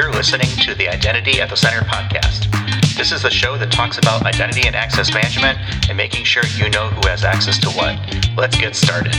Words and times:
You're 0.00 0.12
listening 0.12 0.48
to 0.62 0.74
the 0.74 0.88
Identity 0.88 1.42
at 1.42 1.50
the 1.50 1.56
Center 1.56 1.84
podcast. 1.84 2.50
This 2.96 3.12
is 3.12 3.20
the 3.20 3.30
show 3.30 3.58
that 3.58 3.70
talks 3.70 3.98
about 3.98 4.24
identity 4.24 4.66
and 4.66 4.74
access 4.74 5.12
management 5.12 5.58
and 5.90 5.94
making 5.94 6.24
sure 6.24 6.42
you 6.56 6.70
know 6.70 6.88
who 6.88 7.06
has 7.06 7.22
access 7.22 7.58
to 7.58 7.68
what. 7.72 7.98
Let's 8.34 8.56
get 8.56 8.74
started. 8.74 9.14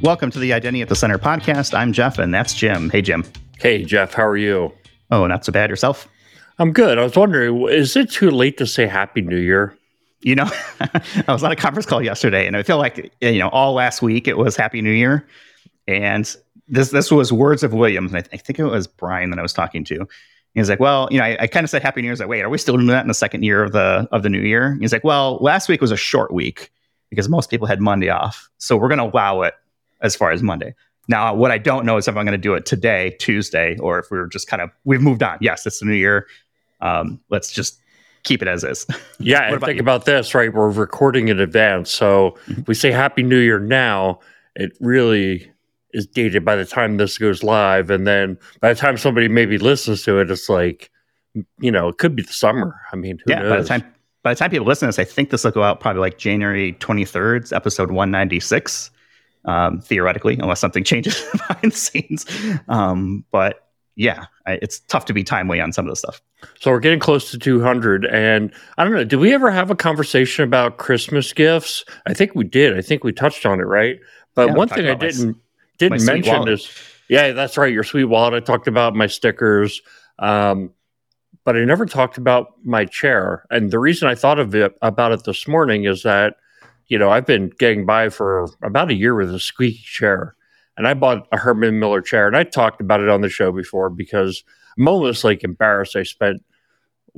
Welcome 0.00 0.30
to 0.30 0.38
the 0.38 0.54
Identity 0.54 0.80
at 0.80 0.88
the 0.88 0.96
Center 0.96 1.18
podcast. 1.18 1.74
I'm 1.74 1.92
Jeff, 1.92 2.18
and 2.18 2.32
that's 2.32 2.54
Jim. 2.54 2.88
Hey, 2.88 3.02
Jim. 3.02 3.26
Hey, 3.58 3.84
Jeff, 3.84 4.14
how 4.14 4.26
are 4.26 4.38
you? 4.38 4.72
Oh, 5.10 5.26
not 5.26 5.44
so 5.44 5.52
bad. 5.52 5.68
Yourself? 5.68 6.08
I'm 6.58 6.72
good. 6.72 6.96
I 6.96 7.04
was 7.04 7.16
wondering, 7.16 7.68
is 7.68 7.94
it 7.96 8.10
too 8.10 8.30
late 8.30 8.56
to 8.56 8.66
say 8.66 8.86
Happy 8.86 9.20
New 9.20 9.36
Year? 9.36 9.76
You 10.22 10.36
know, 10.36 10.50
I 10.80 11.32
was 11.32 11.42
on 11.42 11.52
a 11.52 11.56
conference 11.56 11.86
call 11.86 12.02
yesterday, 12.02 12.46
and 12.46 12.56
I 12.56 12.62
feel 12.62 12.78
like 12.78 13.12
you 13.20 13.38
know 13.38 13.48
all 13.48 13.74
last 13.74 14.02
week 14.02 14.28
it 14.28 14.38
was 14.38 14.56
Happy 14.56 14.80
New 14.80 14.92
Year, 14.92 15.26
and 15.86 16.34
this 16.68 16.90
this 16.90 17.10
was 17.10 17.32
words 17.32 17.62
of 17.62 17.72
Williams. 17.72 18.14
I, 18.14 18.20
th- 18.20 18.30
I 18.32 18.36
think 18.36 18.58
it 18.58 18.64
was 18.64 18.86
Brian 18.86 19.30
that 19.30 19.38
I 19.38 19.42
was 19.42 19.52
talking 19.52 19.84
to. 19.84 20.06
He's 20.54 20.68
like, 20.68 20.80
well, 20.80 21.08
you 21.10 21.18
know, 21.18 21.24
I, 21.24 21.36
I 21.40 21.46
kind 21.46 21.64
of 21.64 21.70
said 21.70 21.82
Happy 21.82 22.02
New 22.02 22.08
Year's. 22.08 22.20
Like, 22.20 22.28
wait, 22.28 22.42
are 22.42 22.50
we 22.50 22.58
still 22.58 22.76
doing 22.76 22.88
that 22.88 23.02
in 23.02 23.08
the 23.08 23.14
second 23.14 23.42
year 23.42 23.62
of 23.62 23.72
the 23.72 24.08
of 24.12 24.22
the 24.22 24.28
new 24.28 24.40
year? 24.40 24.76
He's 24.80 24.92
like, 24.92 25.04
well, 25.04 25.38
last 25.40 25.68
week 25.68 25.80
was 25.80 25.90
a 25.90 25.96
short 25.96 26.32
week 26.32 26.70
because 27.10 27.28
most 27.28 27.50
people 27.50 27.66
had 27.66 27.80
Monday 27.80 28.10
off, 28.10 28.48
so 28.58 28.76
we're 28.76 28.88
going 28.88 28.98
to 28.98 29.16
allow 29.16 29.42
it 29.42 29.54
as 30.02 30.14
far 30.14 30.30
as 30.30 30.42
Monday. 30.42 30.74
Now, 31.08 31.34
what 31.34 31.50
I 31.50 31.58
don't 31.58 31.84
know 31.84 31.96
is 31.96 32.06
if 32.06 32.16
I'm 32.16 32.24
going 32.24 32.32
to 32.32 32.38
do 32.38 32.54
it 32.54 32.64
today, 32.64 33.16
Tuesday, 33.18 33.76
or 33.78 33.98
if 33.98 34.10
we're 34.10 34.28
just 34.28 34.46
kind 34.46 34.62
of 34.62 34.70
we've 34.84 35.00
moved 35.00 35.22
on. 35.22 35.38
Yes, 35.40 35.66
it's 35.66 35.80
the 35.80 35.86
new 35.86 35.94
year. 35.94 36.26
Um, 36.80 37.20
let's 37.28 37.50
just 37.50 37.81
keep 38.24 38.42
it 38.42 38.48
as 38.48 38.64
is. 38.64 38.86
Yeah, 39.18 39.52
and 39.52 39.60
think 39.60 39.76
you? 39.76 39.82
about 39.82 40.04
this, 40.04 40.34
right? 40.34 40.52
We're 40.52 40.70
recording 40.70 41.28
in 41.28 41.38
advance, 41.38 41.92
so 41.92 42.36
mm-hmm. 42.46 42.62
we 42.66 42.74
say 42.74 42.90
Happy 42.90 43.22
New 43.22 43.38
Year 43.38 43.60
now. 43.60 44.18
It 44.56 44.76
really 44.80 45.48
is 45.92 46.08
dated 46.08 46.44
by 46.44 46.56
the 46.56 46.64
time 46.64 46.96
this 46.96 47.18
goes 47.18 47.44
live, 47.44 47.88
and 47.88 48.04
then 48.04 48.36
by 48.60 48.72
the 48.72 48.80
time 48.80 48.96
somebody 48.96 49.28
maybe 49.28 49.58
listens 49.58 50.02
to 50.02 50.18
it, 50.18 50.28
it's 50.28 50.48
like, 50.48 50.90
you 51.60 51.70
know, 51.70 51.86
it 51.86 51.98
could 51.98 52.16
be 52.16 52.22
the 52.24 52.32
summer. 52.32 52.80
I 52.92 52.96
mean, 52.96 53.20
yeah. 53.28 53.42
Knows? 53.42 53.50
By 53.50 53.60
the 53.60 53.68
time 53.68 53.94
by 54.22 54.34
the 54.34 54.38
time 54.38 54.50
people 54.50 54.66
listen 54.66 54.86
to 54.86 54.88
this, 54.88 54.98
I 54.98 55.04
think 55.04 55.30
this 55.30 55.44
will 55.44 55.50
go 55.50 55.62
out 55.62 55.80
probably 55.80 56.00
like 56.00 56.18
January 56.18 56.74
23rd, 56.74 57.52
episode 57.52 57.90
196 57.90 58.90
um, 59.44 59.80
theoretically, 59.80 60.38
unless 60.38 60.60
something 60.60 60.84
changes 60.92 61.24
behind 61.32 61.72
the 61.72 61.76
scenes. 61.76 62.26
Um, 62.68 63.24
but 63.30 63.68
yeah, 63.96 64.26
I, 64.46 64.58
it's 64.62 64.80
tough 64.80 65.04
to 65.06 65.12
be 65.12 65.22
timely 65.22 65.60
on 65.60 65.72
some 65.72 65.86
of 65.86 65.90
the 65.90 65.96
stuff. 65.96 66.20
So 66.58 66.70
we're 66.70 66.80
getting 66.80 66.98
close 66.98 67.30
to 67.30 67.38
200. 67.38 68.06
And 68.06 68.52
I 68.78 68.84
don't 68.84 68.92
know, 68.92 69.04
did 69.04 69.16
we 69.16 69.32
ever 69.34 69.50
have 69.50 69.70
a 69.70 69.76
conversation 69.76 70.44
about 70.44 70.78
Christmas 70.78 71.32
gifts? 71.32 71.84
I 72.06 72.14
think 72.14 72.34
we 72.34 72.44
did. 72.44 72.76
I 72.76 72.82
think 72.82 73.04
we 73.04 73.12
touched 73.12 73.46
on 73.46 73.60
it, 73.60 73.64
right? 73.64 74.00
But 74.34 74.48
yeah, 74.48 74.54
one 74.54 74.68
thing 74.68 74.86
I 74.86 74.94
didn't 74.94 75.26
my, 75.26 75.34
didn't 75.78 76.06
my 76.06 76.12
mention 76.12 76.48
is, 76.48 76.70
yeah, 77.08 77.32
that's 77.32 77.56
right. 77.58 77.72
Your 77.72 77.84
sweet 77.84 78.04
wallet. 78.04 78.34
I 78.34 78.40
talked 78.40 78.66
about 78.66 78.94
my 78.94 79.06
stickers. 79.06 79.82
Um, 80.18 80.72
but 81.44 81.56
I 81.56 81.64
never 81.64 81.86
talked 81.86 82.18
about 82.18 82.52
my 82.64 82.84
chair. 82.84 83.44
And 83.50 83.70
the 83.70 83.78
reason 83.78 84.08
I 84.08 84.14
thought 84.14 84.38
of 84.38 84.54
it 84.54 84.76
about 84.80 85.12
it 85.12 85.24
this 85.24 85.48
morning 85.48 85.84
is 85.84 86.02
that 86.02 86.36
you 86.92 86.98
know, 86.98 87.08
I've 87.08 87.24
been 87.24 87.48
getting 87.58 87.86
by 87.86 88.10
for 88.10 88.48
about 88.62 88.90
a 88.90 88.94
year 88.94 89.14
with 89.14 89.34
a 89.34 89.40
squeaky 89.40 89.82
chair. 89.82 90.36
And 90.76 90.86
I 90.86 90.94
bought 90.94 91.28
a 91.32 91.36
Herman 91.36 91.78
Miller 91.78 92.00
chair 92.00 92.26
and 92.26 92.36
I 92.36 92.44
talked 92.44 92.80
about 92.80 93.00
it 93.00 93.08
on 93.08 93.20
the 93.20 93.28
show 93.28 93.52
before 93.52 93.90
because 93.90 94.42
I'm 94.78 94.88
almost 94.88 95.22
like 95.22 95.44
embarrassed. 95.44 95.96
I 95.96 96.02
spent 96.02 96.42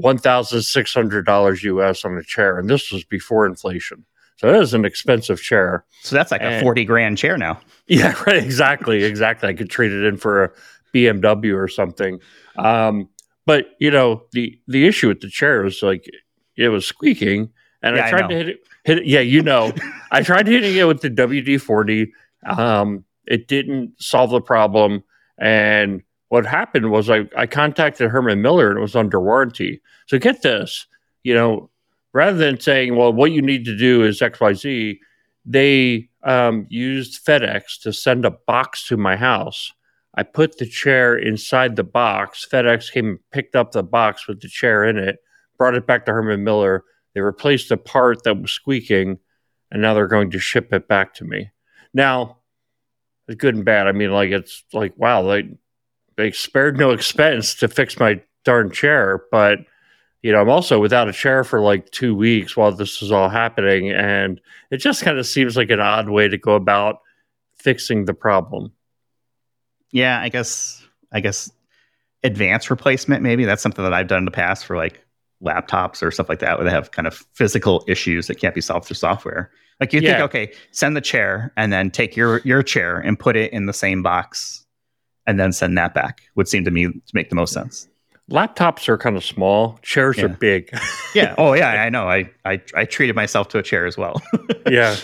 $1,600 0.00 1.62
US 1.62 2.04
on 2.04 2.16
a 2.16 2.22
chair 2.22 2.58
and 2.58 2.68
this 2.68 2.90
was 2.90 3.04
before 3.04 3.46
inflation. 3.46 4.04
So 4.36 4.52
it 4.52 4.60
is 4.60 4.74
an 4.74 4.84
expensive 4.84 5.40
chair. 5.40 5.84
So 6.02 6.16
that's 6.16 6.32
like 6.32 6.42
and, 6.42 6.56
a 6.56 6.60
40 6.60 6.84
grand 6.84 7.16
chair 7.16 7.38
now. 7.38 7.60
Yeah, 7.86 8.20
right. 8.26 8.42
Exactly. 8.42 9.04
Exactly. 9.04 9.48
I 9.48 9.54
could 9.54 9.70
trade 9.70 9.92
it 9.92 10.04
in 10.04 10.16
for 10.16 10.44
a 10.44 10.50
BMW 10.92 11.56
or 11.56 11.68
something. 11.68 12.18
Um, 12.56 13.08
but 13.46 13.66
you 13.78 13.90
know, 13.90 14.24
the, 14.32 14.58
the 14.66 14.86
issue 14.86 15.08
with 15.08 15.20
the 15.20 15.30
chair 15.30 15.64
is 15.64 15.82
like 15.82 16.10
it 16.56 16.68
was 16.70 16.86
squeaking 16.86 17.50
and 17.82 17.96
yeah, 17.96 18.06
I 18.06 18.10
tried 18.10 18.24
I 18.24 18.28
to 18.28 18.34
hit 18.34 18.48
it 18.48 18.60
hit 18.84 18.98
it. 18.98 19.06
Yeah, 19.06 19.20
you 19.20 19.42
know, 19.42 19.72
I 20.10 20.22
tried 20.22 20.46
hitting 20.46 20.76
it 20.76 20.84
with 20.84 21.00
the 21.00 21.10
WD 21.10 21.60
40. 21.60 22.12
Um, 22.46 23.04
it 23.26 23.48
didn't 23.48 23.92
solve 23.98 24.30
the 24.30 24.40
problem. 24.40 25.02
And 25.38 26.02
what 26.28 26.46
happened 26.46 26.90
was 26.90 27.10
I, 27.10 27.28
I 27.36 27.46
contacted 27.46 28.10
Herman 28.10 28.42
Miller 28.42 28.70
and 28.70 28.78
it 28.78 28.82
was 28.82 28.96
under 28.96 29.20
warranty. 29.20 29.80
So 30.06 30.18
get 30.18 30.42
this, 30.42 30.86
you 31.22 31.34
know, 31.34 31.70
rather 32.12 32.36
than 32.36 32.60
saying, 32.60 32.96
well, 32.96 33.12
what 33.12 33.32
you 33.32 33.42
need 33.42 33.64
to 33.66 33.76
do 33.76 34.02
is 34.02 34.20
XYZ, 34.20 34.98
they 35.44 36.08
um, 36.22 36.66
used 36.70 37.24
FedEx 37.24 37.80
to 37.82 37.92
send 37.92 38.24
a 38.24 38.30
box 38.30 38.86
to 38.88 38.96
my 38.96 39.16
house. 39.16 39.72
I 40.16 40.22
put 40.22 40.58
the 40.58 40.66
chair 40.66 41.16
inside 41.16 41.76
the 41.76 41.84
box. 41.84 42.46
FedEx 42.50 42.92
came 42.92 43.06
and 43.06 43.18
picked 43.32 43.56
up 43.56 43.72
the 43.72 43.82
box 43.82 44.26
with 44.28 44.40
the 44.40 44.48
chair 44.48 44.84
in 44.84 44.96
it, 44.96 45.18
brought 45.58 45.74
it 45.74 45.86
back 45.86 46.06
to 46.06 46.12
Herman 46.12 46.44
Miller. 46.44 46.84
They 47.14 47.20
replaced 47.20 47.68
the 47.68 47.76
part 47.76 48.22
that 48.24 48.40
was 48.40 48.52
squeaking, 48.52 49.18
and 49.70 49.82
now 49.82 49.94
they're 49.94 50.06
going 50.06 50.30
to 50.30 50.38
ship 50.38 50.72
it 50.72 50.88
back 50.88 51.14
to 51.14 51.24
me. 51.24 51.50
Now, 51.92 52.38
it's 53.28 53.40
good 53.40 53.54
and 53.54 53.64
bad. 53.64 53.86
I 53.86 53.92
mean, 53.92 54.12
like 54.12 54.30
it's 54.30 54.64
like 54.72 54.92
wow, 54.96 55.22
they 55.22 55.48
they 56.16 56.30
spared 56.32 56.78
no 56.78 56.90
expense 56.90 57.54
to 57.56 57.68
fix 57.68 57.98
my 57.98 58.20
darn 58.44 58.70
chair, 58.70 59.24
but 59.30 59.60
you 60.22 60.32
know, 60.32 60.40
I'm 60.40 60.48
also 60.48 60.80
without 60.80 61.08
a 61.08 61.12
chair 61.12 61.44
for 61.44 61.60
like 61.60 61.90
two 61.90 62.14
weeks 62.14 62.56
while 62.56 62.72
this 62.72 63.02
is 63.02 63.12
all 63.12 63.28
happening, 63.28 63.90
and 63.90 64.40
it 64.70 64.78
just 64.78 65.02
kind 65.02 65.18
of 65.18 65.26
seems 65.26 65.56
like 65.56 65.70
an 65.70 65.80
odd 65.80 66.08
way 66.08 66.28
to 66.28 66.38
go 66.38 66.54
about 66.54 67.00
fixing 67.56 68.04
the 68.04 68.14
problem. 68.14 68.72
Yeah, 69.90 70.20
I 70.20 70.28
guess 70.28 70.82
I 71.12 71.20
guess 71.20 71.50
advanced 72.22 72.70
replacement 72.70 73.22
maybe 73.22 73.44
that's 73.44 73.62
something 73.62 73.84
that 73.84 73.92
I've 73.92 74.06
done 74.06 74.20
in 74.20 74.24
the 74.24 74.30
past 74.30 74.64
for 74.64 74.78
like 74.78 75.04
laptops 75.42 76.02
or 76.02 76.10
stuff 76.10 76.28
like 76.28 76.38
that 76.38 76.56
where 76.56 76.64
they 76.64 76.70
have 76.70 76.90
kind 76.90 77.06
of 77.06 77.22
physical 77.34 77.84
issues 77.86 78.26
that 78.26 78.36
can't 78.36 78.54
be 78.54 78.62
solved 78.62 78.86
through 78.86 78.96
software. 78.96 79.50
Like 79.80 79.92
you 79.92 80.00
yeah. 80.00 80.18
think, 80.18 80.24
okay, 80.24 80.52
send 80.70 80.96
the 80.96 81.00
chair 81.00 81.52
and 81.56 81.72
then 81.72 81.90
take 81.90 82.16
your 82.16 82.40
your 82.44 82.62
chair 82.62 82.98
and 82.98 83.18
put 83.18 83.36
it 83.36 83.52
in 83.52 83.66
the 83.66 83.72
same 83.72 84.02
box 84.02 84.64
and 85.26 85.38
then 85.38 85.52
send 85.52 85.76
that 85.78 85.94
back 85.94 86.22
would 86.34 86.48
seem 86.48 86.64
to 86.64 86.70
me 86.70 86.86
to 86.86 87.12
make 87.12 87.28
the 87.28 87.36
most 87.36 87.52
sense. 87.52 87.88
Laptops 88.30 88.88
are 88.88 88.96
kind 88.96 89.16
of 89.16 89.24
small, 89.24 89.78
chairs 89.82 90.16
yeah. 90.16 90.24
are 90.24 90.28
big. 90.28 90.70
yeah. 91.14 91.34
Oh 91.38 91.52
yeah, 91.52 91.70
I 91.82 91.90
know. 91.90 92.08
I, 92.08 92.30
I 92.44 92.60
I 92.74 92.84
treated 92.84 93.14
myself 93.14 93.48
to 93.48 93.58
a 93.58 93.62
chair 93.62 93.86
as 93.86 93.98
well. 93.98 94.20
yeah. 94.70 94.96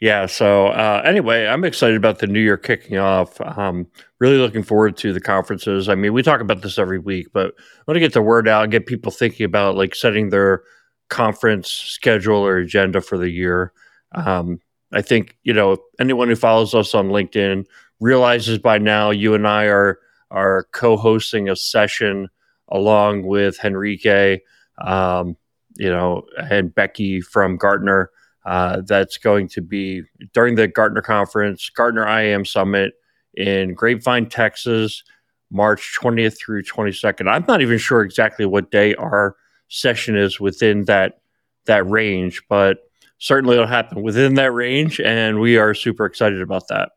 Yeah. 0.00 0.26
So 0.26 0.68
uh, 0.68 1.02
anyway, 1.04 1.46
I'm 1.46 1.64
excited 1.64 1.96
about 1.96 2.20
the 2.20 2.26
new 2.26 2.40
year 2.40 2.56
kicking 2.56 2.98
off. 2.98 3.40
Um, 3.40 3.86
really 4.20 4.38
looking 4.38 4.62
forward 4.62 4.96
to 4.98 5.12
the 5.12 5.20
conferences. 5.20 5.88
I 5.88 5.96
mean, 5.96 6.12
we 6.12 6.22
talk 6.22 6.40
about 6.40 6.62
this 6.62 6.78
every 6.78 6.98
week, 6.98 7.28
but 7.32 7.54
I 7.58 7.82
want 7.86 7.96
to 7.96 8.00
get 8.00 8.12
the 8.12 8.22
word 8.22 8.48
out 8.48 8.62
and 8.62 8.72
get 8.72 8.86
people 8.86 9.10
thinking 9.10 9.44
about 9.44 9.74
like 9.74 9.94
setting 9.94 10.30
their 10.30 10.62
conference 11.08 11.70
schedule 11.70 12.44
or 12.44 12.58
agenda 12.58 13.00
for 13.00 13.18
the 13.18 13.30
year. 13.30 13.72
Um, 14.12 14.60
I 14.92 15.02
think 15.02 15.36
you 15.42 15.52
know 15.52 15.78
anyone 16.00 16.28
who 16.28 16.36
follows 16.36 16.74
us 16.74 16.94
on 16.94 17.08
LinkedIn 17.08 17.66
realizes 18.00 18.58
by 18.58 18.78
now 18.78 19.10
you 19.10 19.34
and 19.34 19.46
I 19.46 19.64
are 19.64 19.98
are 20.30 20.66
co-hosting 20.72 21.48
a 21.48 21.56
session 21.56 22.28
along 22.70 23.24
with 23.24 23.58
Henrique, 23.64 24.42
um, 24.78 25.36
you 25.76 25.88
know, 25.88 26.24
and 26.50 26.74
Becky 26.74 27.20
from 27.20 27.56
Gartner 27.56 28.10
uh, 28.44 28.82
that's 28.86 29.16
going 29.16 29.48
to 29.48 29.60
be 29.60 30.02
during 30.32 30.54
the 30.54 30.68
Gartner 30.68 31.02
conference, 31.02 31.68
Gartner 31.70 32.06
IAM 32.06 32.44
Summit 32.44 32.94
in 33.34 33.74
Grapevine, 33.74 34.28
Texas, 34.28 35.02
March 35.50 35.96
20th 36.00 36.38
through 36.38 36.62
22nd. 36.62 37.30
I'm 37.30 37.44
not 37.48 37.62
even 37.62 37.78
sure 37.78 38.02
exactly 38.02 38.46
what 38.46 38.70
day 38.70 38.94
our 38.96 39.36
session 39.68 40.16
is 40.16 40.40
within 40.40 40.84
that 40.86 41.20
that 41.66 41.88
range, 41.88 42.42
but 42.48 42.78
certainly 43.18 43.54
it'll 43.54 43.66
happen 43.66 44.02
within 44.02 44.34
that 44.34 44.52
range, 44.52 45.00
and 45.00 45.40
we 45.40 45.56
are 45.56 45.74
super 45.74 46.06
excited 46.06 46.40
about 46.40 46.68
that. 46.68 46.92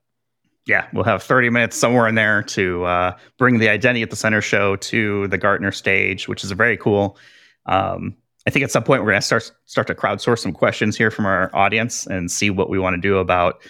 Yeah, 0.67 0.87
we'll 0.93 1.03
have 1.03 1.23
30 1.23 1.49
minutes 1.49 1.75
somewhere 1.75 2.07
in 2.07 2.15
there 2.15 2.43
to 2.43 2.85
uh, 2.85 3.17
bring 3.37 3.57
the 3.57 3.69
Identity 3.69 4.03
at 4.03 4.11
the 4.11 4.15
Center 4.15 4.41
show 4.41 4.75
to 4.77 5.27
the 5.27 5.37
Gartner 5.37 5.71
stage, 5.71 6.27
which 6.27 6.43
is 6.43 6.51
a 6.51 6.55
very 6.55 6.77
cool. 6.77 7.17
Um, 7.65 8.15
I 8.47 8.51
think 8.51 8.63
at 8.63 8.71
some 8.71 8.83
point 8.83 9.01
we're 9.03 9.11
going 9.11 9.21
to 9.21 9.25
start 9.25 9.51
start 9.65 9.87
to 9.87 9.95
crowdsource 9.95 10.39
some 10.39 10.53
questions 10.53 10.97
here 10.97 11.11
from 11.11 11.25
our 11.25 11.53
audience 11.55 12.07
and 12.07 12.31
see 12.31 12.49
what 12.49 12.69
we 12.69 12.79
want 12.79 12.95
to 12.95 13.01
do 13.01 13.17
about. 13.17 13.61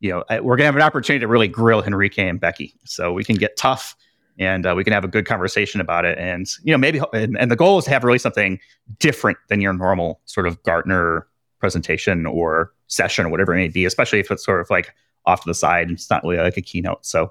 You 0.00 0.10
know, 0.10 0.24
we're 0.30 0.56
going 0.56 0.60
to 0.60 0.64
have 0.66 0.76
an 0.76 0.82
opportunity 0.82 1.20
to 1.20 1.28
really 1.28 1.48
grill 1.48 1.82
Henrique 1.82 2.18
and 2.18 2.40
Becky, 2.40 2.74
so 2.84 3.12
we 3.12 3.24
can 3.24 3.36
get 3.36 3.56
tough 3.56 3.96
and 4.40 4.66
uh, 4.66 4.74
we 4.74 4.82
can 4.82 4.92
have 4.92 5.04
a 5.04 5.08
good 5.08 5.26
conversation 5.26 5.80
about 5.80 6.04
it. 6.04 6.18
And 6.18 6.48
you 6.64 6.72
know, 6.72 6.78
maybe 6.78 7.00
and, 7.12 7.38
and 7.38 7.50
the 7.50 7.56
goal 7.56 7.78
is 7.78 7.84
to 7.84 7.90
have 7.90 8.02
really 8.02 8.18
something 8.18 8.58
different 8.98 9.38
than 9.48 9.60
your 9.60 9.72
normal 9.72 10.20
sort 10.24 10.46
of 10.46 10.60
Gartner 10.64 11.28
presentation 11.60 12.26
or 12.26 12.72
session 12.86 13.26
or 13.26 13.28
whatever 13.28 13.54
it 13.54 13.58
may 13.58 13.68
be, 13.68 13.84
especially 13.84 14.18
if 14.18 14.30
it's 14.30 14.44
sort 14.44 14.60
of 14.60 14.70
like 14.70 14.92
off 15.26 15.42
to 15.42 15.48
the 15.48 15.54
side 15.54 15.88
and 15.88 15.92
it's 15.92 16.10
not 16.10 16.24
really 16.24 16.38
like 16.38 16.56
a 16.56 16.62
keynote. 16.62 17.04
So 17.04 17.30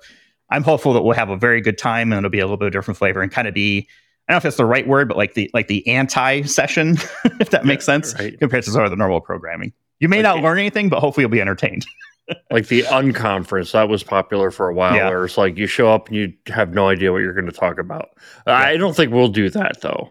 I'm 0.52 0.64
hopeful 0.64 0.94
that 0.94 1.02
we'll 1.02 1.16
have 1.16 1.30
a 1.30 1.36
very 1.36 1.62
good 1.62 1.78
time 1.78 2.12
and 2.12 2.20
it'll 2.20 2.30
be 2.30 2.40
a 2.40 2.46
little 2.46 2.58
bit 2.58 2.68
of 2.68 2.72
different 2.72 2.98
flavor 2.98 3.22
and 3.22 3.32
kind 3.32 3.48
of 3.48 3.54
be 3.54 3.88
I 4.28 4.34
don't 4.34 4.36
know 4.36 4.38
if 4.38 4.44
that's 4.44 4.58
the 4.58 4.66
right 4.66 4.88
word, 4.88 5.08
but 5.08 5.18
like 5.18 5.34
the 5.34 5.50
like 5.56 5.68
the 5.68 5.86
anti 5.88 6.44
session, 6.44 6.98
if 7.40 7.50
that 7.50 7.66
makes 7.66 7.84
sense, 7.84 8.14
right. 8.20 8.40
compared 8.40 8.64
to 8.66 8.72
sort 8.72 8.86
of 8.86 8.92
the 8.92 8.96
normal 8.96 9.22
programming. 9.22 9.74
You 10.00 10.08
may 10.08 10.22
not 10.22 10.44
learn 10.44 10.60
anything, 10.60 10.88
but 10.88 11.00
hopefully 11.00 11.24
you'll 11.24 11.32
be 11.32 11.42
entertained. 11.42 11.88
like 12.52 12.68
the 12.68 12.84
unconference 12.84 13.72
that 13.72 13.90
was 13.90 14.04
popular 14.04 14.52
for 14.52 14.70
a 14.70 14.74
while 14.74 14.96
yeah. 14.96 15.10
where 15.10 15.26
it's 15.26 15.38
like 15.38 15.58
you 15.58 15.68
show 15.68 15.92
up 15.92 16.08
and 16.08 16.18
you 16.18 16.34
have 16.48 16.74
no 16.74 16.88
idea 16.88 17.12
what 17.12 17.20
you're 17.20 17.34
going 17.34 17.46
to 17.46 17.52
talk 17.52 17.80
about. 17.80 18.10
Yeah. 18.48 18.56
i 18.56 18.78
don't 18.78 18.96
think 18.96 19.12
we'll 19.12 19.28
do 19.28 19.50
that 19.50 19.82
though. 19.82 20.10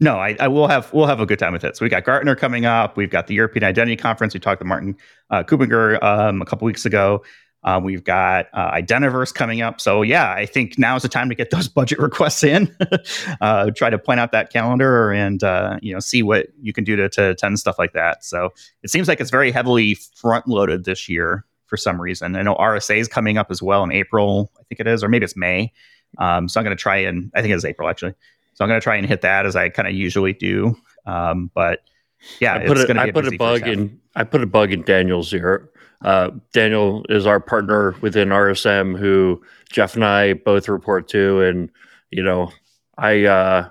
No 0.00 0.16
I, 0.16 0.36
I, 0.40 0.48
will 0.48 0.66
have 0.66 0.92
we'll 0.92 1.06
have 1.06 1.20
a 1.20 1.26
good 1.26 1.38
time 1.38 1.52
with 1.52 1.64
it. 1.64 1.76
So 1.76 1.84
we 1.84 1.88
got 1.88 2.04
gartner 2.04 2.34
coming 2.34 2.66
up. 2.66 2.96
We've 2.96 3.10
got 3.10 3.26
the 3.26 3.34
european 3.34 3.64
identity 3.64 3.96
conference. 3.96 4.34
We 4.34 4.40
talked 4.40 4.60
to 4.60 4.64
martin 4.66 4.96
uh, 5.30 5.42
Kuppinger 5.44 6.02
um, 6.02 6.42
a 6.42 6.44
couple 6.44 6.66
weeks 6.66 6.84
ago 6.84 7.22
um, 7.64 7.82
we've 7.82 8.04
got 8.04 8.46
uh, 8.52 8.70
Identiverse 8.72 9.34
coming 9.34 9.62
up. 9.62 9.80
So, 9.80 10.02
yeah, 10.02 10.32
I 10.32 10.44
think 10.44 10.78
now 10.78 10.96
is 10.96 11.02
the 11.02 11.08
time 11.08 11.28
to 11.30 11.34
get 11.34 11.50
those 11.50 11.68
budget 11.74 11.98
requests 11.98 12.44
in. 12.44 12.74
uh, 13.40 13.70
try 13.70 13.90
to 13.90 13.98
point 13.98 14.20
out 14.20 14.32
that 14.32 14.52
calendar 14.52 15.12
and, 15.12 15.42
uh, 15.42 15.78
you 15.80 15.92
know, 15.92 16.00
see 16.00 16.22
what 16.22 16.48
you 16.60 16.72
can 16.72 16.84
do 16.84 16.94
to, 16.96 17.08
to 17.10 17.30
attend 17.30 17.58
stuff 17.58 17.78
like 17.78 17.92
that. 17.92 18.24
So, 18.24 18.50
it 18.82 18.90
seems 18.90 19.08
like 19.08 19.20
it's 19.20 19.30
very 19.30 19.50
heavily 19.50 19.94
front 19.94 20.46
loaded 20.46 20.84
this 20.84 21.08
year 21.08 21.44
for 21.66 21.76
some 21.76 22.00
reason. 22.00 22.36
I 22.36 22.42
know 22.42 22.54
RSA 22.54 22.98
is 22.98 23.08
coming 23.08 23.38
up 23.38 23.50
as 23.50 23.62
well 23.62 23.82
in 23.82 23.92
April, 23.92 24.50
I 24.60 24.62
think 24.64 24.80
it 24.80 24.86
is, 24.86 25.02
or 25.02 25.08
maybe 25.08 25.24
it's 25.24 25.36
May. 25.36 25.72
Um, 26.18 26.48
so, 26.48 26.60
I'm 26.60 26.64
going 26.64 26.76
to 26.76 26.80
try 26.80 26.96
and, 26.96 27.30
I 27.34 27.42
think 27.42 27.54
it's 27.54 27.64
April 27.64 27.88
actually. 27.88 28.14
So, 28.52 28.64
I'm 28.64 28.68
going 28.68 28.80
to 28.80 28.84
try 28.84 28.96
and 28.96 29.06
hit 29.06 29.22
that 29.22 29.46
as 29.46 29.56
I 29.56 29.70
kind 29.70 29.88
of 29.88 29.94
usually 29.94 30.34
do. 30.34 30.76
Um, 31.06 31.50
but 31.54 31.80
yeah, 32.40 32.54
I 32.54 32.66
put, 32.66 32.78
a, 32.78 33.00
I 33.00 33.10
put 33.10 33.26
a 33.26 33.36
bug 33.36 33.66
in. 33.66 34.00
I 34.16 34.24
put 34.24 34.42
a 34.42 34.46
bug 34.46 34.72
in 34.72 34.82
Daniel's 34.82 35.32
ear 35.34 35.70
uh, 36.04 36.30
Daniel 36.52 37.04
is 37.08 37.26
our 37.26 37.40
partner 37.40 37.96
within 38.02 38.28
RSM, 38.28 38.98
who 38.98 39.42
Jeff 39.72 39.94
and 39.94 40.04
I 40.04 40.34
both 40.34 40.68
report 40.68 41.08
to, 41.08 41.40
and 41.40 41.70
you 42.10 42.22
know, 42.22 42.52
I 42.98 43.24
uh, 43.24 43.70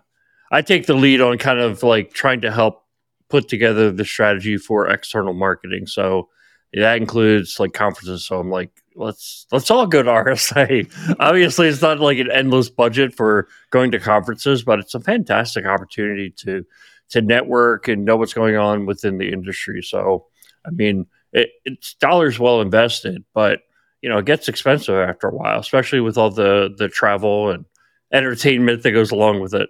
I 0.52 0.62
take 0.64 0.88
the 0.88 0.96
lead 0.96 1.22
on 1.22 1.38
kind 1.38 1.60
of 1.60 1.84
like 1.84 2.14
trying 2.14 2.42
to 2.42 2.52
help 2.52 2.84
put 3.30 3.48
together 3.48 3.92
the 3.92 4.04
strategy 4.04 4.58
for 4.58 4.88
external 4.88 5.34
marketing. 5.34 5.86
So 5.86 6.30
that 6.74 6.98
includes 6.98 7.60
like 7.60 7.74
conferences. 7.74 8.26
So 8.26 8.40
I'm 8.40 8.50
like, 8.50 8.72
let's 8.96 9.46
let's 9.52 9.70
all 9.70 9.86
go 9.86 10.02
to 10.02 10.10
RSA. 10.12 11.16
Obviously, 11.20 11.68
it's 11.68 11.84
not 11.84 12.00
like 12.00 12.18
an 12.18 12.32
endless 12.32 12.70
budget 12.70 13.14
for 13.14 13.48
going 13.70 13.92
to 13.92 14.00
conferences, 14.00 14.64
but 14.64 14.80
it's 14.80 14.96
a 14.96 15.00
fantastic 15.00 15.66
opportunity 15.66 16.32
to 16.38 16.66
to 17.10 17.22
network 17.22 17.88
and 17.88 18.06
know 18.06 18.18
what's 18.18 18.34
going 18.34 18.56
on 18.56 18.88
within 18.88 19.20
the 19.20 19.32
industry. 19.32 19.84
So, 19.84 20.26
I 20.66 20.72
mean, 20.72 21.06
it, 21.34 21.50
it's 21.66 21.96
dollars 21.96 22.40
well 22.40 22.62
invested, 22.62 23.24
but 23.34 23.60
you 24.02 24.10
know 24.10 24.18
it 24.18 24.26
gets 24.26 24.48
expensive 24.48 24.96
after 24.96 25.28
a 25.28 25.36
while, 25.36 25.60
especially 25.60 26.00
with 26.00 26.18
all 26.18 26.30
the 26.30 26.74
the 26.78 26.88
travel 26.88 27.50
and 27.50 27.66
entertainment 28.14 28.84
that 28.84 28.92
goes 28.92 29.12
along 29.12 29.42
with 29.42 29.54
it. 29.54 29.70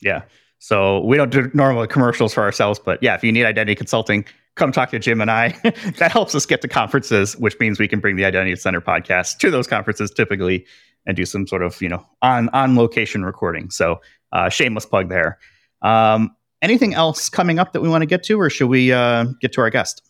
Yeah. 0.00 0.22
So 0.58 1.00
we 1.00 1.16
don't 1.16 1.30
do 1.30 1.50
normal 1.54 1.86
commercials 1.86 2.32
for 2.34 2.42
ourselves, 2.42 2.78
but 2.78 3.02
yeah, 3.02 3.14
if 3.14 3.24
you 3.24 3.32
need 3.32 3.44
identity 3.44 3.74
consulting, 3.74 4.24
come 4.54 4.70
talk 4.70 4.90
to 4.90 4.98
Jim 4.98 5.20
and 5.20 5.30
I. 5.30 5.48
that 5.98 6.12
helps 6.12 6.34
us 6.34 6.46
get 6.46 6.62
to 6.62 6.68
conferences, 6.68 7.36
which 7.36 7.58
means 7.58 7.78
we 7.80 7.88
can 7.88 8.00
bring 8.00 8.16
the 8.16 8.24
Identity 8.24 8.54
Center 8.56 8.80
podcast 8.80 9.38
to 9.38 9.50
those 9.50 9.66
conferences 9.66 10.10
typically 10.10 10.64
and 11.04 11.16
do 11.16 11.24
some 11.24 11.46
sort 11.46 11.62
of 11.62 11.80
you 11.82 11.88
know 11.88 12.06
on 12.22 12.48
on 12.50 12.76
location 12.76 13.24
recording. 13.24 13.70
So 13.70 14.00
uh, 14.32 14.48
shameless 14.48 14.86
plug 14.86 15.08
there. 15.08 15.38
Um, 15.82 16.34
anything 16.62 16.94
else 16.94 17.28
coming 17.28 17.58
up 17.58 17.72
that 17.72 17.80
we 17.80 17.88
want 17.88 18.02
to 18.02 18.06
get 18.06 18.22
to, 18.24 18.40
or 18.40 18.48
should 18.48 18.68
we 18.68 18.92
uh, 18.92 19.24
get 19.40 19.52
to 19.54 19.60
our 19.60 19.70
guest? 19.70 20.02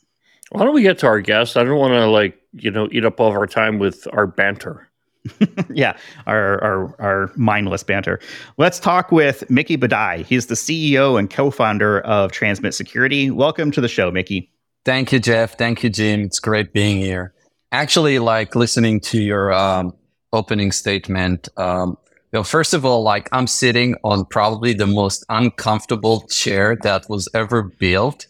Why 0.52 0.64
don't 0.64 0.75
we 0.75 0.82
get 0.82 0.99
to 0.99 1.06
our 1.06 1.20
guest? 1.20 1.56
I 1.56 1.64
don't 1.64 1.78
want 1.78 1.94
to 1.94 2.06
like 2.06 2.38
you 2.52 2.70
know 2.70 2.87
eat 2.93 3.06
up 3.06 3.19
all 3.19 3.28
of 3.28 3.34
our 3.34 3.46
time 3.46 3.78
with 3.78 4.06
our 4.12 4.26
banter. 4.26 4.87
yeah, 5.70 5.96
our, 6.26 6.62
our 6.62 6.94
our 7.00 7.32
mindless 7.37 7.82
banter. 7.82 8.20
Let's 8.58 8.78
talk 8.78 9.10
with 9.10 9.49
Mickey 9.49 9.78
Boodaei. 9.78 10.26
He's 10.26 10.49
the 10.49 10.54
CEO 10.54 11.19
and 11.19 11.31
co-founder 11.31 12.00
of 12.00 12.32
Transmit 12.32 12.75
Security. 12.75 13.31
Welcome 13.31 13.70
to 13.70 13.81
the 13.81 13.88
show, 13.88 14.10
Mickey. 14.10 14.50
Thank 14.84 15.10
you, 15.10 15.20
Jeff. 15.20 15.56
Thank 15.56 15.82
you, 15.82 15.88
Jim. 15.88 16.20
It's 16.20 16.38
great 16.38 16.75
being 16.75 16.99
here. 16.99 17.32
Actually, 17.70 18.19
like 18.19 18.54
listening 18.54 19.00
to 19.00 19.22
your 19.22 19.54
um, 19.54 19.94
opening 20.34 20.70
statement. 20.70 21.49
Um, 21.56 21.96
you 22.31 22.40
know, 22.40 22.43
first 22.44 22.75
of 22.75 22.84
all, 22.84 23.02
like 23.02 23.31
I'm 23.32 23.46
sitting 23.46 23.94
on 24.04 24.26
probably 24.26 24.75
the 24.75 24.87
most 24.87 25.25
uncomfortable 25.31 26.26
chair 26.28 26.76
that 26.82 27.08
was 27.08 27.26
ever 27.32 27.62
built 27.62 28.26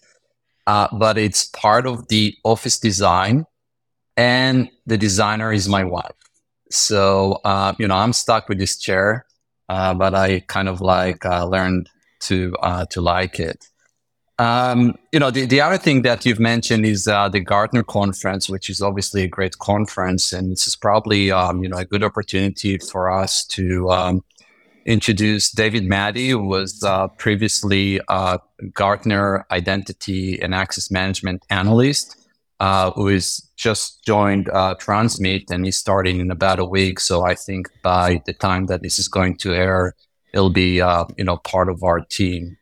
uh, 0.67 0.89
but 0.93 1.19
it's 1.19 1.45
part 1.45 1.87
of 1.87 2.09
the 2.09 2.35
office 2.45 2.79
design, 2.79 3.47
and 4.17 4.71
the 4.87 4.99
designer 4.99 5.53
is 5.53 5.69
my 5.69 5.85
wife. 5.85 6.15
So 6.71 7.41
uh, 7.45 7.75
you 7.79 7.89
know, 7.89 7.97
I'm 7.97 8.13
stuck 8.13 8.49
with 8.49 8.59
this 8.59 8.77
chair, 8.77 9.27
uh, 9.69 9.95
but 9.95 10.15
I 10.15 10.41
kind 10.41 10.69
of 10.69 10.81
like 10.81 11.25
uh, 11.25 11.47
learned 11.47 11.89
to 12.21 12.57
uh, 12.63 12.87
to 12.87 13.01
like 13.01 13.39
it. 13.41 13.67
Um, 14.39 14.97
you 15.13 15.21
know, 15.21 15.31
the, 15.31 15.47
the 15.47 15.61
other 15.61 15.79
thing 15.79 16.03
that 16.03 16.25
you've 16.25 16.41
mentioned 16.41 16.87
is 16.87 17.07
uh, 17.07 17.29
the 17.29 17.41
Gartner 17.41 17.83
conference, 17.83 18.49
which 18.49 18.71
is 18.71 18.81
obviously 18.81 19.23
a 19.23 19.29
great 19.29 19.59
conference, 19.59 20.33
and 20.33 20.51
this 20.51 20.67
is 20.67 20.75
probably 20.75 21.31
um, 21.31 21.63
you 21.63 21.69
know 21.69 21.77
a 21.77 21.85
good 21.85 22.03
opportunity 22.03 22.79
for 22.79 23.11
us 23.11 23.45
to 23.47 23.91
um, 23.91 24.25
introduce 24.85 25.51
David 25.51 25.89
Mahdi, 25.89 26.31
who 26.31 26.45
was 26.45 26.83
uh, 26.83 27.09
previously 27.09 28.01
a 28.09 28.41
Gartner 28.73 29.47
Identity 29.51 30.41
and 30.41 30.55
Access 30.55 30.91
Management 30.91 31.45
Analyst, 31.51 32.17
uh, 32.61 32.91
who 32.93 33.09
is 33.09 33.49
just 33.57 34.05
joined 34.05 34.49
uh, 34.51 34.75
Transmit 34.75 35.51
and 35.51 35.65
he's 35.65 35.77
starting 35.77 36.21
in 36.21 36.31
about 36.31 36.59
a 36.59 36.65
week. 36.65 37.01
So 37.01 37.25
I 37.25 37.35
think 37.35 37.69
by 37.83 38.23
the 38.27 38.33
time 38.33 38.67
that 38.67 38.83
this 38.83 38.99
is 38.99 39.09
going 39.09 39.37
to 39.39 39.55
air, 39.55 39.95
it'll 40.33 40.51
be 40.51 40.81
uh, 40.81 41.05
you 41.17 41.25
know 41.25 41.39
part 41.39 41.69
of 41.69 41.83
our 41.83 42.01
team. 42.01 42.57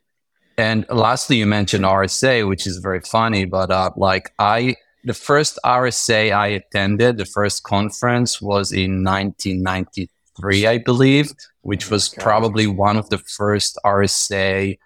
And 0.58 0.84
lastly, 0.90 1.36
you 1.36 1.46
mentioned 1.46 1.84
RSA, 1.84 2.46
which 2.46 2.66
is 2.66 2.78
very 2.78 3.00
funny, 3.00 3.44
but 3.44 3.70
uh, 3.70 3.90
like 3.96 4.32
I. 4.38 4.76
The 5.02 5.14
first 5.14 5.58
RSA 5.64 6.30
I 6.30 6.48
attended, 6.48 7.16
the 7.16 7.24
first 7.24 7.62
conference 7.62 8.42
was 8.42 8.70
in 8.70 9.02
1993, 9.02 10.66
I 10.66 10.76
believe 10.76 11.32
which 11.62 11.90
was 11.90 12.08
probably 12.08 12.66
one 12.66 12.96
of 12.96 13.08
the 13.10 13.18
first 13.18 13.78
RSA 13.84 14.78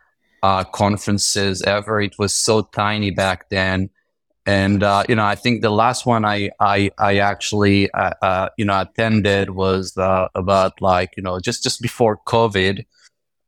uh, 0.43 0.65
conferences 0.65 1.63
ever. 1.63 2.01
It 2.01 2.19
was 2.19 2.35
so 2.35 2.63
tiny 2.63 3.11
back 3.11 3.49
then. 3.49 3.91
And, 4.47 4.83
uh, 4.83 5.05
you 5.09 5.15
know, 5.15 5.25
I 5.25 5.37
think 5.37 5.63
the 5.63 5.71
last 5.71 6.05
one 6.05 6.25
I, 6.27 6.51
I, 6.61 6.91
I 6.99 7.17
actually, 7.19 7.91
uh, 7.93 8.13
uh 8.21 8.49
you 8.59 8.67
know, 8.67 8.79
attended 8.79 9.51
was 9.51 9.97
uh, 9.97 10.29
about 10.35 10.83
like, 10.83 11.15
you 11.17 11.23
know, 11.23 11.41
just, 11.41 11.63
just 11.63 11.81
before 11.81 12.19
COVID. 12.27 12.85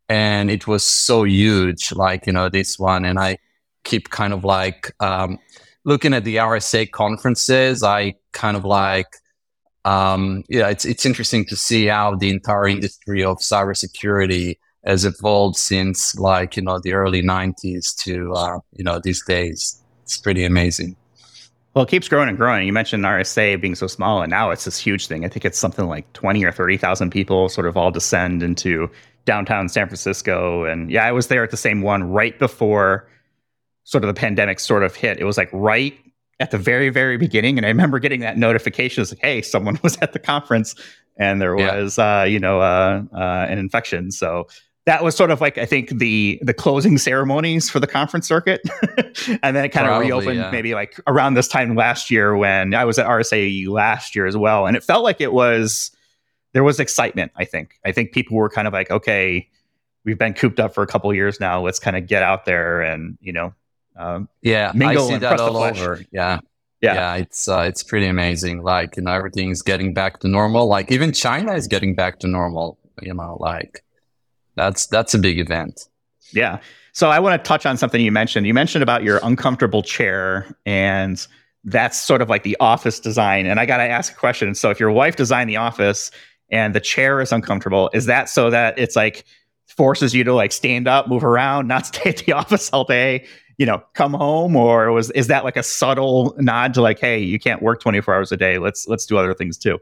And 0.08 0.50
it 0.50 0.66
was 0.66 0.84
so 0.84 1.24
huge, 1.24 1.92
like, 1.92 2.26
you 2.26 2.32
know, 2.32 2.48
this 2.48 2.78
one. 2.78 3.04
And 3.04 3.18
I 3.18 3.38
keep 3.84 4.08
kind 4.08 4.32
of 4.32 4.44
like 4.44 4.92
um, 5.00 5.38
looking 5.84 6.14
at 6.14 6.24
the 6.24 6.36
RSA 6.36 6.92
conferences. 6.92 7.82
I 7.82 8.14
kind 8.32 8.56
of 8.56 8.64
like, 8.64 9.08
um, 9.86 10.42
yeah, 10.48 10.68
it's 10.68 10.84
it's 10.84 11.06
interesting 11.06 11.44
to 11.46 11.56
see 11.56 11.86
how 11.86 12.16
the 12.16 12.28
entire 12.28 12.66
industry 12.66 13.22
of 13.22 13.38
cybersecurity 13.38 14.58
has 14.84 15.04
evolved 15.04 15.56
since 15.56 16.18
like 16.18 16.56
you 16.56 16.62
know 16.62 16.80
the 16.80 16.92
early 16.92 17.22
'90s 17.22 17.94
to 18.02 18.32
uh, 18.34 18.58
you 18.72 18.82
know 18.82 18.98
these 18.98 19.24
days. 19.24 19.80
It's 20.02 20.18
pretty 20.18 20.44
amazing. 20.44 20.96
Well, 21.74 21.84
it 21.84 21.88
keeps 21.88 22.08
growing 22.08 22.28
and 22.28 22.36
growing. 22.36 22.66
You 22.66 22.72
mentioned 22.72 23.04
RSA 23.04 23.60
being 23.60 23.76
so 23.76 23.86
small, 23.86 24.22
and 24.22 24.30
now 24.30 24.50
it's 24.50 24.64
this 24.64 24.76
huge 24.76 25.06
thing. 25.06 25.24
I 25.24 25.28
think 25.28 25.44
it's 25.44 25.58
something 25.58 25.86
like 25.86 26.12
twenty 26.14 26.44
or 26.44 26.50
thirty 26.50 26.76
thousand 26.76 27.10
people 27.10 27.48
sort 27.48 27.68
of 27.68 27.76
all 27.76 27.92
descend 27.92 28.42
into 28.42 28.90
downtown 29.24 29.68
San 29.68 29.86
Francisco. 29.86 30.64
And 30.64 30.90
yeah, 30.90 31.04
I 31.04 31.12
was 31.12 31.28
there 31.28 31.44
at 31.44 31.52
the 31.52 31.56
same 31.56 31.80
one 31.82 32.02
right 32.10 32.36
before 32.40 33.08
sort 33.84 34.02
of 34.02 34.08
the 34.08 34.18
pandemic 34.18 34.58
sort 34.58 34.82
of 34.82 34.96
hit. 34.96 35.20
It 35.20 35.24
was 35.24 35.38
like 35.38 35.50
right 35.52 35.96
at 36.40 36.50
the 36.50 36.58
very 36.58 36.88
very 36.88 37.16
beginning 37.16 37.56
and 37.56 37.66
i 37.66 37.68
remember 37.68 37.98
getting 37.98 38.20
that 38.20 38.36
notification 38.36 39.02
it's 39.02 39.12
like 39.12 39.22
hey 39.22 39.42
someone 39.42 39.78
was 39.82 39.96
at 40.00 40.12
the 40.12 40.18
conference 40.18 40.74
and 41.18 41.40
there 41.40 41.56
was 41.56 41.98
yeah. 41.98 42.20
uh, 42.20 42.24
you 42.24 42.38
know 42.38 42.60
uh, 42.60 43.02
uh, 43.14 43.46
an 43.48 43.58
infection 43.58 44.10
so 44.10 44.46
that 44.84 45.02
was 45.02 45.16
sort 45.16 45.30
of 45.30 45.40
like 45.40 45.58
i 45.58 45.66
think 45.66 45.90
the 45.98 46.38
the 46.42 46.54
closing 46.54 46.98
ceremonies 46.98 47.68
for 47.68 47.80
the 47.80 47.86
conference 47.86 48.26
circuit 48.26 48.60
and 49.42 49.56
then 49.56 49.64
it 49.64 49.70
kind 49.70 49.86
Probably, 49.86 50.10
of 50.10 50.18
reopened 50.18 50.38
yeah. 50.38 50.50
maybe 50.50 50.74
like 50.74 51.00
around 51.06 51.34
this 51.34 51.48
time 51.48 51.74
last 51.74 52.10
year 52.10 52.36
when 52.36 52.74
i 52.74 52.84
was 52.84 52.98
at 52.98 53.06
rsa 53.06 53.68
last 53.68 54.14
year 54.14 54.26
as 54.26 54.36
well 54.36 54.66
and 54.66 54.76
it 54.76 54.84
felt 54.84 55.04
like 55.04 55.20
it 55.20 55.32
was 55.32 55.90
there 56.52 56.64
was 56.64 56.80
excitement 56.80 57.32
i 57.36 57.44
think 57.44 57.78
i 57.84 57.92
think 57.92 58.12
people 58.12 58.36
were 58.36 58.48
kind 58.48 58.66
of 58.66 58.72
like 58.72 58.90
okay 58.90 59.48
we've 60.04 60.18
been 60.18 60.32
cooped 60.32 60.60
up 60.60 60.72
for 60.72 60.82
a 60.82 60.86
couple 60.86 61.12
years 61.12 61.40
now 61.40 61.60
let's 61.60 61.78
kind 61.78 61.96
of 61.96 62.06
get 62.06 62.22
out 62.22 62.44
there 62.44 62.80
and 62.80 63.18
you 63.20 63.32
know 63.32 63.52
um, 63.96 64.28
yeah, 64.42 64.72
I 64.74 64.96
see 64.96 65.18
that 65.18 65.40
all 65.40 65.56
over. 65.56 66.00
Yeah. 66.12 66.40
Yeah. 66.82 66.94
yeah, 66.94 67.14
it's 67.16 67.48
uh, 67.48 67.60
it's 67.60 67.82
pretty 67.82 68.06
amazing. 68.06 68.62
Like 68.62 68.96
you 68.96 69.02
know, 69.02 69.12
everything's 69.12 69.62
getting 69.62 69.94
back 69.94 70.20
to 70.20 70.28
normal. 70.28 70.66
Like 70.66 70.92
even 70.92 71.10
China 71.10 71.54
is 71.54 71.66
getting 71.66 71.94
back 71.94 72.18
to 72.20 72.28
normal. 72.28 72.78
You 73.00 73.14
know, 73.14 73.38
like 73.40 73.82
that's 74.56 74.86
that's 74.86 75.14
a 75.14 75.18
big 75.18 75.38
event. 75.38 75.88
Yeah. 76.32 76.60
So 76.92 77.10
I 77.10 77.18
want 77.18 77.42
to 77.42 77.48
touch 77.48 77.66
on 77.66 77.76
something 77.76 78.00
you 78.00 78.12
mentioned. 78.12 78.46
You 78.46 78.54
mentioned 78.54 78.82
about 78.82 79.02
your 79.02 79.20
uncomfortable 79.22 79.82
chair, 79.82 80.46
and 80.66 81.26
that's 81.64 81.98
sort 81.98 82.22
of 82.22 82.28
like 82.28 82.42
the 82.42 82.56
office 82.60 83.00
design. 83.00 83.46
And 83.46 83.58
I 83.58 83.66
got 83.66 83.78
to 83.78 83.82
ask 83.82 84.12
a 84.12 84.16
question. 84.16 84.54
So 84.54 84.70
if 84.70 84.78
your 84.78 84.90
wife 84.90 85.16
designed 85.16 85.50
the 85.50 85.56
office 85.56 86.10
and 86.50 86.74
the 86.74 86.80
chair 86.80 87.20
is 87.20 87.32
uncomfortable, 87.32 87.90
is 87.92 88.06
that 88.06 88.28
so 88.28 88.50
that 88.50 88.78
it's 88.78 88.96
like 88.96 89.24
forces 89.66 90.14
you 90.14 90.24
to 90.24 90.32
like 90.32 90.52
stand 90.52 90.88
up, 90.88 91.08
move 91.08 91.24
around, 91.24 91.68
not 91.68 91.86
stay 91.94 92.10
at 92.10 92.18
the 92.18 92.32
office 92.32 92.70
all 92.70 92.84
day? 92.84 93.26
You 93.58 93.66
know, 93.66 93.82
come 93.94 94.12
home, 94.12 94.56
or 94.56 94.92
was 94.92 95.10
is 95.12 95.28
that 95.28 95.44
like 95.44 95.56
a 95.56 95.62
subtle 95.62 96.34
nod 96.38 96.74
to 96.74 96.82
like, 96.82 96.98
hey, 96.98 97.18
you 97.18 97.38
can't 97.38 97.62
work 97.62 97.80
24 97.80 98.14
hours 98.14 98.32
a 98.32 98.36
day. 98.36 98.58
Let's 98.58 98.86
let's 98.86 99.06
do 99.06 99.16
other 99.16 99.34
things 99.34 99.56
too. 99.56 99.78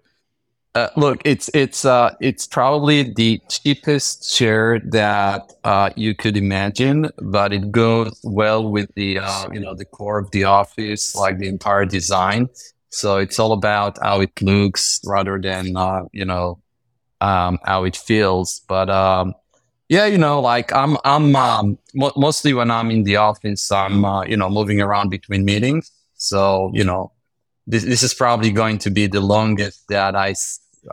Uh, 0.74 0.88
look, 0.96 1.20
it's 1.24 1.48
it's 1.54 1.84
uh, 1.84 2.12
it's 2.20 2.48
probably 2.48 3.04
the 3.14 3.40
cheapest 3.48 4.36
chair 4.36 4.80
that 4.80 5.52
uh, 5.62 5.90
you 5.94 6.16
could 6.16 6.36
imagine, 6.36 7.08
but 7.18 7.52
it 7.52 7.70
goes 7.70 8.20
well 8.24 8.68
with 8.68 8.92
the 8.96 9.20
uh, 9.20 9.48
you 9.52 9.60
know 9.60 9.74
the 9.74 9.84
core 9.84 10.18
of 10.18 10.28
the 10.32 10.42
office, 10.42 11.14
like 11.14 11.38
the 11.38 11.46
entire 11.48 11.84
design. 11.84 12.48
So 12.90 13.18
it's 13.18 13.38
all 13.38 13.52
about 13.52 13.98
how 14.02 14.20
it 14.20 14.30
looks 14.42 15.00
rather 15.04 15.40
than 15.40 15.76
uh, 15.76 16.02
you 16.12 16.24
know 16.24 16.60
um, 17.20 17.58
how 17.64 17.84
it 17.84 17.96
feels. 17.96 18.60
But 18.66 18.90
um, 18.90 19.34
yeah, 19.88 20.06
you 20.06 20.18
know, 20.18 20.40
like 20.40 20.72
I'm 20.72 20.96
I'm 21.04 21.36
um, 21.36 21.78
mo- 21.94 22.12
mostly 22.16 22.54
when 22.54 22.70
I'm 22.70 22.90
in 22.90 23.04
the 23.04 23.16
office, 23.16 23.70
I'm 23.70 24.04
uh, 24.04 24.24
you 24.24 24.36
know 24.36 24.48
moving 24.48 24.80
around 24.80 25.10
between 25.10 25.44
meetings. 25.44 25.90
So 26.14 26.70
you 26.72 26.84
know, 26.84 27.12
this 27.66 27.84
this 27.84 28.02
is 28.02 28.14
probably 28.14 28.50
going 28.50 28.78
to 28.78 28.90
be 28.90 29.06
the 29.06 29.20
longest 29.20 29.88
that 29.88 30.16
I 30.16 30.34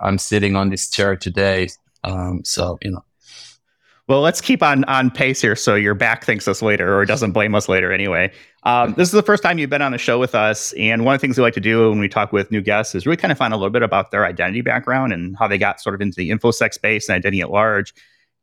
I'm 0.02 0.18
sitting 0.18 0.56
on 0.56 0.70
this 0.70 0.90
chair 0.90 1.16
today. 1.16 1.70
Um, 2.04 2.42
so 2.44 2.78
you 2.82 2.92
know. 2.92 3.04
Well, 4.08 4.20
let's 4.20 4.42
keep 4.42 4.62
on 4.62 4.84
on 4.86 5.10
pace 5.10 5.40
here, 5.40 5.56
so 5.56 5.76
your 5.76 5.94
back 5.94 6.26
thanks 6.26 6.46
us 6.46 6.62
later, 6.62 7.00
or 7.00 7.06
doesn't 7.06 7.32
blame 7.32 7.56
us 7.56 7.70
later. 7.70 7.94
Anyway, 7.94 8.34
um, 8.64 8.94
this 8.98 9.08
is 9.08 9.14
the 9.14 9.24
first 9.24 9.42
time 9.42 9.58
you've 9.58 9.70
been 9.70 9.82
on 9.82 9.94
the 9.94 9.98
show 9.98 10.20
with 10.20 10.36
us, 10.36 10.74
and 10.74 11.06
one 11.06 11.16
of 11.16 11.22
the 11.22 11.26
things 11.26 11.38
we 11.38 11.44
like 11.44 11.54
to 11.54 11.62
do 11.62 11.90
when 11.90 12.00
we 12.00 12.10
talk 12.10 12.34
with 12.34 12.52
new 12.52 12.60
guests 12.60 12.94
is 12.94 13.06
really 13.06 13.16
kind 13.16 13.32
of 13.32 13.38
find 13.38 13.54
a 13.54 13.56
little 13.56 13.70
bit 13.70 13.84
about 13.84 14.12
their 14.12 14.26
identity 14.26 14.60
background 14.60 15.14
and 15.14 15.38
how 15.38 15.48
they 15.48 15.58
got 15.58 15.80
sort 15.80 15.96
of 15.96 16.02
into 16.02 16.16
the 16.18 16.30
infosec 16.30 16.74
space 16.74 17.08
and 17.08 17.16
identity 17.16 17.40
at 17.40 17.52
large. 17.52 17.94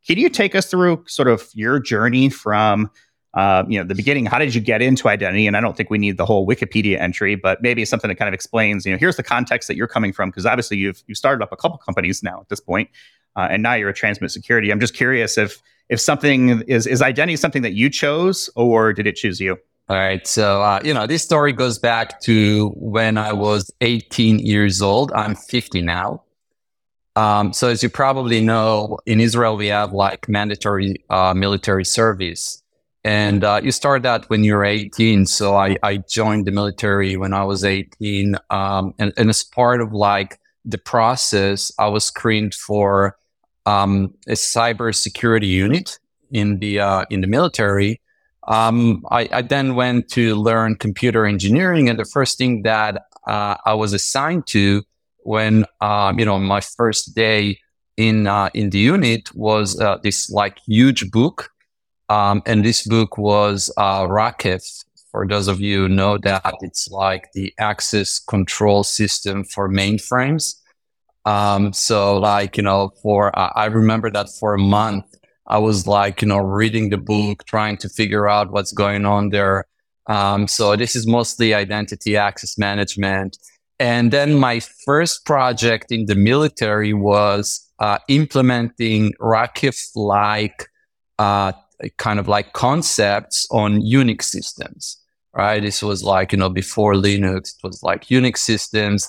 Can 0.09 0.19
you 0.19 0.31
take 0.31 0.55
us 0.55 0.67
through 0.67 1.05
sort 1.07 1.29
of 1.29 1.49
your 1.55 1.79
journey 1.79 2.31
from 2.31 2.91
uh, 3.35 3.62
you 3.69 3.79
know, 3.79 3.87
the 3.87 3.95
beginning, 3.95 4.25
how 4.25 4.38
did 4.38 4.55
you 4.55 4.61
get 4.61 4.81
into 4.81 5.07
identity? 5.07 5.47
And 5.47 5.57
I 5.57 5.61
don't 5.61 5.77
think 5.77 5.91
we 5.91 5.99
need 5.99 6.17
the 6.17 6.25
whole 6.25 6.47
Wikipedia 6.47 6.99
entry, 6.99 7.35
but 7.37 7.62
maybe 7.62 7.85
something 7.85 8.09
that 8.09 8.15
kind 8.15 8.27
of 8.27 8.35
explains, 8.35 8.87
you 8.87 8.91
know, 8.91 8.99
here's 8.99 9.17
the 9.17 9.23
context 9.23 9.69
that 9.69 9.77
you're 9.77 9.87
coming 9.87 10.12
from, 10.12 10.31
because 10.31 10.47
obviously 10.47 10.79
you've 10.79 11.03
you've 11.07 11.19
started 11.19 11.43
up 11.43 11.53
a 11.53 11.57
couple 11.57 11.79
companies 11.79 12.23
now 12.23 12.41
at 12.41 12.49
this 12.49 12.59
point, 12.59 12.88
uh, 13.37 13.49
and 13.50 13.62
now 13.62 13.75
you're 13.75 13.91
a 13.91 13.95
transmit 13.95 14.31
security. 14.31 14.73
I'm 14.73 14.81
just 14.81 14.95
curious 14.95 15.37
if 15.37 15.62
if 15.91 16.00
something 16.00 16.62
is 16.62 16.87
is 16.87 17.03
identity 17.03 17.37
something 17.37 17.62
that 17.62 17.75
you 17.75 17.91
chose, 17.91 18.49
or 18.57 18.95
did 18.95 19.07
it 19.07 19.15
choose 19.15 19.41
you? 19.41 19.59
All 19.91 19.97
right. 19.97 20.27
So, 20.27 20.62
uh, 20.62 20.81
you 20.83 20.93
know, 20.93 21.07
this 21.07 21.23
story 21.23 21.53
goes 21.53 21.79
back 21.79 22.21
to 22.23 22.71
when 22.77 23.17
I 23.17 23.33
was 23.33 23.71
18 23.81 24.38
years 24.41 24.83
old. 24.83 25.12
I'm 25.12 25.35
50 25.35 25.81
now. 25.83 26.23
Um, 27.19 27.53
so, 27.53 27.69
as 27.69 27.83
you 27.83 27.89
probably 27.89 28.41
know, 28.41 28.97
in 29.05 29.19
Israel, 29.19 29.57
we 29.57 29.67
have 29.67 29.93
like 29.93 30.29
mandatory 30.29 31.05
uh, 31.11 31.35
military 31.35 31.85
service. 31.85 32.63
And 33.03 33.43
uh, 33.43 33.61
you 33.61 33.73
start 33.73 34.05
that 34.05 34.31
when 34.31 34.45
you're 34.45 34.65
18. 34.65 35.27
So 35.27 35.57
I, 35.57 35.77
I 35.83 35.97
joined 35.97 36.47
the 36.47 36.53
military 36.53 37.17
when 37.17 37.33
I 37.33 37.43
was 37.43 37.65
18. 37.65 38.37
Um, 38.51 38.95
and, 39.01 39.13
and 39.17 39.31
as 39.31 39.43
part 39.43 39.81
of 39.81 39.93
like 39.93 40.39
the 40.65 40.79
process, 40.79 41.73
I 41.77 41.89
was 41.89 42.05
screened 42.05 42.55
for 42.55 43.17
um, 43.67 44.15
a 44.29 44.33
cyber 44.33 44.95
security 44.95 45.49
unit 45.49 45.99
in 46.31 46.61
the 46.61 46.79
uh, 46.79 47.05
in 47.11 47.21
the 47.21 47.27
military. 47.27 48.01
Um, 48.47 49.05
I, 49.11 49.29
I, 49.33 49.43
then 49.43 49.75
went 49.75 50.09
to 50.11 50.37
learn 50.37 50.77
computer 50.77 51.27
engineering, 51.27 51.89
and 51.89 51.99
the 51.99 52.05
first 52.05 52.39
thing 52.39 52.63
that 52.63 53.03
uh, 53.27 53.57
I 53.67 53.75
was 53.75 53.93
assigned 53.93 54.47
to 54.49 54.85
when 55.33 55.65
um, 55.81 56.19
you 56.19 56.25
know 56.25 56.39
my 56.39 56.61
first 56.61 57.15
day 57.15 57.59
in 57.97 58.27
uh, 58.27 58.49
in 58.55 58.71
the 58.71 58.79
unit 58.79 59.23
was 59.35 59.79
uh, 59.81 59.99
this 60.03 60.31
like 60.31 60.57
huge 60.67 61.11
book 61.11 61.51
um, 62.09 62.43
and 62.47 62.65
this 62.65 62.87
book 62.87 63.19
was 63.19 63.73
uh. 63.77 64.07
For 65.11 65.27
those 65.27 65.49
of 65.49 65.61
you 65.61 65.83
who 65.83 65.89
know 65.89 66.19
that, 66.19 66.55
it's 66.61 66.89
like 66.91 67.29
the 67.33 67.53
access 67.59 68.19
control 68.19 68.85
system 68.85 69.45
for 69.45 69.69
mainframes. 69.69 70.57
Um, 71.25 71.73
so, 71.73 72.19
like, 72.19 72.57
you 72.59 72.63
know, 72.63 72.91
for, 73.03 73.37
uh, 73.39 73.51
I 73.55 73.67
remember 73.67 74.11
that 74.11 74.29
for 74.39 74.55
a 74.55 74.59
month, 74.59 75.07
I 75.47 75.59
was 75.59 75.87
like, 75.87 76.21
you 76.23 76.29
know, 76.29 76.39
reading 76.39 76.91
the 76.91 76.99
book, 76.99 77.45
trying 77.47 77.79
to 77.79 77.89
figure 77.89 78.29
out 78.29 78.51
what's 78.51 78.73
going 78.73 79.07
on 79.07 79.31
there. 79.31 79.65
Um, 80.09 80.47
so 80.47 80.77
this 80.77 80.95
is 80.95 81.07
mostly 81.07 81.55
identity 81.55 82.17
access 82.17 82.59
management. 82.59 83.39
And 83.81 84.13
then 84.13 84.35
my 84.35 84.61
first 84.61 85.25
project 85.25 85.93
in 85.93 86.07
the 86.07 86.15
military 86.15 86.93
was 86.93 87.65
uh, 87.79 87.99
implementing 88.09 89.13
RACF 89.21 89.91
like 89.95 90.69
uh, 91.19 91.53
kind 91.97 92.19
of 92.19 92.27
like 92.27 92.53
concepts 92.53 93.47
on 93.51 93.81
Unix 93.81 94.25
systems, 94.25 94.99
right? 95.33 95.63
This 95.63 95.83
was 95.83 96.03
like, 96.03 96.33
you 96.33 96.39
know, 96.39 96.49
before 96.49 96.95
Linux, 96.95 97.55
it 97.57 97.63
was 97.63 97.83
like 97.83 98.07
Unix 98.07 98.39
systems. 98.39 99.09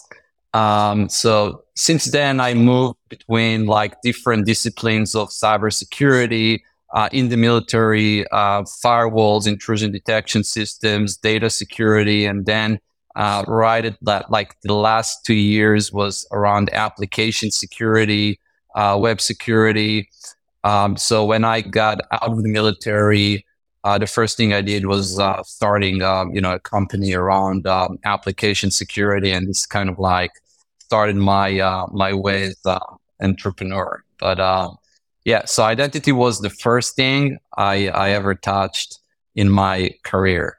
Um, 0.53 1.09
so 1.09 1.63
since 1.75 2.05
then, 2.05 2.39
I 2.39 2.53
moved 2.53 2.97
between 3.09 3.65
like 3.65 4.01
different 4.01 4.45
disciplines 4.45 5.15
of 5.15 5.29
cybersecurity, 5.29 6.59
uh, 6.91 7.09
in 7.11 7.29
the 7.29 7.37
military, 7.37 8.27
uh, 8.29 8.63
firewalls, 8.83 9.47
intrusion 9.47 9.91
detection 9.91 10.43
systems, 10.43 11.17
data 11.17 11.49
security, 11.49 12.25
and 12.25 12.45
then 12.45 12.79
uh, 13.19 13.43
right 13.49 13.83
at 13.83 13.97
that, 14.01 14.31
like 14.31 14.55
the 14.61 14.73
last 14.73 15.25
two 15.25 15.33
years 15.33 15.91
was 15.91 16.25
around 16.31 16.69
application 16.73 17.51
security, 17.51 18.39
uh, 18.75 18.97
web 18.97 19.19
security. 19.19 20.09
Um, 20.63 20.95
so 20.95 21.25
when 21.25 21.43
I 21.43 21.59
got 21.59 21.99
out 22.13 22.31
of 22.31 22.41
the 22.41 22.47
military, 22.47 23.45
uh, 23.83 23.97
the 23.97 24.07
first 24.07 24.37
thing 24.37 24.53
I 24.53 24.61
did 24.61 24.85
was 24.85 25.19
uh, 25.19 25.43
starting, 25.43 26.01
um, 26.01 26.33
you 26.33 26.39
know, 26.39 26.53
a 26.53 26.59
company 26.59 27.13
around 27.13 27.67
um, 27.67 27.99
application 28.05 28.71
security, 28.71 29.31
and 29.31 29.49
this 29.49 29.65
kind 29.65 29.89
of 29.89 29.99
like 29.99 30.31
started 30.79 31.17
my 31.17 31.59
uh, 31.59 31.87
my 31.91 32.13
way 32.13 32.43
as 32.45 32.79
entrepreneur. 33.21 34.01
But 34.17 34.39
uh, 34.39 34.71
yeah, 35.25 35.43
so 35.43 35.63
identity 35.63 36.13
was 36.13 36.39
the 36.39 36.49
first 36.49 36.95
thing 36.95 37.37
I 37.57 37.89
I 37.89 38.11
ever 38.11 38.33
touched 38.33 38.99
in 39.35 39.49
my 39.49 39.91
career. 40.03 40.58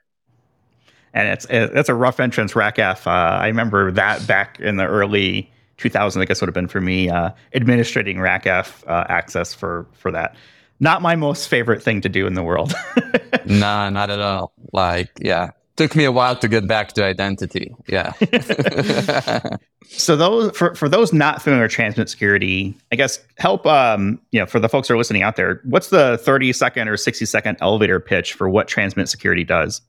And 1.13 1.29
it's 1.29 1.47
it's 1.51 1.89
a 1.89 1.95
rough 1.95 2.21
entrance, 2.21 2.53
RACF. 2.53 3.07
Uh, 3.07 3.11
I 3.11 3.47
remember 3.47 3.91
that 3.93 4.27
back 4.27 4.61
in 4.61 4.77
the 4.77 4.87
early 4.87 5.51
2000s. 5.79 6.21
I 6.21 6.25
guess 6.25 6.41
would 6.41 6.49
have 6.49 6.55
been 6.55 6.69
for 6.69 6.81
me, 6.81 7.09
uh, 7.09 7.31
administrating 7.53 8.19
RACF 8.19 8.87
uh, 8.87 9.07
access 9.09 9.53
for 9.53 9.87
for 9.93 10.11
that. 10.13 10.37
Not 10.79 11.03
my 11.03 11.17
most 11.17 11.49
favorite 11.49 11.83
thing 11.83 12.01
to 12.03 12.09
do 12.09 12.27
in 12.27 12.35
the 12.35 12.43
world. 12.43 12.73
nah, 13.45 13.91
not 13.91 14.09
at 14.09 14.21
all. 14.21 14.53
Like, 14.73 15.11
yeah, 15.21 15.51
took 15.77 15.97
me 15.97 16.05
a 16.05 16.13
while 16.13 16.37
to 16.37 16.49
get 16.49 16.67
back 16.67 16.93
to 16.93 17.05
identity. 17.05 17.75
Yeah. 17.87 18.13
so 19.89 20.15
those 20.17 20.57
for, 20.57 20.75
for 20.75 20.89
those 20.89 21.13
not 21.13 21.43
familiar 21.43 21.65
with 21.65 21.73
transmit 21.73 22.09
security, 22.09 22.75
I 22.93 22.97
guess 22.97 23.19
help 23.39 23.67
um, 23.67 24.21
you 24.31 24.41
know, 24.41 24.47
for 24.47 24.61
the 24.61 24.69
folks 24.69 24.89
who 24.89 24.95
are 24.95 24.99
listening 24.99 25.23
out 25.23 25.37
there, 25.37 25.61
what's 25.65 25.89
the 25.89 26.19
30 26.19 26.53
second 26.53 26.89
or 26.89 26.97
60 26.97 27.25
second 27.25 27.57
elevator 27.61 27.99
pitch 27.99 28.35
for 28.35 28.49
what 28.49 28.69
transmit 28.69 29.09
security 29.09 29.45
does? 29.45 29.81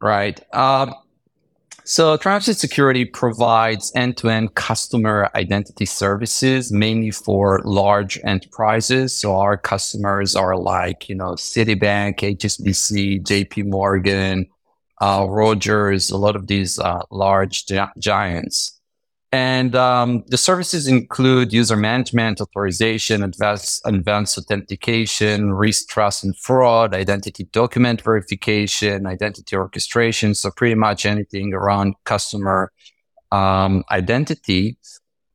Right. 0.00 0.40
Um, 0.54 0.94
so 1.88 2.18
Transmit 2.18 2.58
Security 2.58 3.06
provides 3.06 3.90
end-to-end 3.94 4.54
customer 4.54 5.30
identity 5.34 5.86
services, 5.86 6.70
mainly 6.70 7.10
for 7.10 7.62
large 7.64 8.20
enterprises. 8.24 9.14
So 9.14 9.34
our 9.36 9.56
customers 9.56 10.36
are 10.36 10.54
like, 10.54 11.08
you 11.08 11.14
know, 11.14 11.32
Citibank, 11.32 12.18
HSBC, 12.18 13.22
JP 13.22 13.70
Morgan, 13.70 14.46
uh, 15.00 15.26
Rogers, 15.30 16.10
a 16.10 16.18
lot 16.18 16.36
of 16.36 16.46
these 16.46 16.78
uh, 16.78 17.00
large 17.10 17.64
gi- 17.64 17.80
giants. 17.98 18.77
And 19.30 19.76
um, 19.76 20.24
the 20.28 20.38
services 20.38 20.88
include 20.88 21.52
user 21.52 21.76
management, 21.76 22.40
authorization, 22.40 23.22
advanced, 23.22 23.82
advanced 23.84 24.38
authentication, 24.38 25.52
risk, 25.52 25.88
trust, 25.88 26.24
and 26.24 26.34
fraud, 26.38 26.94
identity 26.94 27.44
document 27.52 28.00
verification, 28.00 29.06
identity 29.06 29.54
orchestration. 29.54 30.34
So 30.34 30.50
pretty 30.50 30.76
much 30.76 31.04
anything 31.04 31.52
around 31.52 31.94
customer 32.04 32.72
um, 33.30 33.84
identity. 33.90 34.78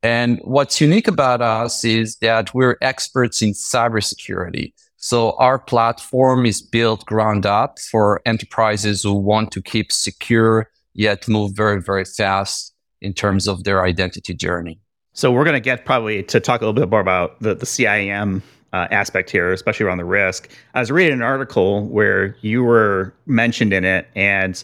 And 0.02 0.40
what's 0.44 0.82
unique 0.82 1.08
about 1.08 1.44
us 1.44 1.86
is 1.86 2.18
that 2.18 2.52
we're 2.54 2.78
experts 2.82 3.44
in 3.44 3.52
cybersecurity. 3.52 4.74
So 4.98 5.34
our 5.34 5.60
platform 5.60 6.48
is 6.48 6.64
built 6.64 7.06
ground 7.06 7.46
up 7.46 7.78
for 7.92 8.22
enterprises 8.26 9.04
who 9.04 9.14
want 9.14 9.52
to 9.52 9.62
keep 9.62 9.92
secure 9.92 10.72
yet 10.96 11.28
move 11.28 11.56
very, 11.56 11.82
very 11.82 12.06
fast 12.06 12.73
in 13.04 13.14
terms 13.14 13.48
of 13.48 13.64
their 13.64 13.84
identity 13.84 14.34
journey. 14.34 14.80
So 15.14 15.32
we're 15.32 15.44
going 15.44 15.56
to 15.56 15.60
get 15.60 15.86
probably 15.86 16.24
to 16.24 16.40
talk 16.40 16.62
a 16.62 16.66
little 16.66 16.80
bit 16.80 16.90
more 16.90 17.00
about 17.00 17.40
the, 17.40 17.54
the 17.54 17.66
CIAM 17.66 18.42
uh, 18.74 18.88
aspect 18.90 19.30
here, 19.30 19.54
especially 19.54 19.86
around 19.86 20.00
the 20.00 20.06
risk. 20.06 20.50
I 20.74 20.80
was 20.80 20.92
reading 20.92 21.14
an 21.14 21.22
article 21.22 21.86
where 21.88 22.36
you 22.42 22.64
were 22.64 23.14
mentioned 23.28 23.74
in 23.74 23.86
it, 23.86 24.08
and 24.16 24.64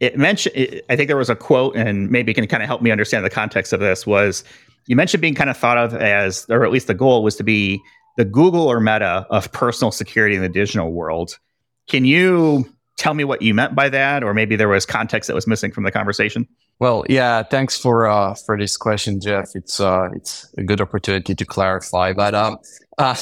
it 0.00 0.18
mentioned. 0.18 0.54
It, 0.54 0.84
I 0.90 0.96
think 0.96 1.08
there 1.08 1.16
was 1.16 1.30
a 1.30 1.36
quote, 1.36 1.74
and 1.74 2.10
maybe 2.10 2.30
you 2.30 2.34
can 2.34 2.46
kind 2.46 2.62
of 2.62 2.66
help 2.66 2.82
me 2.82 2.90
understand 2.90 3.24
the 3.24 3.30
context 3.30 3.72
of 3.72 3.80
this. 3.80 4.06
Was 4.06 4.44
you 4.86 4.96
mentioned 4.96 5.22
being 5.22 5.34
kind 5.34 5.48
of 5.48 5.56
thought 5.56 5.78
of 5.78 5.94
as, 5.94 6.44
or 6.50 6.64
at 6.64 6.70
least 6.70 6.86
the 6.86 6.94
goal 6.94 7.22
was 7.22 7.36
to 7.36 7.42
be 7.42 7.80
the 8.18 8.24
Google 8.24 8.66
or 8.66 8.80
Meta 8.80 9.26
of 9.30 9.50
personal 9.52 9.92
security 9.92 10.34
in 10.34 10.42
the 10.42 10.48
digital 10.48 10.92
world. 10.92 11.38
Can 11.86 12.04
you 12.04 12.70
tell 12.96 13.14
me 13.14 13.24
what 13.24 13.40
you 13.40 13.54
meant 13.54 13.74
by 13.74 13.88
that, 13.88 14.22
or 14.22 14.34
maybe 14.34 14.56
there 14.56 14.68
was 14.68 14.84
context 14.84 15.28
that 15.28 15.34
was 15.34 15.46
missing 15.46 15.72
from 15.72 15.84
the 15.84 15.92
conversation? 15.92 16.46
Well, 16.80 17.04
yeah, 17.08 17.42
thanks 17.42 17.76
for 17.76 18.06
uh, 18.06 18.34
for 18.34 18.56
this 18.56 18.76
question, 18.76 19.20
Jeff. 19.20 19.50
It's 19.54 19.80
uh, 19.80 20.08
it's 20.14 20.46
a 20.56 20.62
good 20.62 20.80
opportunity 20.80 21.34
to 21.34 21.44
clarify. 21.44 22.12
But 22.12 22.34
um, 22.34 22.58
uh, 22.98 23.16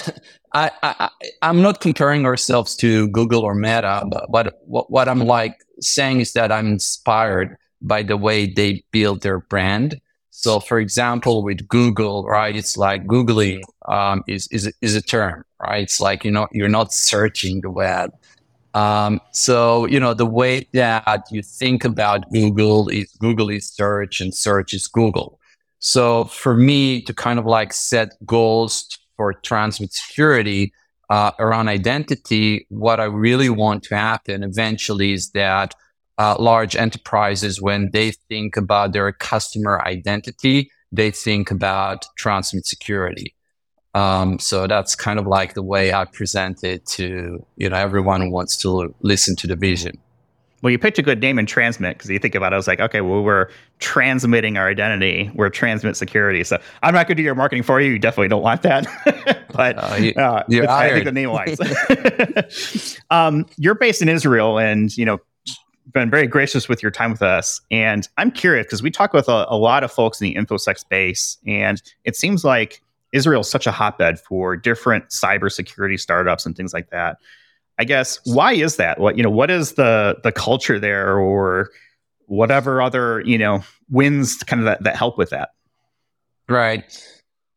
I, 0.53 0.71
I 0.83 1.09
I'm 1.43 1.63
not 1.63 1.81
comparing 1.81 2.27
ourselves 2.27 2.77
to 2.77 3.09
Google 3.09 3.43
or 3.43 3.55
Meta, 3.55 4.05
but, 4.11 4.27
but 4.31 4.61
what, 4.67 4.91
what 4.91 5.09
I'm 5.09 5.21
like 5.21 5.57
saying 5.81 6.21
is 6.21 6.33
that 6.35 6.53
I'm 6.53 6.67
inspired 6.67 7.57
by 7.81 8.03
the 8.03 8.17
way 8.17 8.47
they 8.47 8.85
build 8.91 9.23
their 9.23 9.41
brand. 9.41 10.01
So, 10.31 10.61
for 10.61 10.79
example, 10.79 11.43
with 11.43 11.67
Google, 11.67 12.25
right, 12.27 12.55
it's 12.55 12.77
like 12.77 13.07
googling 13.07 13.63
um, 13.89 14.23
is 14.29 14.49
is 14.49 14.71
is 14.83 14.95
a 14.95 15.01
term, 15.03 15.45
right? 15.63 15.83
It's 15.85 15.99
like 15.99 16.25
you 16.25 16.31
know 16.31 16.47
you're 16.53 16.69
not 16.69 16.93
searching 16.93 17.63
the 17.63 17.71
web. 17.71 18.11
Um, 18.77 19.23
so 19.33 19.87
you 19.87 19.99
know 19.99 20.13
the 20.13 20.27
way 20.27 20.69
that 20.75 21.23
you 21.31 21.43
think 21.43 21.83
about 21.83 22.31
Google 22.31 22.89
is 22.89 23.11
Google 23.19 23.49
is 23.49 23.67
search 23.67 24.21
and 24.21 24.35
search 24.35 24.75
is 24.75 24.87
Google. 24.87 25.41
So 25.79 26.25
for 26.25 26.55
me 26.55 27.01
to 27.03 27.15
kind 27.15 27.39
of 27.39 27.47
like 27.47 27.73
set 27.73 28.11
goals 28.27 28.87
for 29.17 29.33
transmit 29.33 29.95
security 29.95 30.75
uh, 31.09 31.31
around 31.39 31.69
identity, 31.69 32.67
what 32.69 33.01
I 33.01 33.05
really 33.05 33.49
want 33.49 33.83
to 33.85 33.97
happen 33.97 34.43
eventually 34.43 35.15
is 35.15 35.31
that 35.31 35.73
uh, 36.19 36.37
large 36.39 36.77
enterprises, 36.77 37.63
when 37.63 37.91
they 37.93 38.11
think 38.29 38.59
about 38.59 38.93
their 38.93 39.11
customer 39.11 39.81
identity, 39.87 40.71
they 40.93 41.11
think 41.11 41.51
about 41.51 42.05
transmit 42.19 42.67
security. 42.67 43.35
Um, 43.97 44.39
so 44.39 44.67
that's 44.67 44.95
kind 44.95 45.19
of 45.19 45.27
like 45.27 45.55
the 45.55 45.63
way 45.63 45.95
I 45.95 46.05
present 46.05 46.63
it 46.63 46.85
to 46.87 47.45
you 47.57 47.71
know 47.71 47.77
everyone 47.77 48.21
who 48.21 48.31
wants 48.31 48.59
to 48.59 48.95
listen 49.01 49.37
to 49.37 49.47
the 49.47 49.57
vision. 49.57 49.99
Well, 50.61 50.71
you 50.71 50.79
picked 50.79 50.99
a 50.99 51.03
good 51.03 51.21
name 51.21 51.39
in 51.39 51.47
transmit 51.47 51.97
because 51.97 52.11
you 52.11 52.19
think 52.19 52.35
about 52.35 52.53
it, 52.53 52.57
I 52.57 52.59
was 52.59 52.67
like, 52.67 52.81
okay, 52.81 53.01
well, 53.01 53.23
we're 53.23 53.49
transmitting 53.79 54.59
our 54.59 54.69
identity, 54.69 55.31
we're 55.35 55.49
transmit 55.49 55.97
security. 55.97 56.45
So 56.45 56.59
I'm 56.83 56.93
not 56.93 57.07
going 57.07 57.17
to 57.17 57.23
do 57.23 57.23
your 57.23 57.35
marketing 57.35 57.63
for 57.63 57.81
you. 57.81 57.93
You 57.93 57.99
definitely 57.99 58.29
don't 58.29 58.43
want 58.43 58.63
that, 58.63 58.87
but 59.55 59.77
uh, 59.79 59.95
you, 59.97 60.13
uh, 60.13 60.43
I 60.69 60.91
think 60.91 61.05
the 61.07 61.13
name 61.13 61.31
wise. 61.31 62.99
um, 63.11 63.47
you're 63.57 63.77
based 63.77 64.03
in 64.03 64.11
Israel, 64.11 64.59
and 64.59 64.95
you 64.99 65.07
know 65.07 65.21
been 65.95 66.11
very 66.11 66.27
gracious 66.27 66.69
with 66.69 66.83
your 66.83 66.91
time 66.91 67.13
with 67.13 67.23
us. 67.23 67.63
And 67.71 68.07
I'm 68.19 68.31
curious 68.31 68.67
because 68.67 68.83
we 68.83 68.91
talk 68.91 69.15
with 69.15 69.29
a, 69.29 69.47
a, 69.49 69.57
lot 69.57 69.85
of 69.85 69.91
folks 69.91 70.21
in 70.21 70.27
the 70.27 70.35
infosec 70.35 70.79
space, 70.79 71.39
and 71.47 71.81
it 72.05 72.17
seems 72.17 72.45
like 72.45 72.83
Israel 73.17 73.41
is 73.41 73.51
such 73.51 73.67
a 73.67 73.73
hotbed 73.73 74.21
for 74.21 74.57
different 74.57 75.09
cybersecurity 75.09 75.99
startups 75.99 76.47
and 76.47 76.57
things 76.57 76.73
like 76.73 76.91
that. 76.91 77.17
I 77.79 77.85
guess 77.85 78.21
why 78.25 78.53
is 78.53 78.77
that? 78.77 79.01
What 79.01 79.17
you 79.17 79.23
know, 79.23 79.31
what 79.31 79.51
is 79.51 79.73
the 79.73 80.17
the 80.23 80.33
culture 80.33 80.79
there, 80.79 81.19
or 81.19 81.71
whatever 82.27 82.81
other 82.81 83.23
you 83.25 83.39
know 83.39 83.63
wins 83.91 84.37
kind 84.37 84.61
of 84.61 84.67
that, 84.67 84.85
that 84.85 84.97
help 84.97 85.19
with 85.19 85.31
that? 85.31 85.51
Right. 86.49 86.85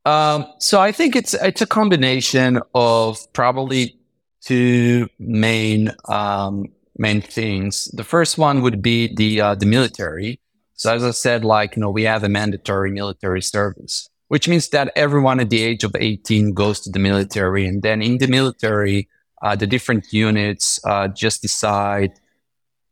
Um, 0.06 0.46
so 0.60 0.82
I 0.82 0.92
think 0.92 1.16
it's 1.16 1.34
it's 1.36 1.62
a 1.62 1.68
combination 1.68 2.60
of 2.74 3.18
probably 3.34 4.00
two 4.42 5.08
main 5.20 5.92
um, 6.08 6.66
main 6.98 7.22
things. 7.22 7.86
The 7.94 8.04
first 8.04 8.38
one 8.38 8.62
would 8.62 8.82
be 8.82 9.13
the 9.13 9.42
uh, 9.42 9.56
the 9.56 9.66
military. 9.66 10.39
So 10.74 10.94
as 10.94 11.04
I 11.04 11.12
said, 11.12 11.44
like 11.44 11.75
you 11.75 11.82
know, 11.82 11.89
we 11.89 12.04
have 12.04 12.24
a 12.24 12.30
mandatory 12.30 12.92
military 12.92 13.42
service, 13.42 14.10
which 14.30 14.48
means 14.48 14.70
that 14.70 14.92
everyone 14.96 15.40
at 15.40 15.50
the 15.50 15.62
age 15.62 15.84
of 15.84 15.96
18 16.00 16.54
goes 16.54 16.80
to 16.82 16.90
the 16.90 17.00
military, 17.00 17.68
and 17.68 17.84
then 17.84 18.02
in 18.02 18.18
the 18.18 18.28
military, 18.28 19.08
uh, 19.42 19.56
the 19.56 19.68
different 19.68 20.12
units 20.12 20.80
uh, 20.86 21.08
just 21.10 21.42
decide 21.42 22.12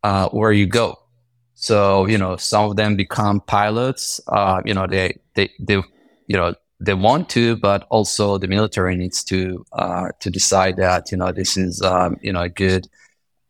uh, 0.04 0.28
where 0.28 0.52
you 0.52 0.66
go. 0.66 0.96
So 1.54 2.06
you 2.06 2.18
know, 2.18 2.36
some 2.36 2.70
of 2.70 2.76
them 2.76 2.94
become 2.94 3.40
pilots. 3.40 4.20
Uh, 4.28 4.62
you 4.64 4.74
know, 4.74 4.86
they 4.86 5.18
they 5.34 5.50
they 5.58 5.82
you 6.26 6.36
know 6.36 6.54
they 6.80 6.94
want 6.94 7.28
to, 7.30 7.56
but 7.56 7.86
also 7.90 8.38
the 8.38 8.46
military 8.46 8.96
needs 8.96 9.24
to 9.24 9.64
uh, 9.72 10.08
to 10.20 10.30
decide 10.30 10.76
that 10.76 11.10
you 11.10 11.16
know 11.16 11.32
this 11.32 11.56
is 11.56 11.82
um, 11.82 12.16
you 12.22 12.32
know 12.32 12.42
a 12.42 12.48
good 12.48 12.86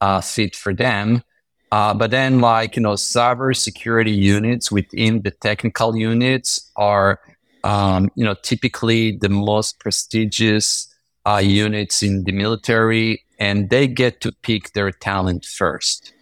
uh, 0.01 0.21
fit 0.21 0.57
for 0.57 0.73
them. 0.73 1.23
Uh, 1.71 1.93
but 1.93 2.11
then, 2.11 2.41
like 2.41 2.77
you 2.77 2.83
know, 2.83 2.95
cyber 2.95 3.55
security 3.55 4.11
units 4.11 4.73
within 4.73 5.23
the 5.23 5.31
technical 5.31 5.97
units 5.97 6.71
are, 6.77 7.21
um, 7.65 8.11
you 8.15 8.25
know, 8.25 8.35
typically 8.43 9.17
the 9.17 9.29
most 9.29 9.79
prestigious 9.79 10.93
uh, 11.27 11.43
units 11.43 12.03
in 12.03 12.25
the 12.25 12.33
military, 12.33 13.25
and 13.39 13.71
they 13.71 13.87
get 13.87 14.21
to 14.23 14.33
pick 14.43 14.73
their 14.73 14.91
talent 14.91 15.45
first. 15.45 16.13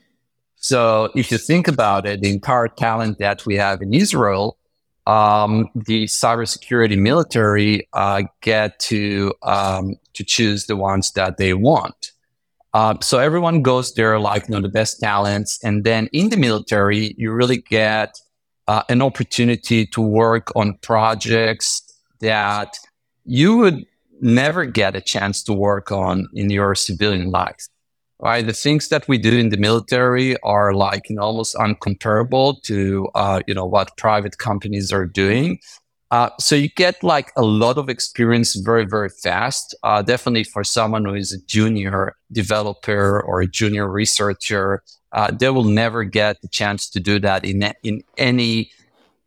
So, 0.56 1.10
if 1.14 1.30
you 1.30 1.38
think 1.38 1.68
about 1.68 2.06
it, 2.06 2.20
the 2.20 2.30
entire 2.30 2.68
talent 2.68 3.18
that 3.18 3.46
we 3.46 3.54
have 3.56 3.82
in 3.82 3.94
Israel, 3.94 4.58
um, 5.06 5.68
the 5.74 6.04
cybersecurity 6.06 6.98
military 6.98 7.88
uh, 7.92 8.22
get 8.40 8.78
to 8.80 9.32
um, 9.42 9.94
to 10.14 10.24
choose 10.24 10.66
the 10.66 10.76
ones 10.76 11.12
that 11.12 11.36
they 11.36 11.54
want. 11.54 12.12
Uh, 12.74 12.94
so 13.00 13.18
everyone 13.18 13.62
goes 13.62 13.94
there 13.94 14.18
like 14.18 14.48
you 14.48 14.54
know 14.54 14.60
the 14.60 14.68
best 14.68 15.00
talents, 15.00 15.62
and 15.62 15.84
then 15.84 16.08
in 16.12 16.30
the 16.30 16.36
military, 16.36 17.14
you 17.16 17.32
really 17.32 17.58
get 17.58 18.18
uh, 18.68 18.82
an 18.88 19.02
opportunity 19.02 19.86
to 19.86 20.00
work 20.00 20.54
on 20.56 20.78
projects 20.82 21.82
that 22.20 22.76
you 23.24 23.56
would 23.56 23.84
never 24.20 24.64
get 24.64 24.96
a 24.96 25.00
chance 25.00 25.42
to 25.44 25.52
work 25.52 25.92
on 25.92 26.28
in 26.34 26.50
your 26.50 26.74
civilian 26.74 27.30
life. 27.30 27.68
Right, 28.18 28.46
the 28.46 28.54
things 28.54 28.88
that 28.88 29.06
we 29.08 29.18
do 29.18 29.36
in 29.36 29.50
the 29.50 29.58
military 29.58 30.38
are 30.40 30.72
like 30.72 31.10
you 31.10 31.16
know, 31.16 31.22
almost 31.22 31.54
uncomparable 31.56 32.62
to 32.62 33.08
uh, 33.14 33.42
you 33.46 33.52
know 33.52 33.66
what 33.66 33.94
private 33.98 34.38
companies 34.38 34.90
are 34.90 35.04
doing. 35.04 35.58
Uh, 36.16 36.30
so 36.40 36.56
you 36.56 36.70
get 36.70 37.02
like 37.02 37.30
a 37.36 37.42
lot 37.42 37.76
of 37.76 37.90
experience 37.90 38.54
very, 38.54 38.86
very 38.86 39.10
fast. 39.10 39.74
Uh, 39.82 40.00
definitely 40.00 40.44
for 40.44 40.64
someone 40.64 41.04
who 41.04 41.12
is 41.12 41.30
a 41.30 41.38
junior 41.44 42.16
developer 42.32 43.20
or 43.20 43.42
a 43.42 43.46
junior 43.46 43.86
researcher, 43.86 44.82
uh, 45.12 45.30
they 45.30 45.50
will 45.50 45.70
never 45.84 46.04
get 46.04 46.40
the 46.40 46.48
chance 46.48 46.88
to 46.88 47.00
do 47.00 47.18
that 47.18 47.44
in 47.44 47.58
in 47.82 48.02
any 48.16 48.70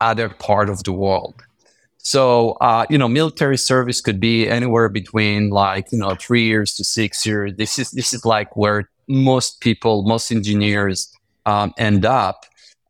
other 0.02 0.30
part 0.30 0.68
of 0.68 0.84
the 0.84 0.92
world. 0.92 1.36
So 2.00 2.54
uh, 2.54 2.88
you 2.90 2.98
know, 2.98 3.08
military 3.08 3.60
service 3.60 4.02
could 4.02 4.20
be 4.20 4.50
anywhere 4.50 4.90
between 4.90 5.52
like 5.52 5.92
you 5.92 6.00
know 6.00 6.16
three 6.16 6.46
years 6.46 6.74
to 6.78 6.84
six 6.84 7.24
years. 7.24 7.54
This 7.56 7.78
is 7.78 7.92
this 7.92 8.16
is 8.16 8.26
like 8.26 8.58
where 8.58 8.90
most 9.08 9.62
people, 9.62 10.02
most 10.02 10.32
engineers 10.32 11.08
um, 11.46 11.72
end 11.78 12.04
up. 12.04 12.46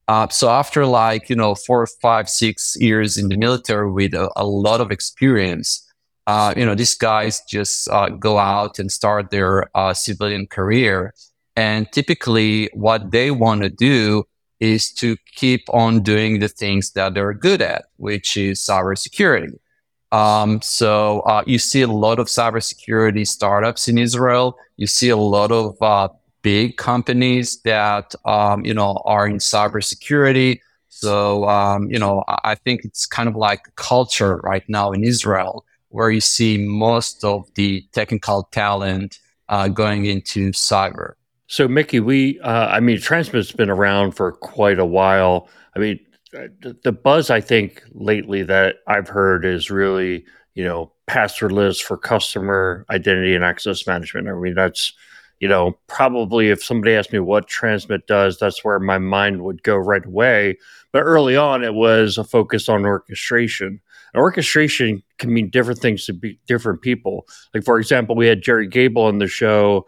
Uh, 0.10 0.28
so 0.30 0.50
after 0.50 0.88
like 0.88 1.30
you 1.30 1.36
know 1.36 1.54
four, 1.54 1.86
five, 2.02 2.28
six 2.28 2.76
years 2.80 3.16
in 3.16 3.30
the 3.30 3.38
military 3.38 3.92
with 3.92 4.16
a, 4.16 4.28
a 4.36 4.44
lot 4.44 4.82
of 4.82 4.90
experience, 4.90 5.88
uh, 6.26 6.52
you 6.58 6.66
know 6.66 6.74
these 6.74 6.96
guys 6.96 7.44
just 7.48 7.88
uh, 7.90 8.10
go 8.10 8.40
out 8.40 8.80
and 8.80 8.92
start 8.92 9.30
their 9.30 9.70
uh, 9.78 9.94
civilian 9.94 10.48
career. 10.48 11.14
And 11.56 11.92
typically, 11.92 12.72
what 12.74 13.12
they 13.12 13.30
want 13.30 13.62
to 13.62 13.70
do 13.70 14.24
is 14.60 14.92
to 14.94 15.16
keep 15.36 15.62
on 15.72 16.02
doing 16.02 16.40
the 16.40 16.48
things 16.48 16.94
that 16.94 17.14
they're 17.14 17.36
good 17.36 17.62
at, 17.62 17.86
which 17.98 18.36
is 18.36 18.60
cybersecurity. 18.60 19.60
Um, 20.12 20.60
so 20.64 21.20
uh, 21.22 21.44
you 21.46 21.60
see 21.60 21.84
a 21.84 21.88
lot 21.88 22.18
of 22.18 22.26
cybersecurity 22.28 23.28
startups 23.28 23.88
in 23.88 24.00
Israel. 24.00 24.58
You 24.76 24.88
see 24.88 25.10
a 25.10 25.18
lot 25.18 25.52
of 25.52 25.80
uh, 25.84 26.10
big 26.42 26.78
companies 26.78 27.62
that 27.62 28.16
um, 28.26 28.66
you 28.66 28.74
know 28.74 29.02
are 29.06 29.28
in 29.28 29.38
cybersecurity. 29.38 30.60
So 30.90 31.48
um, 31.48 31.90
you 31.90 32.00
know, 32.00 32.24
I 32.28 32.56
think 32.56 32.84
it's 32.84 33.06
kind 33.06 33.30
of 33.30 33.36
like 33.36 33.76
culture 33.76 34.38
right 34.38 34.64
now 34.68 34.92
in 34.92 35.04
Israel 35.04 35.66
where 35.90 36.10
you 36.12 36.22
see 36.22 36.58
most 36.58 37.24
of 37.24 37.52
the 37.56 37.84
technical 37.92 38.44
talent 38.52 39.20
uh, 39.50 39.68
going 39.68 40.06
into 40.06 40.52
cyber. 40.52 41.14
So, 41.48 41.68
Mickey, 41.68 42.00
we, 42.00 42.40
uh, 42.42 42.68
I 42.68 42.80
mean, 42.80 43.02
Transmit's 43.02 43.52
been 43.52 43.72
around 43.72 44.12
for 44.12 44.32
quite 44.32 44.78
a 44.78 44.86
while. 44.86 45.50
I 45.76 45.80
mean, 45.80 46.00
the 46.32 46.92
buzz 46.92 47.32
I 47.32 47.42
think 47.42 47.82
lately 47.92 48.44
that 48.44 48.78
I've 48.88 49.08
heard 49.08 49.46
is 49.46 49.72
really, 49.72 50.26
you 50.54 50.64
know, 50.64 50.92
passwordless 51.08 51.82
for 51.82 51.98
customer 51.98 52.86
identity 52.92 53.34
and 53.34 53.44
access 53.44 53.88
management. 53.88 54.28
I 54.28 54.34
mean, 54.34 54.54
that's 54.54 54.94
you 55.40 55.48
know, 55.48 55.78
probably 55.88 56.50
if 56.50 56.64
somebody 56.64 56.94
asked 56.94 57.14
me 57.14 57.20
what 57.20 57.48
Transmit 57.48 58.08
does, 58.08 58.38
that's 58.38 58.64
where 58.64 58.80
my 58.80 58.98
mind 58.98 59.42
would 59.44 59.64
go 59.64 59.78
right 59.78 60.06
away. 60.06 60.58
But 60.92 61.04
early 61.04 61.38
on, 61.38 61.64
it 61.64 61.74
was 61.74 62.18
a 62.18 62.24
focus 62.24 62.68
on 62.68 62.86
orchestration. 62.86 63.80
And 64.14 64.22
orchestration 64.22 65.02
can 65.18 65.34
mean 65.34 65.50
different 65.50 65.80
things 65.80 66.06
to 66.06 66.14
be 66.14 66.40
different 66.48 66.82
people. 66.82 67.28
Like, 67.54 67.64
for 67.64 67.80
example, 67.80 68.16
we 68.16 68.28
had 68.28 68.42
Gerry 68.42 68.68
Gebel 68.68 69.04
on 69.04 69.20
the 69.20 69.28
show 69.28 69.88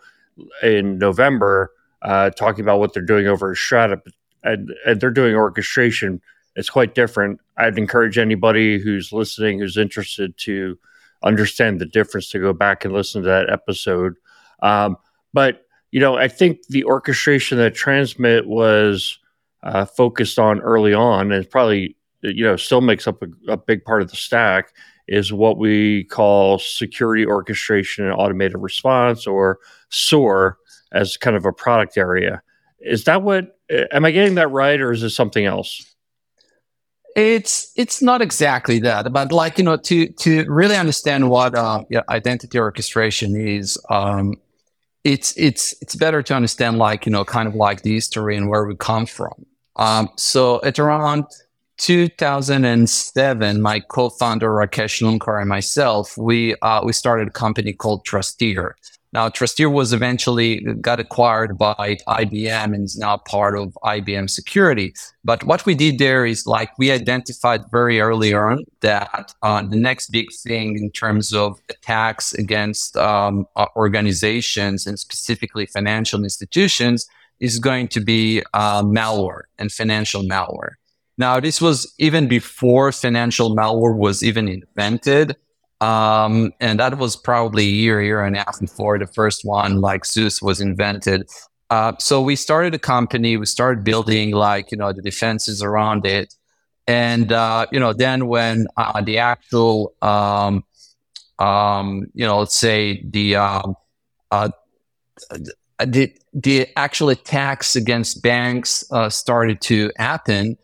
in 0.64 0.98
November 0.98 1.72
uh, 2.02 2.30
talking 2.32 2.64
about 2.64 2.80
what 2.80 2.94
they're 2.94 3.04
doing 3.04 3.28
over 3.28 3.52
at 3.52 3.58
Strata, 3.58 4.02
and, 4.44 4.74
and 4.86 5.02
they're 5.02 5.12
doing 5.12 5.36
orchestration. 5.36 6.22
It's 6.56 6.70
quite 6.70 6.96
different. 6.96 7.40
I'd 7.58 7.78
encourage 7.78 8.18
anybody 8.18 8.80
who's 8.80 9.12
listening, 9.12 9.60
who's 9.60 9.78
interested 9.78 10.38
to 10.40 10.78
understand 11.24 11.80
the 11.80 11.86
difference, 11.86 12.30
to 12.30 12.40
go 12.40 12.54
back 12.54 12.86
and 12.86 12.94
listen 12.94 13.22
to 13.22 13.28
that 13.28 13.50
episode. 13.50 14.16
Um, 14.62 14.98
but 15.34 15.66
you 15.92 16.00
know, 16.00 16.16
I 16.16 16.28
think 16.28 16.66
the 16.68 16.86
orchestration 16.86 17.58
that 17.58 17.76
Transmit 17.76 18.48
was 18.48 19.20
uh, 19.64 19.86
focused 19.86 20.40
on 20.40 20.62
early 20.62 20.94
on, 20.94 21.32
and 21.32 21.50
probably 21.50 21.96
you 22.22 22.44
know 22.44 22.56
still 22.56 22.82
makes 22.82 23.08
up 23.08 23.22
a, 23.22 23.52
a, 23.52 23.58
big 23.58 23.84
part 23.84 24.02
of 24.02 24.10
the 24.10 24.16
stack, 24.16 24.74
is 25.08 25.34
what 25.34 25.58
we 25.58 26.06
call 26.06 26.60
security 26.60 27.26
orchestration 27.26 28.06
and 28.06 28.14
automated 28.14 28.58
response, 28.58 29.28
or 29.28 29.60
SOAR, 29.90 30.58
as 30.94 31.18
kind 31.18 31.36
of 31.36 31.46
a 31.46 31.52
product 31.52 31.98
area. 31.98 32.42
Is 32.80 33.04
that 33.04 33.22
what? 33.22 33.60
Am 33.92 34.06
I 34.06 34.12
getting 34.12 34.36
that 34.36 34.50
right, 34.50 34.80
or 34.80 34.92
is 34.92 35.04
it 35.04 35.12
something 35.12 35.46
else? 35.46 35.86
It's 37.16 37.74
it's 37.76 38.02
not 38.02 38.22
exactly 38.22 38.80
that, 38.80 39.12
but 39.12 39.34
like 39.34 39.58
you 39.58 39.66
know, 39.66 39.76
to 39.76 40.08
to 40.08 40.46
really 40.50 40.78
understand 40.78 41.30
what 41.30 41.54
uh, 41.54 41.84
yeah, 41.90 42.02
identity 42.08 42.58
orchestration 42.58 43.36
is, 43.36 43.78
um, 43.90 44.36
it's 45.04 45.36
it's 45.38 45.74
it's 45.82 45.96
better 45.96 46.22
to 46.22 46.34
understand 46.34 46.78
like 46.78 47.06
you 47.06 47.12
know 47.12 47.26
kind 47.26 47.48
of 47.48 47.56
like 47.56 47.82
the 47.82 47.94
history 47.94 48.38
and 48.38 48.50
where 48.50 48.66
we 48.66 48.76
come 48.76 49.06
from. 49.06 49.46
Um, 49.78 50.10
so 50.16 50.62
at 50.64 50.78
around 50.80 51.26
2007, 51.78 53.62
my 53.62 53.80
co-founder 53.80 54.50
Rakesh 54.50 55.02
Loonkar 55.02 55.40
and 55.40 55.50
myself, 55.50 56.16
we 56.18 56.56
uh, 56.62 56.82
we 56.84 56.94
started 56.94 57.30
a 57.30 57.32
company 57.32 57.74
called 57.74 58.06
Trusteer. 58.06 58.74
Now, 59.14 59.28
Trusteer 59.28 59.70
was 59.70 59.92
eventually 59.92 60.62
got 60.80 61.02
acquired 61.02 61.58
by 61.58 61.98
IBM 62.08 62.74
and 62.74 62.86
is 62.86 62.98
now 62.98 63.18
part 63.18 63.58
of 63.58 63.78
IBM 63.84 64.30
security. 64.30 64.94
But 65.26 65.44
what 65.44 65.66
we 65.66 65.76
did 65.76 66.00
there 66.00 66.26
is 66.26 66.48
like 66.48 66.78
we 66.78 66.92
identified 66.92 67.62
very 67.72 68.00
early 68.00 68.34
on 68.34 68.64
that 68.80 69.34
uh, 69.42 69.64
the 69.64 69.76
next 69.76 70.12
big 70.12 70.28
thing 70.32 70.78
in 70.78 70.92
terms 70.92 71.34
of 71.34 71.60
attacks 71.70 72.34
against 72.34 72.96
um, 72.96 73.48
uh, 73.58 73.66
organizations 73.76 74.88
and 74.88 74.98
specifically 74.98 75.66
financial 75.66 76.24
institutions 76.24 77.06
is 77.42 77.60
going 77.60 77.90
to 77.90 78.00
be 78.00 78.42
uh, 78.54 78.82
malware 78.82 79.42
and 79.58 79.74
financial 79.74 80.22
malware. 80.22 80.76
Now, 81.18 81.40
this 81.40 81.60
was 81.60 81.94
even 81.98 82.28
before 82.28 82.92
financial 82.94 83.56
malware 83.56 83.98
was 83.98 84.24
even 84.24 84.48
invented. 84.48 85.36
Um, 85.82 86.54
and 86.60 86.80
that 86.80 86.98
was 86.98 87.16
probably 87.16 87.64
a 87.64 87.72
year, 87.72 88.02
year 88.02 88.24
and 88.24 88.36
a 88.36 88.40
half 88.40 88.60
before 88.60 89.00
the 89.00 89.08
first 89.08 89.44
one, 89.44 89.82
like 89.82 90.06
Zeus, 90.06 90.42
was 90.42 90.62
invented. 90.62 91.28
Uh, 91.72 91.94
so 92.00 92.22
we 92.22 92.36
started 92.36 92.76
a 92.76 92.80
company. 92.80 93.36
We 93.38 93.46
started 93.46 93.84
building 93.84 94.32
like 94.32 94.72
you 94.72 94.78
know 94.78 94.94
the 94.94 95.02
defenses 95.02 95.64
around 95.64 96.06
it, 96.06 96.36
and 96.86 97.32
uh, 97.32 97.66
you 97.72 97.80
know 97.80 97.94
then 97.94 98.28
when 98.28 98.68
uh, 98.78 99.02
the 99.02 99.18
actual 99.18 99.94
um, 100.02 100.64
um, 101.40 102.06
you 102.14 102.26
know 102.26 102.40
let's 102.40 102.56
say 102.56 103.02
the 103.10 103.38
um, 103.38 103.76
uh, 104.32 104.50
the 105.86 106.14
the 106.34 106.68
actual 106.76 107.10
attacks 107.10 107.76
against 107.76 108.22
banks 108.22 108.84
uh, 108.92 109.10
started 109.10 109.62
to 109.62 109.92
happen. 109.98 110.58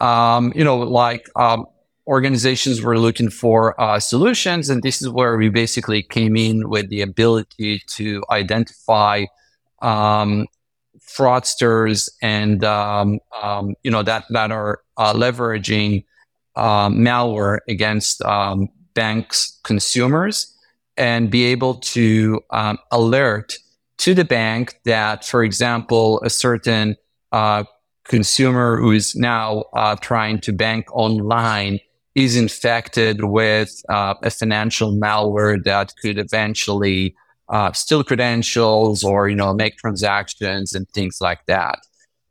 Um, 0.00 0.52
you 0.54 0.64
know, 0.64 0.78
like 0.78 1.28
um, 1.36 1.66
organizations 2.06 2.82
were 2.82 2.98
looking 2.98 3.30
for 3.30 3.80
uh, 3.80 4.00
solutions, 4.00 4.68
and 4.68 4.82
this 4.82 5.00
is 5.00 5.08
where 5.08 5.36
we 5.36 5.48
basically 5.48 6.02
came 6.02 6.36
in 6.36 6.68
with 6.68 6.88
the 6.88 7.00
ability 7.00 7.82
to 7.88 8.22
identify 8.30 9.24
um, 9.80 10.46
fraudsters 11.00 12.08
and 12.22 12.64
um, 12.64 13.18
um, 13.42 13.74
you 13.82 13.90
know 13.90 14.02
that 14.02 14.24
that 14.30 14.50
are 14.50 14.80
uh, 14.96 15.12
leveraging 15.12 16.04
uh, 16.56 16.88
malware 16.88 17.58
against 17.68 18.22
um, 18.22 18.68
banks 18.94 19.58
consumers 19.64 20.54
and 20.96 21.30
be 21.30 21.44
able 21.44 21.74
to 21.74 22.40
um, 22.50 22.78
alert 22.90 23.54
to 23.98 24.14
the 24.14 24.24
bank 24.24 24.74
that, 24.84 25.24
for 25.24 25.42
example, 25.42 26.20
a 26.22 26.30
certain 26.30 26.96
uh, 27.30 27.64
consumer 28.04 28.76
who 28.76 28.90
is 28.90 29.14
now 29.14 29.64
uh, 29.74 29.96
trying 29.96 30.40
to 30.40 30.52
bank 30.52 30.86
online 30.92 31.78
is 32.14 32.36
infected 32.36 33.24
with 33.24 33.70
uh, 33.88 34.14
a 34.22 34.30
financial 34.30 34.92
malware 34.92 35.62
that 35.64 35.92
could 36.02 36.18
eventually 36.18 37.14
uh, 37.48 37.72
steal 37.72 38.02
credentials 38.04 39.04
or 39.04 39.28
you 39.28 39.36
know 39.36 39.52
make 39.54 39.76
transactions 39.76 40.74
and 40.74 40.88
things 40.90 41.18
like 41.20 41.44
that. 41.46 41.78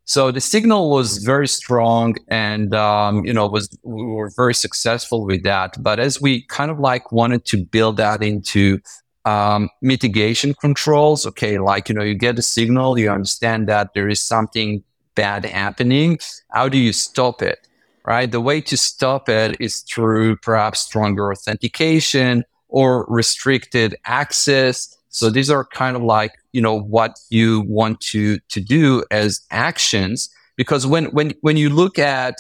So 0.06 0.32
the 0.32 0.41
signal 0.41 0.89
was 0.89 1.20
very 1.20 1.48
strong, 1.48 2.15
and 2.28 2.74
um, 2.76 3.24
you 3.26 3.34
know 3.34 3.48
was 3.48 3.70
we 3.84 4.04
were 4.04 4.32
very 4.36 4.54
successful 4.54 5.26
with 5.26 5.44
that. 5.44 5.82
But 5.82 6.00
as 6.00 6.22
we 6.22 6.44
kind 6.48 6.72
of 6.72 6.80
like 6.80 7.12
wanted 7.12 7.46
to 7.46 7.63
build 7.65 7.98
that 7.98 8.22
into 8.22 8.80
um, 9.26 9.70
mitigation 9.82 10.54
controls, 10.56 11.26
okay, 11.28 11.60
like 11.60 11.88
you 11.88 11.96
know 11.96 12.04
you 12.04 12.15
get 12.15 12.38
a 12.39 12.41
signal, 12.41 12.98
you 12.98 13.10
understand 13.10 13.67
that 13.70 13.94
there 13.94 14.10
is 14.10 14.22
something 14.22 14.84
bad 15.15 15.46
happening. 15.46 16.20
How 16.52 16.67
do 16.67 16.78
you 16.78 16.94
stop 16.94 17.41
it? 17.41 17.67
Right? 18.06 18.32
The 18.32 18.42
way 18.42 18.62
to 18.62 18.78
stop 18.78 19.30
it 19.30 19.58
is 19.60 19.82
through 19.82 20.38
perhaps 20.38 20.82
stronger 20.82 21.32
authentication 21.32 22.44
or 22.68 23.06
restricted 23.08 23.96
access. 24.06 24.96
So 25.10 25.30
these 25.30 25.50
are 25.50 25.66
kind 25.66 25.96
of 25.96 26.04
like, 26.04 26.34
you 26.54 26.62
know, 26.62 26.80
what 26.80 27.20
you 27.30 27.62
want 27.62 28.00
to, 28.12 28.40
to 28.40 28.62
do 28.62 29.04
as 29.12 29.42
actions. 29.52 30.30
Because 30.56 30.88
when, 30.88 31.06
when, 31.06 31.34
when 31.42 31.58
you 31.58 31.70
look 31.70 32.00
at 32.00 32.36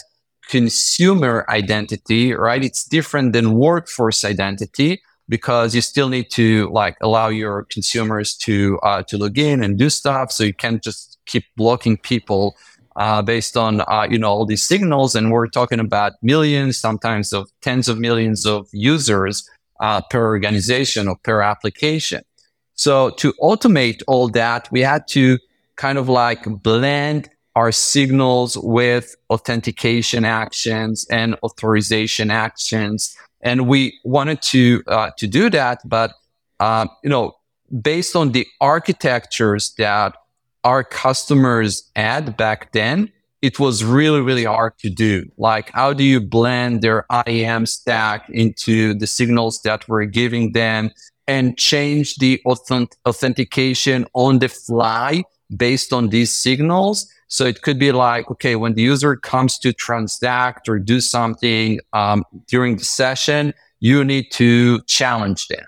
consumer 0.47 1.45
identity, 1.49 2.33
right, 2.33 2.63
it's 2.63 2.83
different 2.85 3.33
than 3.33 3.53
workforce 3.53 4.23
identity 4.23 5.01
because 5.29 5.73
you 5.75 5.81
still 5.81 6.09
need 6.09 6.29
to 6.31 6.69
like 6.71 6.97
allow 7.01 7.29
your 7.29 7.63
consumers 7.69 8.35
to, 8.35 8.79
uh, 8.83 9.03
to 9.03 9.17
log 9.17 9.37
in 9.37 9.63
and 9.63 9.77
do 9.77 9.89
stuff. 9.89 10.31
So 10.31 10.43
you 10.43 10.53
can't 10.53 10.83
just 10.83 11.19
keep 11.25 11.45
blocking 11.55 11.97
people 11.97 12.57
uh, 12.95 13.21
based 13.21 13.57
on 13.57 13.81
uh, 13.81 14.07
you 14.09 14.17
know 14.17 14.29
all 14.29 14.45
these 14.45 14.61
signals, 14.61 15.15
and 15.15 15.31
we're 15.31 15.47
talking 15.47 15.79
about 15.79 16.13
millions, 16.21 16.77
sometimes 16.77 17.33
of 17.33 17.49
tens 17.61 17.87
of 17.87 17.97
millions 17.99 18.45
of 18.45 18.67
users 18.71 19.49
uh, 19.79 20.01
per 20.09 20.25
organization 20.25 21.07
or 21.07 21.15
per 21.23 21.41
application. 21.41 22.23
So 22.75 23.11
to 23.11 23.33
automate 23.41 24.01
all 24.07 24.27
that, 24.29 24.69
we 24.71 24.81
had 24.81 25.07
to 25.09 25.37
kind 25.75 25.97
of 25.97 26.09
like 26.09 26.43
blend 26.61 27.29
our 27.55 27.71
signals 27.71 28.57
with 28.57 29.15
authentication 29.29 30.23
actions 30.23 31.05
and 31.09 31.35
authorization 31.43 32.31
actions, 32.31 33.15
and 33.41 33.67
we 33.67 33.99
wanted 34.03 34.41
to 34.43 34.83
uh, 34.87 35.11
to 35.17 35.27
do 35.27 35.49
that, 35.49 35.79
but 35.85 36.13
uh, 36.59 36.87
you 37.03 37.09
know 37.09 37.35
based 37.81 38.15
on 38.15 38.31
the 38.33 38.45
architectures 38.59 39.73
that 39.77 40.15
our 40.63 40.83
customers 40.83 41.89
had 41.95 42.37
back 42.37 42.71
then, 42.71 43.11
it 43.41 43.59
was 43.59 43.83
really, 43.83 44.21
really 44.21 44.43
hard 44.43 44.77
to 44.79 44.89
do. 44.89 45.29
Like, 45.37 45.71
how 45.71 45.93
do 45.93 46.03
you 46.03 46.21
blend 46.21 46.81
their 46.81 47.05
IAM 47.25 47.65
stack 47.65 48.29
into 48.29 48.93
the 48.93 49.07
signals 49.07 49.61
that 49.63 49.87
we're 49.87 50.05
giving 50.05 50.51
them 50.51 50.91
and 51.27 51.57
change 51.57 52.17
the 52.17 52.39
authentic- 52.45 52.97
authentication 53.07 54.05
on 54.13 54.39
the 54.39 54.49
fly 54.49 55.23
based 55.55 55.91
on 55.91 56.09
these 56.09 56.31
signals? 56.31 57.11
So 57.27 57.45
it 57.45 57.63
could 57.63 57.79
be 57.79 57.91
like, 57.91 58.29
okay, 58.29 58.55
when 58.55 58.73
the 58.73 58.83
user 58.83 59.15
comes 59.15 59.57
to 59.59 59.73
transact 59.73 60.69
or 60.69 60.77
do 60.77 61.01
something 61.01 61.79
um, 61.93 62.23
during 62.47 62.75
the 62.75 62.83
session, 62.83 63.53
you 63.79 64.03
need 64.03 64.31
to 64.33 64.81
challenge 64.81 65.47
them. 65.47 65.65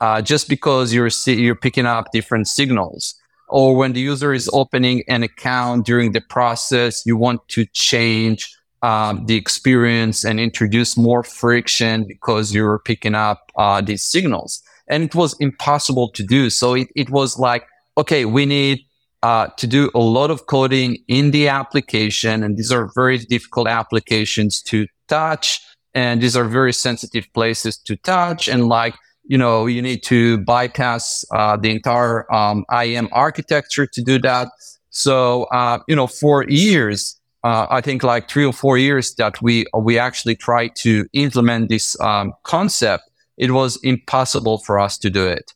Uh, 0.00 0.20
just 0.20 0.48
because 0.48 0.92
you're 0.92 1.10
you're 1.26 1.54
picking 1.54 1.86
up 1.86 2.10
different 2.10 2.48
signals 2.48 3.14
or 3.52 3.76
when 3.76 3.92
the 3.92 4.00
user 4.00 4.32
is 4.32 4.48
opening 4.52 5.02
an 5.08 5.22
account 5.22 5.84
during 5.84 6.12
the 6.12 6.22
process, 6.22 7.04
you 7.04 7.18
want 7.18 7.46
to 7.48 7.66
change 7.74 8.50
um, 8.82 9.26
the 9.26 9.36
experience 9.36 10.24
and 10.24 10.40
introduce 10.40 10.96
more 10.96 11.22
friction 11.22 12.04
because 12.08 12.54
you're 12.54 12.78
picking 12.78 13.14
up 13.14 13.52
uh, 13.56 13.82
these 13.82 14.02
signals. 14.02 14.62
And 14.88 15.04
it 15.04 15.14
was 15.14 15.36
impossible 15.38 16.08
to 16.12 16.22
do. 16.22 16.50
So 16.50 16.74
it, 16.74 16.88
it 16.96 17.10
was 17.10 17.38
like, 17.38 17.66
okay, 17.98 18.24
we 18.24 18.46
need 18.46 18.80
uh, 19.22 19.48
to 19.58 19.66
do 19.66 19.90
a 19.94 20.00
lot 20.00 20.30
of 20.30 20.46
coding 20.46 20.96
in 21.06 21.30
the 21.30 21.48
application. 21.48 22.42
And 22.42 22.56
these 22.56 22.72
are 22.72 22.90
very 22.94 23.18
difficult 23.18 23.68
applications 23.68 24.62
to 24.62 24.86
touch. 25.08 25.60
And 25.94 26.22
these 26.22 26.36
are 26.36 26.44
very 26.44 26.72
sensitive 26.72 27.26
places 27.34 27.76
to 27.78 27.96
touch. 27.96 28.48
And 28.48 28.68
like, 28.68 28.94
you 29.24 29.38
know, 29.38 29.66
you 29.66 29.80
need 29.82 30.02
to 30.04 30.38
bypass 30.38 31.24
uh, 31.32 31.56
the 31.56 31.70
entire 31.70 32.32
um, 32.32 32.64
IAM 32.70 33.08
architecture 33.12 33.86
to 33.86 34.02
do 34.02 34.18
that. 34.20 34.48
So, 34.90 35.44
uh, 35.44 35.78
you 35.88 35.96
know, 35.96 36.06
for 36.06 36.44
years, 36.48 37.18
uh, 37.44 37.66
I 37.70 37.80
think 37.80 38.02
like 38.02 38.28
three 38.28 38.44
or 38.44 38.52
four 38.52 38.78
years 38.78 39.14
that 39.14 39.40
we 39.42 39.66
we 39.74 39.98
actually 39.98 40.36
tried 40.36 40.76
to 40.76 41.06
implement 41.12 41.68
this 41.68 41.98
um, 42.00 42.34
concept, 42.42 43.04
it 43.36 43.50
was 43.52 43.78
impossible 43.82 44.58
for 44.58 44.78
us 44.78 44.98
to 44.98 45.10
do 45.10 45.26
it. 45.26 45.52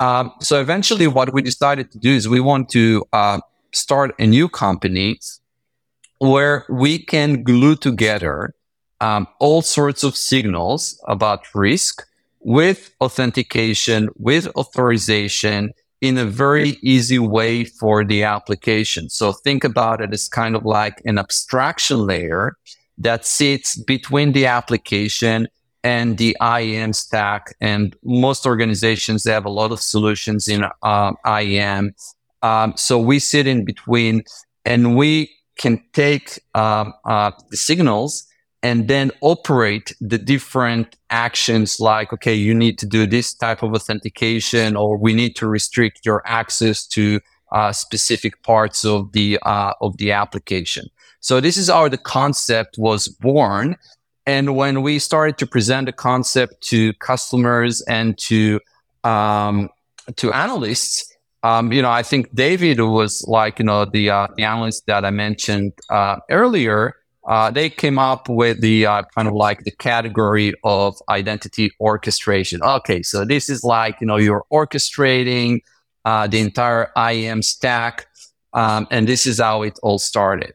Um, 0.00 0.32
so 0.40 0.60
eventually, 0.60 1.06
what 1.06 1.32
we 1.32 1.42
decided 1.42 1.90
to 1.92 1.98
do 1.98 2.10
is 2.10 2.28
we 2.28 2.40
want 2.40 2.68
to 2.70 3.04
uh, 3.12 3.40
start 3.72 4.14
a 4.18 4.26
new 4.26 4.48
company 4.48 5.20
where 6.18 6.64
we 6.68 6.98
can 6.98 7.42
glue 7.42 7.76
together 7.76 8.54
um, 9.00 9.26
all 9.38 9.62
sorts 9.62 10.02
of 10.04 10.16
signals 10.16 11.00
about 11.06 11.54
risk 11.54 12.06
with 12.40 12.94
authentication, 13.00 14.08
with 14.16 14.48
authorization, 14.56 15.72
in 16.00 16.16
a 16.16 16.24
very 16.24 16.78
easy 16.82 17.18
way 17.18 17.64
for 17.64 18.04
the 18.04 18.22
application. 18.22 19.10
So 19.10 19.32
think 19.32 19.64
about 19.64 20.00
it 20.00 20.12
as 20.12 20.28
kind 20.28 20.56
of 20.56 20.64
like 20.64 21.02
an 21.04 21.18
abstraction 21.18 22.06
layer 22.06 22.56
that 22.96 23.26
sits 23.26 23.76
between 23.76 24.32
the 24.32 24.46
application 24.46 25.48
and 25.84 26.18
the 26.18 26.36
IAM 26.40 26.92
stack. 26.92 27.54
And 27.60 27.94
most 28.02 28.46
organizations 28.46 29.24
have 29.24 29.44
a 29.44 29.50
lot 29.50 29.72
of 29.72 29.80
solutions 29.80 30.48
in 30.48 30.64
um, 30.82 31.16
IAM. 31.26 31.94
Um, 32.42 32.74
so 32.76 32.98
we 32.98 33.18
sit 33.18 33.46
in 33.46 33.64
between 33.64 34.22
and 34.64 34.96
we 34.96 35.30
can 35.58 35.82
take 35.92 36.40
um, 36.54 36.94
uh, 37.04 37.32
the 37.50 37.56
signals 37.56 38.26
and 38.62 38.88
then 38.88 39.10
operate 39.22 39.94
the 40.00 40.18
different 40.18 40.96
actions 41.08 41.80
like, 41.80 42.12
okay, 42.12 42.34
you 42.34 42.54
need 42.54 42.78
to 42.78 42.86
do 42.86 43.06
this 43.06 43.32
type 43.32 43.62
of 43.62 43.72
authentication, 43.72 44.76
or 44.76 44.98
we 44.98 45.14
need 45.14 45.34
to 45.36 45.46
restrict 45.46 46.00
your 46.04 46.22
access 46.26 46.86
to 46.88 47.20
uh, 47.52 47.72
specific 47.72 48.42
parts 48.42 48.84
of 48.84 49.12
the 49.12 49.38
uh, 49.42 49.72
of 49.80 49.96
the 49.96 50.12
application. 50.12 50.86
So 51.20 51.40
this 51.40 51.56
is 51.56 51.68
how 51.68 51.88
the 51.88 51.98
concept 51.98 52.76
was 52.78 53.08
born. 53.08 53.76
And 54.26 54.56
when 54.56 54.82
we 54.82 54.98
started 54.98 55.38
to 55.38 55.46
present 55.46 55.86
the 55.86 55.92
concept 55.92 56.62
to 56.68 56.92
customers 56.94 57.82
and 57.82 58.16
to 58.18 58.60
um, 59.04 59.70
to 60.16 60.32
analysts, 60.32 61.10
um, 61.42 61.72
you 61.72 61.82
know, 61.82 61.90
I 61.90 62.02
think 62.02 62.34
David 62.34 62.80
was 62.80 63.24
like, 63.26 63.58
you 63.58 63.64
know, 63.64 63.84
the 63.84 64.10
uh, 64.10 64.28
the 64.36 64.44
analyst 64.44 64.86
that 64.86 65.04
I 65.04 65.10
mentioned 65.10 65.72
uh, 65.90 66.16
earlier. 66.30 66.94
Uh, 67.30 67.48
they 67.48 67.70
came 67.70 67.96
up 67.96 68.28
with 68.28 68.60
the 68.60 68.84
uh, 68.84 69.04
kind 69.14 69.28
of 69.28 69.34
like 69.34 69.62
the 69.62 69.70
category 69.70 70.52
of 70.64 71.00
identity 71.08 71.70
orchestration. 71.80 72.60
Okay, 72.60 73.04
so 73.04 73.24
this 73.24 73.48
is 73.48 73.62
like 73.62 73.96
you 74.00 74.06
know 74.08 74.16
you're 74.16 74.44
orchestrating 74.52 75.60
uh, 76.04 76.26
the 76.26 76.40
entire 76.40 76.90
IAM 76.96 77.42
stack, 77.42 78.08
um, 78.52 78.88
and 78.90 79.06
this 79.06 79.26
is 79.26 79.38
how 79.38 79.62
it 79.62 79.78
all 79.80 80.00
started. 80.00 80.54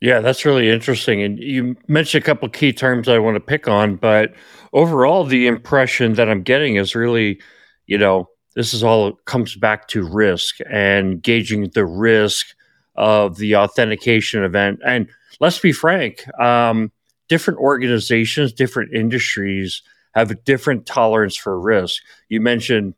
Yeah, 0.00 0.20
that's 0.20 0.46
really 0.46 0.70
interesting. 0.70 1.22
And 1.22 1.38
you 1.38 1.76
mentioned 1.86 2.24
a 2.24 2.26
couple 2.26 2.48
key 2.48 2.72
terms 2.72 3.06
I 3.06 3.18
want 3.18 3.34
to 3.34 3.40
pick 3.40 3.68
on, 3.68 3.96
but 3.96 4.32
overall, 4.72 5.24
the 5.24 5.46
impression 5.46 6.14
that 6.14 6.30
I'm 6.30 6.42
getting 6.42 6.76
is 6.76 6.94
really, 6.94 7.38
you 7.86 7.98
know, 7.98 8.30
this 8.56 8.72
is 8.72 8.82
all 8.82 9.12
comes 9.26 9.54
back 9.54 9.88
to 9.88 10.02
risk 10.02 10.60
and 10.70 11.22
gauging 11.22 11.68
the 11.74 11.84
risk 11.84 12.46
of 12.94 13.36
the 13.36 13.56
authentication 13.56 14.44
event. 14.44 14.80
And 14.86 15.08
let's 15.40 15.58
be 15.58 15.72
frank, 15.72 16.26
um, 16.40 16.92
different 17.28 17.60
organizations, 17.60 18.52
different 18.52 18.92
industries 18.94 19.82
have 20.14 20.30
a 20.30 20.36
different 20.36 20.86
tolerance 20.86 21.36
for 21.36 21.58
risk. 21.58 22.02
You 22.28 22.40
mentioned, 22.40 22.94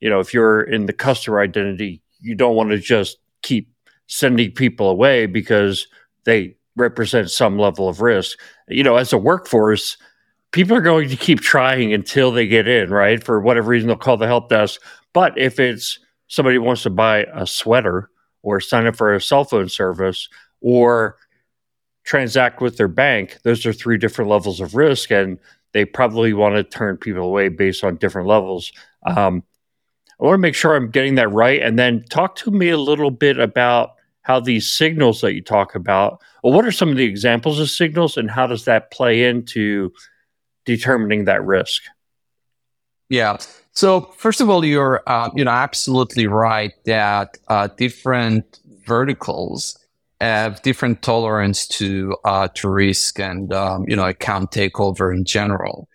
you 0.00 0.10
know, 0.10 0.20
if 0.20 0.34
you're 0.34 0.62
in 0.62 0.86
the 0.86 0.92
customer 0.92 1.40
identity, 1.40 2.02
you 2.20 2.34
don't 2.34 2.56
want 2.56 2.70
to 2.70 2.78
just 2.78 3.18
keep 3.42 3.70
sending 4.06 4.50
people 4.50 4.88
away 4.88 5.26
because 5.26 5.86
they 6.24 6.56
represent 6.76 7.30
some 7.30 7.58
level 7.58 7.88
of 7.88 8.00
risk. 8.00 8.38
You 8.68 8.82
know, 8.82 8.96
as 8.96 9.12
a 9.12 9.18
workforce, 9.18 9.96
people 10.52 10.76
are 10.76 10.82
going 10.82 11.08
to 11.08 11.16
keep 11.16 11.40
trying 11.40 11.92
until 11.92 12.32
they 12.32 12.46
get 12.46 12.66
in, 12.66 12.90
right? 12.90 13.22
For 13.22 13.40
whatever 13.40 13.68
reason, 13.68 13.88
they'll 13.88 13.96
call 13.96 14.16
the 14.16 14.26
help 14.26 14.48
desk. 14.48 14.80
But 15.12 15.38
if 15.38 15.60
it's 15.60 15.98
somebody 16.28 16.58
wants 16.58 16.82
to 16.82 16.90
buy 16.90 17.26
a 17.34 17.46
sweater 17.46 18.10
or 18.42 18.60
sign 18.60 18.86
up 18.86 18.96
for 18.96 19.14
a 19.14 19.20
cell 19.20 19.44
phone 19.44 19.68
service 19.68 20.28
or 20.60 21.16
transact 22.08 22.62
with 22.62 22.78
their 22.78 22.88
bank, 22.88 23.36
those 23.42 23.66
are 23.66 23.72
three 23.72 23.98
different 23.98 24.30
levels 24.30 24.60
of 24.60 24.74
risk. 24.74 25.10
And 25.10 25.38
they 25.74 25.84
probably 25.84 26.32
want 26.32 26.54
to 26.54 26.64
turn 26.64 26.96
people 26.96 27.22
away 27.22 27.50
based 27.50 27.84
on 27.84 27.96
different 27.96 28.26
levels. 28.26 28.72
Um, 29.04 29.44
I 30.18 30.24
want 30.24 30.34
to 30.34 30.38
make 30.38 30.54
sure 30.54 30.74
I'm 30.74 30.90
getting 30.90 31.16
that 31.16 31.30
right. 31.30 31.60
And 31.60 31.78
then 31.78 32.02
talk 32.08 32.34
to 32.36 32.50
me 32.50 32.70
a 32.70 32.78
little 32.78 33.10
bit 33.10 33.38
about 33.38 33.90
how 34.22 34.40
these 34.40 34.70
signals 34.70 35.20
that 35.20 35.34
you 35.34 35.42
talk 35.42 35.74
about, 35.74 36.22
well, 36.42 36.54
what 36.54 36.64
are 36.64 36.72
some 36.72 36.88
of 36.88 36.96
the 36.96 37.04
examples 37.04 37.60
of 37.60 37.68
signals 37.68 38.16
and 38.16 38.30
how 38.30 38.46
does 38.46 38.64
that 38.64 38.90
play 38.90 39.24
into 39.24 39.92
determining 40.64 41.26
that 41.26 41.44
risk? 41.44 41.82
Yeah. 43.10 43.36
So 43.72 44.00
first 44.16 44.40
of 44.40 44.48
all, 44.48 44.64
you're 44.64 45.02
uh, 45.06 45.28
you 45.34 45.44
know 45.44 45.50
absolutely 45.50 46.26
right 46.26 46.72
that 46.84 47.36
uh, 47.48 47.68
different 47.76 48.60
verticals 48.86 49.78
have 50.20 50.62
different 50.62 51.02
tolerance 51.02 51.66
to 51.66 52.16
uh, 52.24 52.48
to 52.54 52.68
risk 52.68 53.20
and 53.20 53.52
um, 53.52 53.84
you 53.88 53.96
know 53.96 54.06
account 54.06 54.50
takeover 54.50 55.14
in 55.14 55.24
general. 55.24 55.88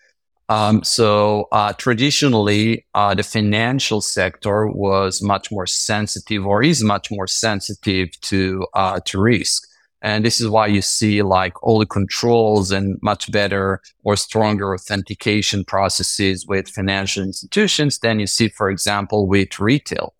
Um, 0.49 0.83
so 0.83 1.47
uh, 1.51 1.73
traditionally, 1.73 2.85
uh, 2.93 3.15
the 3.15 3.23
financial 3.23 4.01
sector 4.01 4.67
was 4.67 5.21
much 5.21 5.51
more 5.51 5.65
sensitive, 5.65 6.45
or 6.45 6.61
is 6.61 6.83
much 6.83 7.09
more 7.11 7.27
sensitive 7.27 8.09
to 8.21 8.65
uh, 8.73 8.99
to 9.05 9.19
risk, 9.19 9.63
and 10.01 10.25
this 10.25 10.39
is 10.39 10.49
why 10.49 10.67
you 10.67 10.81
see 10.81 11.21
like 11.21 11.61
all 11.63 11.79
the 11.79 11.85
controls 11.85 12.71
and 12.71 12.99
much 13.01 13.31
better 13.31 13.81
or 14.03 14.15
stronger 14.15 14.73
authentication 14.73 15.63
processes 15.63 16.45
with 16.45 16.67
financial 16.69 17.23
institutions 17.23 17.99
than 17.99 18.19
you 18.19 18.27
see, 18.27 18.49
for 18.49 18.69
example, 18.69 19.27
with 19.27 19.59
retail. 19.59 20.13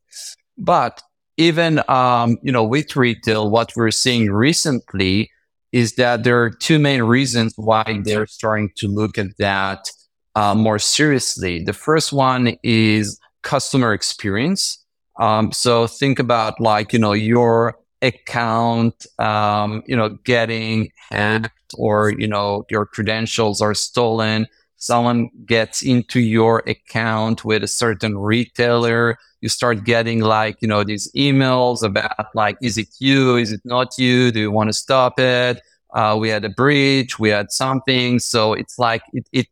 But 0.57 1.01
even 1.37 1.81
um, 1.87 2.37
you 2.41 2.51
know 2.51 2.63
with 2.63 2.95
retail, 2.95 3.49
what 3.49 3.73
we're 3.75 3.91
seeing 3.91 4.31
recently 4.31 5.29
is 5.73 5.95
that 5.95 6.23
there 6.23 6.41
are 6.41 6.51
two 6.51 6.77
main 6.79 7.01
reasons 7.01 7.53
why 7.57 7.99
they're 8.03 8.27
starting 8.27 8.69
to 8.75 8.87
look 8.87 9.17
at 9.17 9.35
that 9.39 9.89
uh, 10.35 10.53
more 10.55 10.79
seriously. 10.79 11.63
The 11.63 11.73
first 11.73 12.13
one 12.13 12.55
is 12.63 13.19
customer 13.41 13.91
experience. 13.91 14.83
Um, 15.19 15.51
so 15.51 15.87
think 15.87 16.19
about 16.19 16.59
like, 16.59 16.93
you 16.93 16.99
know, 16.99 17.13
your 17.13 17.75
account, 18.01 19.05
um, 19.19 19.83
you 19.87 19.95
know, 19.95 20.09
getting 20.23 20.91
hacked 21.09 21.73
or, 21.75 22.11
you 22.11 22.27
know, 22.27 22.65
your 22.69 22.85
credentials 22.85 23.61
are 23.61 23.73
stolen. 23.73 24.47
Someone 24.77 25.29
gets 25.45 25.81
into 25.81 26.19
your 26.19 26.61
account 26.67 27.45
with 27.45 27.63
a 27.63 27.67
certain 27.67 28.17
retailer. 28.17 29.17
You 29.43 29.49
start 29.49 29.83
getting 29.83 30.21
like, 30.21 30.61
you 30.61 30.69
know, 30.69 30.85
these 30.85 31.11
emails 31.11 31.83
about 31.83 32.27
like, 32.33 32.57
is 32.61 32.77
it 32.77 32.87
you? 32.99 33.35
Is 33.35 33.51
it 33.51 33.59
not 33.65 33.97
you? 33.97 34.31
Do 34.31 34.39
you 34.39 34.51
want 34.51 34.69
to 34.69 34.73
stop 34.73 35.19
it? 35.19 35.59
Uh, 35.93 36.15
we 36.17 36.29
had 36.29 36.45
a 36.45 36.49
breach. 36.49 37.19
We 37.19 37.27
had 37.27 37.51
something. 37.51 38.19
So 38.19 38.53
it's 38.53 38.79
like, 38.79 39.03
it, 39.11 39.27
it 39.33 39.47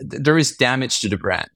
there 0.00 0.38
is 0.38 0.56
damage 0.56 1.00
to 1.00 1.10
the 1.10 1.18
brand. 1.18 1.50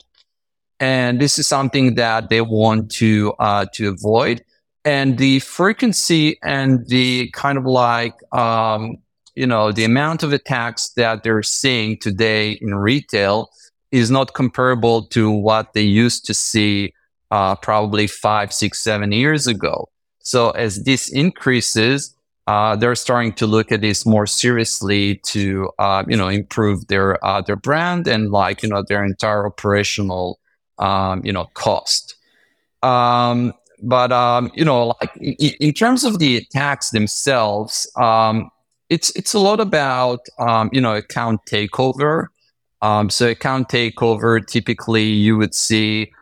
And 0.81 1.19
this 1.19 1.38
is 1.38 1.47
something 1.47 1.95
that 1.95 2.29
they 2.29 2.42
want 2.42 2.90
to, 3.01 3.33
uh, 3.38 3.64
to 3.73 3.88
avoid. 3.88 4.45
And 4.85 5.16
the 5.16 5.40
frequency 5.40 6.38
and 6.42 6.87
the 6.88 7.31
kind 7.31 7.57
of 7.57 7.64
like, 7.64 8.14
um, 8.35 8.99
you 9.35 9.47
know, 9.47 9.73
the 9.73 9.85
amount 9.85 10.23
of 10.23 10.35
attacks 10.35 10.90
that 10.90 11.23
they're 11.23 11.42
seeing 11.42 11.99
today 11.99 12.53
in 12.61 12.75
retail 12.75 13.49
is 13.92 14.11
not 14.11 14.35
comparable 14.35 15.07
to 15.07 15.31
what 15.31 15.73
they 15.73 15.81
used 15.81 16.27
to 16.27 16.35
see, 16.35 16.92
uh, 17.31 17.57
probably 17.57 18.07
five, 18.07 18.53
six, 18.53 18.83
seven 18.83 19.12
years 19.12 19.47
ago. 19.47 19.89
So 20.21 20.51
as 20.51 20.85
this 20.85 21.09
increases, 21.09 22.15
uh, 22.47 22.77
they're 22.77 22.95
starting 22.95 23.33
to 23.35 23.47
look 23.47 23.73
at 23.73 23.81
this 23.81 24.07
more 24.07 24.27
seriously 24.27 25.17
to 25.25 25.71
uh, 25.79 26.05
you 26.07 26.17
know 26.17 26.29
improve 26.29 26.87
their 26.87 27.25
uh, 27.25 27.41
their 27.41 27.57
brand 27.57 28.07
and 28.07 28.31
like 28.31 28.62
you 28.62 28.69
know 28.69 28.85
their 28.87 29.05
entire 29.05 29.47
operational 29.47 30.39
um, 30.79 31.23
you 31.25 31.33
know 31.33 31.47
cost. 31.55 32.15
Um, 32.83 33.53
but 33.83 34.12
um, 34.12 34.51
you 34.55 34.65
know, 34.65 34.95
like 35.01 35.11
in, 35.17 35.73
terms 35.75 36.05
of 36.05 36.19
the 36.19 36.37
attacks 36.37 36.91
themselves, 36.91 37.91
um, 37.97 38.51
it's 38.89 39.11
it's 39.17 39.35
a 39.35 39.39
lot 39.39 39.61
about 39.61 40.21
um, 40.39 40.71
you 40.73 40.81
know 40.81 40.95
account 40.95 41.41
takeover. 41.49 42.27
Um, 42.83 43.11
so 43.11 43.31
account 43.31 43.69
takeover, 43.69 44.45
typically 44.47 45.05
you 45.05 45.37
would 45.37 45.55
see 45.55 46.12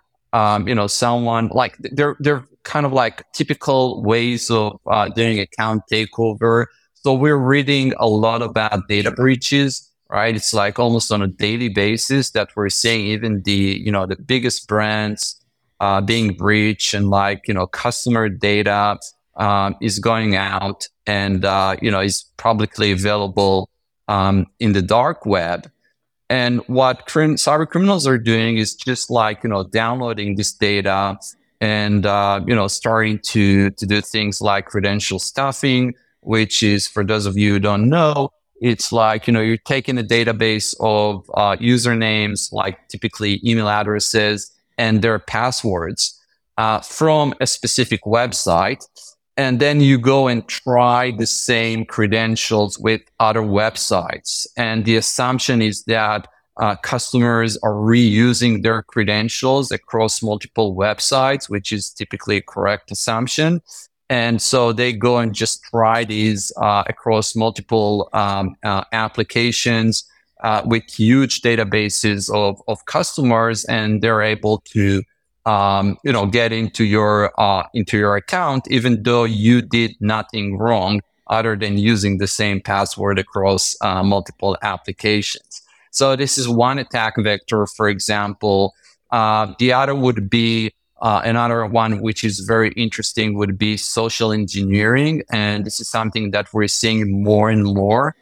you 0.67 0.75
know 0.75 0.87
someone 0.87 1.49
like 1.53 1.77
they're 1.79 2.17
they're 2.21 2.45
kind 2.65 2.87
of 2.87 2.93
like 2.93 3.31
typical 3.33 4.03
ways 4.03 4.51
of 4.51 4.81
uh, 4.87 5.09
doing 5.09 5.39
account 5.39 5.83
takeover. 5.91 6.67
So 6.95 7.13
we're 7.15 7.37
reading 7.37 7.93
a 7.99 8.09
lot 8.09 8.43
about 8.43 8.89
data 8.89 9.11
breaches, 9.11 9.91
right? 10.09 10.35
It's 10.35 10.55
like 10.55 10.79
almost 10.79 11.13
on 11.13 11.23
a 11.23 11.27
daily 11.27 11.69
basis 11.69 12.31
that 12.31 12.49
we're 12.57 12.71
seeing 12.71 13.07
even 13.07 13.43
the, 13.43 13.81
you 13.85 13.93
know, 13.93 14.07
the 14.07 14.17
biggest 14.17 14.67
brands 14.67 15.39
uh, 15.81 16.01
being 16.01 16.33
breached 16.33 16.95
and 16.95 17.11
like, 17.11 17.47
you 17.47 17.53
know, 17.53 17.67
customer 17.67 18.29
data 18.31 18.99
um, 19.37 19.77
is 19.83 19.99
going 19.99 20.35
out 20.35 20.89
and, 21.07 21.45
uh, 21.45 21.77
you 21.83 21.91
know, 21.91 22.01
is 22.01 22.25
publicly 22.39 22.91
available 22.91 23.69
um, 24.09 24.47
in 24.59 24.73
the 24.73 24.83
dark 24.83 25.27
web. 25.27 25.71
And 26.31 26.61
what 26.67 27.07
crim- 27.07 27.37
cyber 27.37 27.69
criminals 27.69 28.07
are 28.07 28.19
doing 28.19 28.57
is 28.59 28.75
just 28.75 29.11
like, 29.11 29.45
you 29.45 29.51
know, 29.51 29.65
downloading 29.65 30.37
this 30.37 30.53
data 30.53 31.19
and 31.61 32.05
uh, 32.05 32.41
you 32.47 32.55
know 32.55 32.67
starting 32.67 33.19
to 33.21 33.71
to 33.71 33.87
do 33.87 34.01
things 34.01 34.41
like 34.41 34.67
credential 34.67 35.21
stuffing 35.21 35.95
which 36.21 36.63
is 36.65 36.89
for 36.89 37.05
those 37.05 37.27
of 37.27 37.39
you 37.39 37.53
who 37.53 37.61
don't 37.61 37.89
know 37.89 38.29
it's 38.61 38.91
like 38.91 39.29
you 39.29 39.33
know 39.33 39.41
you're 39.41 39.57
taking 39.57 39.97
a 39.97 40.03
database 40.03 40.75
of 40.81 41.31
uh, 41.35 41.57
usernames 41.61 42.53
like 42.53 42.77
typically 42.89 43.41
email 43.49 43.69
addresses 43.69 44.51
and 44.79 45.03
their 45.03 45.19
passwords 45.19 46.21
uh, 46.57 46.81
from 46.81 47.35
a 47.41 47.47
specific 47.47 48.03
website. 48.05 48.85
And 49.37 49.59
then 49.59 49.81
you 49.81 49.99
go 49.99 50.29
and 50.29 50.47
try 50.47 51.11
the 51.11 51.27
same 51.27 51.85
credentials 51.85 52.79
with 52.79 53.01
other 53.19 53.43
websites. 53.43 54.47
And 54.57 54.85
the 54.85 54.97
assumption 54.97 55.61
is 55.61 55.83
that 55.85 56.29
uh, 56.61 56.77
customers 56.77 57.57
are 57.65 57.73
reusing 57.73 58.63
their 58.63 58.83
credentials 58.83 59.73
across 59.73 60.23
multiple 60.23 60.77
websites, 60.77 61.49
which 61.49 61.73
is 61.73 61.91
typically 61.91 62.37
a 62.37 62.43
correct 62.43 62.93
assumption. 62.93 63.61
And 64.09 64.41
so 64.41 64.73
they 64.73 64.93
go 64.93 65.19
and 65.19 65.35
just 65.35 65.65
try 65.65 66.05
these 66.05 66.53
uh, 66.61 66.85
across 66.87 67.35
multiple 67.35 68.09
um, 68.13 68.55
uh, 68.63 68.85
applications 68.93 70.05
uh, 70.45 70.63
with 70.65 70.85
huge 70.85 71.41
databases 71.41 72.33
of, 72.33 72.61
of 72.69 72.85
customers, 72.85 73.65
and 73.65 74.03
they're 74.03 74.23
able 74.23 74.59
to 74.67 75.03
um, 75.47 75.97
you 76.05 76.13
know 76.13 76.27
get 76.27 76.53
into 76.53 76.85
your 76.85 77.33
uh, 77.41 77.67
into 77.75 77.99
your 77.99 78.17
account 78.17 78.67
even 78.71 79.03
though 79.03 79.25
you 79.25 79.63
did 79.63 79.93
nothing 80.01 80.57
wrong 80.59 81.01
other 81.29 81.57
than 81.57 81.79
using 81.79 82.19
the 82.19 82.27
same 82.27 82.61
password 82.61 83.19
across 83.19 83.77
uh, 83.81 84.03
multiple 84.03 84.57
applications. 84.63 85.63
So 85.91 86.17
this 86.17 86.39
is 86.39 86.49
one 86.49 86.79
attack 86.79 87.15
vector, 87.19 87.67
for 87.67 87.89
example. 87.89 88.75
Uh, 89.11 89.55
the 89.59 89.73
other 89.73 89.95
would 89.95 90.29
be 90.29 90.73
uh, 91.01 91.23
another 91.25 91.67
one, 91.67 92.01
which 92.01 92.25
is 92.25 92.41
very 92.41 92.73
interesting, 92.73 93.35
would 93.35 93.59
be 93.59 93.77
social 93.77 94.33
engineering. 94.33 95.23
And 95.31 95.65
this 95.65 95.81
is 95.81 95.89
something 95.89 96.31
that 96.33 96.53
we're 96.53 96.69
seeing 96.69 97.23
more 97.23 97.51
and 97.51 97.65
more, 97.65 98.17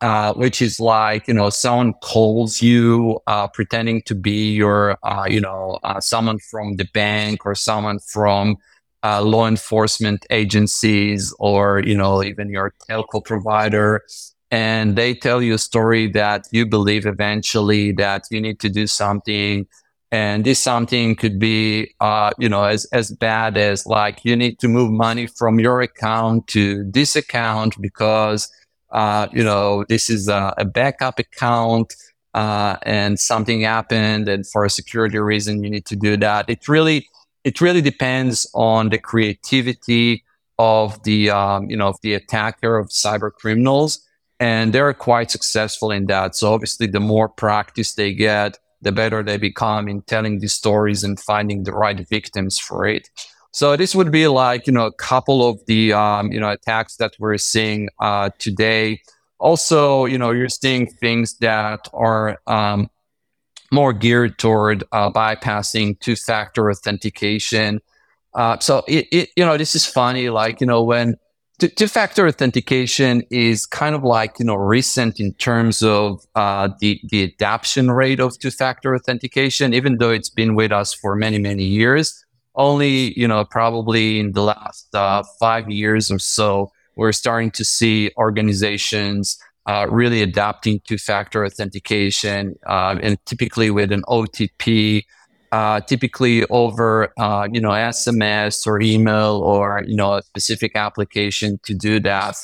uh, 0.00 0.34
which 0.34 0.60
is 0.60 0.78
like, 0.78 1.26
you 1.26 1.34
know, 1.34 1.48
someone 1.50 1.94
calls 2.02 2.60
you 2.60 3.18
uh, 3.26 3.48
pretending 3.48 4.02
to 4.02 4.14
be 4.14 4.52
your, 4.52 4.98
uh, 5.02 5.24
you 5.28 5.40
know, 5.40 5.78
uh, 5.84 6.00
someone 6.00 6.38
from 6.38 6.76
the 6.76 6.86
bank 6.92 7.46
or 7.46 7.54
someone 7.54 7.98
from 8.00 8.56
uh, 9.02 9.22
law 9.22 9.46
enforcement 9.46 10.26
agencies 10.30 11.34
or, 11.38 11.80
you 11.80 11.96
know, 11.96 12.22
even 12.22 12.50
your 12.50 12.74
telco 12.88 13.24
provider. 13.24 14.02
And 14.50 14.96
they 14.96 15.14
tell 15.14 15.42
you 15.42 15.54
a 15.54 15.58
story 15.58 16.08
that 16.12 16.46
you 16.52 16.66
believe 16.66 17.06
eventually 17.06 17.92
that 17.92 18.24
you 18.30 18.40
need 18.40 18.60
to 18.60 18.68
do 18.68 18.86
something. 18.86 19.66
And 20.12 20.44
this 20.44 20.60
something 20.60 21.16
could 21.16 21.38
be 21.38 21.94
you 22.38 22.48
know 22.48 22.62
as, 22.62 22.84
as 22.92 23.10
bad 23.10 23.56
as 23.56 23.86
like 23.86 24.24
you 24.24 24.36
need 24.36 24.60
to 24.60 24.68
move 24.68 24.92
money 24.92 25.26
from 25.26 25.58
your 25.58 25.80
account 25.80 26.46
to 26.48 26.88
this 26.92 27.16
account 27.16 27.74
because 27.80 28.48
uh, 29.00 29.28
you 29.32 29.44
know 29.44 29.84
this 29.88 30.10
is 30.10 30.28
a, 30.28 30.42
a 30.58 30.64
backup 30.64 31.18
account 31.18 31.94
uh, 32.34 32.76
and 32.82 33.20
something 33.20 33.60
happened 33.60 34.28
and 34.28 34.46
for 34.52 34.64
a 34.64 34.70
security 34.70 35.18
reason 35.18 35.62
you 35.62 35.70
need 35.70 35.86
to 35.86 35.96
do 35.96 36.16
that 36.16 36.42
it 36.48 36.66
really 36.68 37.06
it 37.44 37.60
really 37.60 37.80
depends 37.92 38.50
on 38.54 38.88
the 38.88 38.98
creativity 38.98 40.24
of 40.58 41.00
the 41.04 41.30
um, 41.30 41.70
you 41.70 41.76
know 41.76 41.88
of 41.88 42.00
the 42.02 42.14
attacker 42.14 42.76
of 42.76 42.88
cyber 42.88 43.30
criminals 43.30 44.06
and 44.38 44.72
they're 44.72 44.92
quite 44.92 45.30
successful 45.30 45.90
in 45.90 46.06
that. 46.06 46.36
So 46.36 46.52
obviously, 46.52 46.86
the 46.86 47.00
more 47.00 47.28
practice 47.28 47.94
they 47.94 48.12
get, 48.12 48.58
the 48.82 48.92
better 48.92 49.22
they 49.22 49.38
become 49.38 49.88
in 49.88 50.02
telling 50.02 50.40
these 50.40 50.52
stories 50.52 51.02
and 51.02 51.18
finding 51.18 51.64
the 51.64 51.72
right 51.72 52.06
victims 52.08 52.58
for 52.58 52.86
it. 52.86 53.08
So 53.56 53.74
this 53.74 53.94
would 53.94 54.12
be 54.12 54.28
like 54.28 54.66
you 54.66 54.72
know 54.74 54.84
a 54.84 54.92
couple 54.92 55.48
of 55.48 55.64
the 55.64 55.90
um, 55.94 56.30
you 56.30 56.38
know 56.38 56.50
attacks 56.50 56.96
that 56.96 57.14
we're 57.18 57.38
seeing 57.38 57.88
uh, 58.00 58.28
today. 58.38 59.00
Also, 59.38 60.04
you 60.04 60.18
know 60.18 60.30
you're 60.30 60.50
seeing 60.50 60.86
things 60.86 61.38
that 61.38 61.88
are 61.94 62.38
um, 62.46 62.90
more 63.72 63.94
geared 63.94 64.38
toward 64.38 64.84
uh, 64.92 65.10
bypassing 65.10 65.98
two-factor 66.00 66.70
authentication. 66.70 67.80
Uh, 68.34 68.58
so 68.58 68.84
it, 68.86 69.06
it, 69.10 69.30
you 69.36 69.44
know 69.46 69.56
this 69.56 69.74
is 69.74 69.86
funny. 69.86 70.28
Like 70.28 70.60
you 70.60 70.66
know 70.66 70.82
when 70.82 71.16
two-factor 71.58 72.28
authentication 72.28 73.22
is 73.30 73.64
kind 73.64 73.94
of 73.94 74.04
like 74.04 74.38
you 74.38 74.44
know 74.44 74.56
recent 74.56 75.18
in 75.18 75.32
terms 75.32 75.82
of 75.82 76.22
uh, 76.34 76.68
the 76.80 77.00
the 77.08 77.22
adoption 77.22 77.90
rate 77.90 78.20
of 78.20 78.38
two-factor 78.38 78.94
authentication, 78.94 79.72
even 79.72 79.96
though 79.96 80.10
it's 80.10 80.28
been 80.28 80.54
with 80.54 80.72
us 80.72 80.92
for 80.92 81.16
many 81.16 81.38
many 81.38 81.64
years. 81.64 82.25
Only 82.56 83.18
you 83.18 83.28
know 83.28 83.44
probably 83.44 84.18
in 84.18 84.32
the 84.32 84.42
last 84.42 84.94
uh, 84.94 85.22
five 85.38 85.70
years 85.70 86.10
or 86.10 86.18
so, 86.18 86.72
we're 86.96 87.12
starting 87.12 87.50
to 87.52 87.64
see 87.64 88.10
organizations 88.16 89.38
uh, 89.66 89.86
really 89.90 90.22
adapting 90.22 90.80
two-factor 90.86 91.44
authentication, 91.44 92.54
uh, 92.66 92.96
and 93.02 93.18
typically 93.26 93.70
with 93.70 93.90
an 93.92 94.02
OTP 94.08 95.04
uh, 95.52 95.80
typically 95.80 96.44
over 96.46 97.12
uh, 97.18 97.48
you 97.50 97.60
know 97.60 97.70
SMS 97.70 98.66
or 98.66 98.80
email 98.80 99.40
or 99.44 99.82
you 99.86 99.96
know 99.96 100.14
a 100.14 100.22
specific 100.22 100.72
application 100.76 101.58
to 101.64 101.74
do 101.74 102.00
that. 102.00 102.36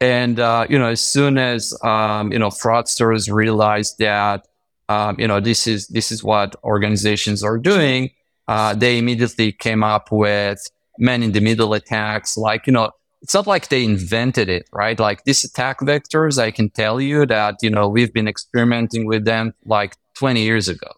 And 0.00 0.40
uh, 0.40 0.66
you 0.68 0.78
know, 0.78 0.88
as 0.88 1.00
soon 1.00 1.38
as 1.38 1.76
um, 1.82 2.32
you 2.32 2.38
know 2.38 2.48
fraudsters 2.48 3.32
realize 3.32 3.94
that 3.96 4.46
um, 4.88 5.16
you 5.18 5.28
know 5.28 5.40
this 5.40 5.66
is 5.66 5.88
this 5.88 6.10
is 6.10 6.22
what 6.22 6.56
organizations 6.64 7.42
are 7.42 7.58
doing, 7.58 8.10
uh, 8.48 8.74
they 8.74 8.98
immediately 8.98 9.52
came 9.52 9.82
up 9.82 10.10
with 10.10 10.58
man 10.98 11.22
in 11.22 11.32
the 11.32 11.40
middle 11.40 11.74
attacks. 11.74 12.36
Like 12.36 12.66
you 12.66 12.72
know, 12.72 12.90
it's 13.22 13.34
not 13.34 13.46
like 13.46 13.68
they 13.68 13.84
invented 13.84 14.48
it, 14.48 14.68
right? 14.72 14.98
Like 14.98 15.24
these 15.24 15.44
attack 15.44 15.80
vectors, 15.80 16.38
I 16.38 16.50
can 16.50 16.70
tell 16.70 17.00
you 17.00 17.26
that 17.26 17.56
you 17.62 17.70
know 17.70 17.88
we've 17.88 18.12
been 18.12 18.28
experimenting 18.28 19.06
with 19.06 19.24
them 19.24 19.54
like 19.64 19.96
20 20.14 20.42
years 20.42 20.68
ago. 20.68 20.88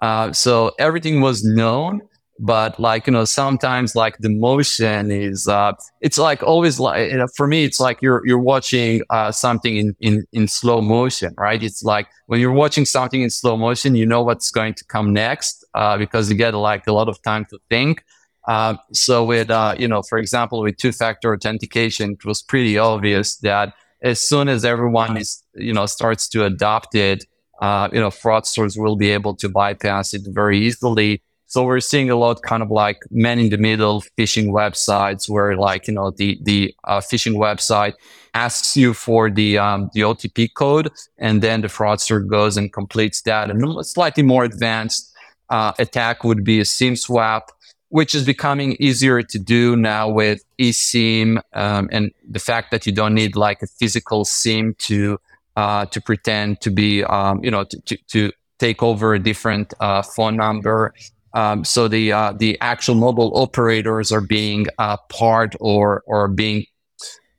Uh, 0.00 0.32
so 0.32 0.72
everything 0.78 1.20
was 1.20 1.44
known, 1.44 2.02
but 2.38 2.78
like 2.80 3.06
you 3.06 3.12
know, 3.12 3.24
sometimes 3.24 3.94
like 3.94 4.18
the 4.18 4.28
motion 4.28 5.10
is 5.10 5.46
uh, 5.46 5.72
it's 6.00 6.18
like 6.18 6.42
always 6.42 6.80
like 6.80 7.10
you 7.10 7.18
know, 7.18 7.26
for 7.36 7.46
me, 7.46 7.64
it's 7.64 7.80
like 7.80 8.00
you're 8.02 8.26
you're 8.26 8.38
watching 8.38 9.02
uh, 9.10 9.30
something 9.30 9.76
in, 9.76 9.96
in 10.00 10.26
in 10.32 10.48
slow 10.48 10.80
motion, 10.80 11.34
right? 11.38 11.62
It's 11.62 11.82
like 11.82 12.08
when 12.26 12.40
you're 12.40 12.52
watching 12.52 12.84
something 12.84 13.22
in 13.22 13.30
slow 13.30 13.56
motion, 13.56 13.94
you 13.94 14.06
know 14.06 14.22
what's 14.22 14.50
going 14.50 14.74
to 14.74 14.84
come 14.84 15.12
next 15.12 15.64
uh, 15.74 15.96
because 15.96 16.30
you 16.30 16.36
get 16.36 16.54
like 16.54 16.86
a 16.86 16.92
lot 16.92 17.08
of 17.08 17.20
time 17.22 17.44
to 17.46 17.58
think. 17.68 18.04
Uh, 18.48 18.74
so 18.92 19.24
with 19.24 19.50
uh, 19.50 19.74
you 19.78 19.86
know, 19.86 20.02
for 20.02 20.18
example, 20.18 20.62
with 20.62 20.76
two-factor 20.76 21.34
authentication, 21.34 22.12
it 22.12 22.24
was 22.24 22.42
pretty 22.42 22.76
obvious 22.78 23.36
that 23.36 23.74
as 24.02 24.20
soon 24.20 24.48
as 24.48 24.64
everyone 24.64 25.16
is 25.16 25.44
you 25.54 25.72
know 25.72 25.86
starts 25.86 26.28
to 26.28 26.44
adopt 26.44 26.94
it 26.94 27.24
uh, 27.62 27.88
you 27.92 28.00
know, 28.00 28.08
fraudsters 28.08 28.76
will 28.76 28.96
be 28.96 29.10
able 29.10 29.36
to 29.36 29.48
bypass 29.48 30.12
it 30.14 30.22
very 30.26 30.58
easily. 30.58 31.22
So 31.52 31.64
we're 31.64 31.80
seeing 31.80 32.08
a 32.08 32.16
lot 32.16 32.40
kind 32.40 32.62
of 32.62 32.70
like 32.70 33.02
man 33.10 33.38
in 33.38 33.50
the 33.50 33.58
middle 33.58 34.02
phishing 34.16 34.52
websites 34.52 35.28
where 35.28 35.54
like, 35.54 35.86
you 35.86 35.92
know, 35.92 36.10
the, 36.10 36.38
the 36.40 36.74
uh, 36.84 37.00
phishing 37.00 37.34
website 37.34 37.92
asks 38.32 38.74
you 38.74 38.94
for 38.94 39.28
the, 39.28 39.58
um, 39.58 39.90
the 39.92 40.00
OTP 40.00 40.54
code 40.54 40.90
and 41.18 41.42
then 41.42 41.60
the 41.60 41.68
fraudster 41.68 42.26
goes 42.26 42.56
and 42.56 42.72
completes 42.72 43.20
that. 43.22 43.50
And 43.50 43.62
a 43.78 43.84
slightly 43.84 44.22
more 44.22 44.44
advanced 44.44 45.14
uh, 45.50 45.74
attack 45.78 46.24
would 46.24 46.42
be 46.42 46.58
a 46.58 46.64
SIM 46.64 46.96
swap, 46.96 47.52
which 47.90 48.14
is 48.14 48.24
becoming 48.24 48.74
easier 48.80 49.22
to 49.22 49.38
do 49.38 49.76
now 49.76 50.08
with 50.08 50.42
eSIM 50.58 51.42
um, 51.52 51.86
and 51.92 52.12
the 52.26 52.38
fact 52.40 52.70
that 52.70 52.86
you 52.86 52.92
don't 52.92 53.12
need 53.12 53.36
like 53.36 53.60
a 53.60 53.66
physical 53.66 54.24
SIM 54.24 54.74
to 54.78 55.20
uh, 55.56 55.84
to 55.84 56.00
pretend 56.00 56.62
to 56.62 56.70
be, 56.70 57.04
um, 57.04 57.44
you 57.44 57.50
know, 57.50 57.64
to, 57.64 57.78
to, 57.82 57.98
to, 58.08 58.32
take 58.58 58.82
over 58.82 59.12
a 59.12 59.18
different 59.18 59.74
uh, 59.80 60.00
phone 60.02 60.36
number. 60.36 60.94
Um, 61.34 61.64
so 61.64 61.88
the 61.88 62.12
uh, 62.12 62.32
the 62.32 62.58
actual 62.60 62.94
mobile 62.94 63.32
operators 63.34 64.12
are 64.12 64.20
being 64.20 64.66
uh, 64.78 64.96
part 65.08 65.54
or 65.60 66.02
or 66.06 66.28
being, 66.28 66.66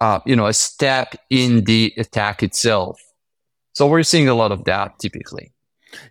uh, 0.02 0.20
you 0.26 0.36
know, 0.36 0.48
a 0.48 0.54
step 0.54 1.16
in 1.30 1.64
the 1.66 1.94
attack 1.98 2.42
itself. 2.44 3.00
So 3.74 3.88
we're 3.88 4.04
seeing 4.04 4.28
a 4.28 4.36
lot 4.36 4.52
of 4.52 4.64
that 4.66 5.00
typically. 5.00 5.52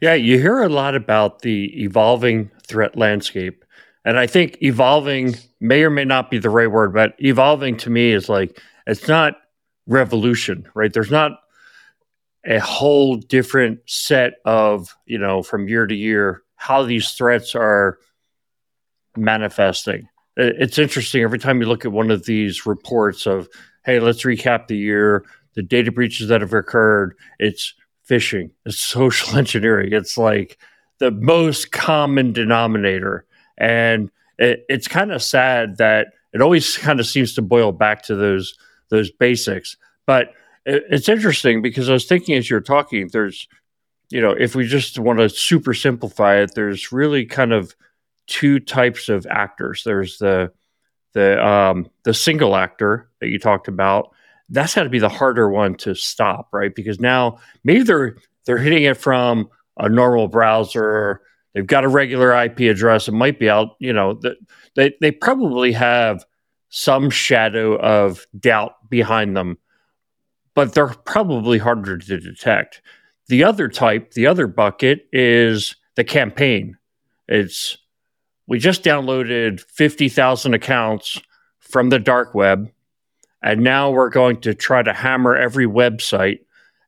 Yeah, 0.01 0.15
you 0.15 0.39
hear 0.39 0.63
a 0.63 0.69
lot 0.69 0.95
about 0.95 1.43
the 1.43 1.83
evolving 1.83 2.51
threat 2.67 2.97
landscape. 2.97 3.65
And 4.05 4.19
I 4.19 4.27
think 4.27 4.59
evolving 4.63 5.37
may 5.61 5.85
or 5.85 5.91
may 5.91 6.05
not 6.05 6.31
be 6.31 6.39
the 6.39 6.51
right 6.51 6.71
word, 6.71 6.93
but 6.93 7.15
evolving 7.19 7.77
to 7.79 7.91
me 7.91 8.13
is 8.13 8.29
like 8.29 8.61
it's 8.87 9.07
not 9.07 9.35
revolution, 9.87 10.69
right? 10.75 10.93
There's 10.93 11.11
not 11.11 11.33
a 12.45 12.59
whole 12.59 13.17
different 13.17 13.79
set 13.87 14.35
of, 14.45 14.97
you 15.07 15.19
know, 15.19 15.43
from 15.43 15.69
year 15.69 15.87
to 15.87 15.95
year, 15.95 16.43
how 16.63 16.85
these 16.85 17.11
threats 17.11 17.57
are 17.57 17.99
manifesting. 19.17 20.09
It's 20.37 20.79
interesting 20.79 21.23
every 21.23 21.41
time 21.41 21.61
you 21.61 21.67
look 21.67 21.85
at 21.85 21.91
one 21.91 22.13
of 22.13 22.25
these 22.25 22.67
reports 22.67 23.27
of, 23.27 23.49
hey, 23.85 23.99
let's 23.99 24.23
recap 24.23 24.69
the 24.69 24.77
year, 24.77 25.25
the 25.55 25.63
data 25.63 25.91
breaches 25.91 26.29
that 26.29 26.41
have 26.41 26.53
occurred. 26.53 27.17
It's 27.41 27.75
phishing, 28.09 28.51
it's 28.65 28.79
social 28.81 29.37
engineering. 29.37 29.93
It's 29.93 30.17
like 30.17 30.57
the 30.99 31.11
most 31.11 31.73
common 31.73 32.33
denominator. 32.33 33.27
And 33.59 34.13
it, 34.39 34.65
it's 34.69 34.87
kind 34.87 35.11
of 35.11 35.21
sad 35.21 35.79
that 35.79 36.13
it 36.33 36.41
always 36.41 36.79
kind 36.79 37.01
of 37.01 37.09
seems 37.09 37.35
to 37.35 37.43
boil 37.43 37.73
back 37.73 38.05
to 38.05 38.15
those 38.15 38.57
those 38.89 39.11
basics. 39.11 39.77
But 40.07 40.33
it's 40.65 41.09
interesting 41.09 41.61
because 41.61 41.91
I 41.91 41.93
was 41.93 42.05
thinking 42.05 42.37
as 42.37 42.49
you're 42.49 42.61
talking, 42.61 43.09
there's, 43.09 43.49
you 44.13 44.21
know, 44.21 44.33
if 44.33 44.55
we 44.55 44.67
just 44.67 44.99
want 44.99 45.19
to 45.19 45.29
super 45.29 45.73
simplify 45.73 46.37
it, 46.37 46.55
there's 46.55 46.93
really 46.93 47.25
kind 47.25 47.53
of 47.53 47.75
two 48.27 48.61
types 48.61 49.09
of 49.09 49.27
actors. 49.31 49.83
There's 49.85 50.19
the 50.19 50.53
the 51.15 51.45
um, 51.45 51.91
the 52.05 52.15
single 52.15 52.57
actor 52.57 53.09
that 53.21 53.29
you 53.29 53.39
talked 53.39 53.69
about. 53.69 54.15
That's 54.51 54.75
got 54.75 54.83
to 54.83 54.91
be 54.91 54.99
the 54.99 55.09
harder 55.09 55.49
one 55.49 55.77
to 55.77 55.95
stop, 55.95 56.49
right? 56.53 56.75
Because 56.75 57.01
now 57.01 57.39
maybe 57.65 57.83
they're 57.83 58.17
they're 58.45 58.59
hitting 58.59 58.85
it 58.85 58.99
from 58.99 59.49
a 59.79 59.89
normal 59.89 60.29
browser. 60.29 61.23
They've 61.55 61.67
got 61.67 61.85
a 61.85 61.89
regular 61.89 62.33
IP 62.35 62.61
address. 62.61 63.09
It 63.09 63.13
might 63.13 63.39
be 63.39 63.49
out. 63.49 63.77
You 63.79 63.95
know, 63.95 64.15
that 64.23 64.37
they 64.77 64.95
they 65.01 65.11
probably 65.11 65.73
have 65.73 66.25
some 66.69 67.09
shadow 67.09 67.77
of 67.79 68.27
doubt 68.39 68.75
behind 68.91 69.37
them, 69.37 69.59
but 70.55 70.75
they're 70.75 70.89
probably 70.89 71.59
harder 71.59 71.97
to 71.97 72.21
detect. 72.21 72.83
The 73.33 73.45
other 73.45 73.71
type, 73.71 74.13
the 74.13 74.27
other 74.27 74.47
bucket, 74.47 75.07
is 75.11 75.75
the 75.97 76.05
campaign. 76.05 76.77
It's 77.29 77.79
we 78.47 78.59
just 78.59 78.85
downloaded 78.85 79.63
50,000 79.71 80.53
accounts 80.53 81.19
from 81.59 81.89
the 81.89 81.99
dark 81.99 82.35
web, 82.35 82.71
and 83.43 83.63
now 83.63 83.91
we're 83.91 84.11
going 84.11 84.43
to 84.43 84.53
try 84.53 84.83
to 84.83 84.93
hammer 84.93 85.35
every 85.35 85.65
website. 85.65 86.41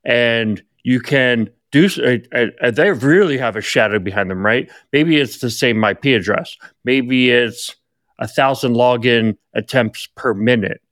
And 0.04 0.62
you 0.82 1.00
can 1.00 1.48
do, 1.72 1.88
uh, 2.04 2.48
uh, 2.60 2.70
they 2.70 2.92
really 2.92 3.38
have 3.38 3.56
a 3.56 3.62
shadow 3.62 3.98
behind 3.98 4.30
them, 4.30 4.44
right? 4.44 4.70
Maybe 4.92 5.16
it's 5.16 5.38
the 5.38 5.48
same 5.48 5.82
IP 5.82 6.04
address. 6.04 6.58
Maybe 6.84 7.30
it's 7.30 7.74
a 8.18 8.28
thousand 8.28 8.74
login 8.74 9.38
attempts 9.54 10.08
per 10.14 10.34
minute. 10.34 10.82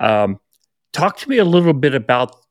Um, 0.00 0.40
talk 0.92 1.18
to 1.18 1.28
me 1.28 1.38
a 1.38 1.44
little 1.44 1.72
bit 1.72 1.94
about 1.94 2.41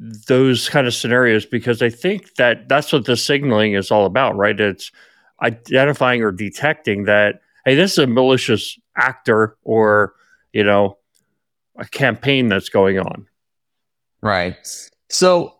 those 0.00 0.68
kind 0.68 0.86
of 0.86 0.94
scenarios 0.94 1.44
because 1.44 1.82
I 1.82 1.90
think 1.90 2.34
that 2.36 2.68
that's 2.68 2.92
what 2.92 3.04
the 3.04 3.16
signaling 3.16 3.74
is 3.74 3.90
all 3.90 4.06
about, 4.06 4.34
right? 4.34 4.58
It's 4.58 4.90
identifying 5.42 6.22
or 6.22 6.32
detecting 6.32 7.04
that 7.04 7.40
hey, 7.66 7.74
this 7.74 7.92
is 7.92 7.98
a 7.98 8.06
malicious 8.06 8.78
actor 8.96 9.56
or 9.62 10.14
you 10.52 10.64
know 10.64 10.96
a 11.78 11.84
campaign 11.84 12.48
that's 12.48 12.70
going 12.70 12.98
on. 12.98 13.26
Right. 14.22 14.56
So 15.10 15.54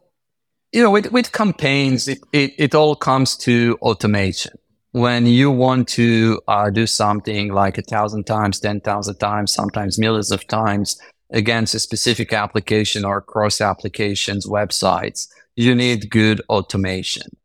you 0.72 0.82
know, 0.82 0.90
with 0.90 1.12
with 1.12 1.32
campaigns, 1.32 2.08
it 2.08 2.18
it, 2.32 2.52
it 2.56 2.74
all 2.74 2.96
comes 2.96 3.36
to 3.38 3.76
automation. 3.82 4.52
When 4.92 5.26
you 5.26 5.50
want 5.52 5.86
to 5.90 6.40
uh, 6.48 6.70
do 6.70 6.86
something 6.86 7.52
like 7.52 7.78
a 7.78 7.82
thousand 7.82 8.24
times, 8.24 8.58
ten 8.58 8.80
thousand 8.80 9.18
times, 9.18 9.52
sometimes 9.52 9.98
millions 9.98 10.32
of 10.32 10.46
times 10.46 10.98
against 11.32 11.74
a 11.74 11.78
specific 11.78 12.32
application 12.32 13.04
or 13.04 13.20
cross 13.20 13.60
applications 13.60 14.46
websites, 14.46 15.28
you 15.56 15.74
need 15.74 16.10
good 16.10 16.40
automation. 16.48 17.36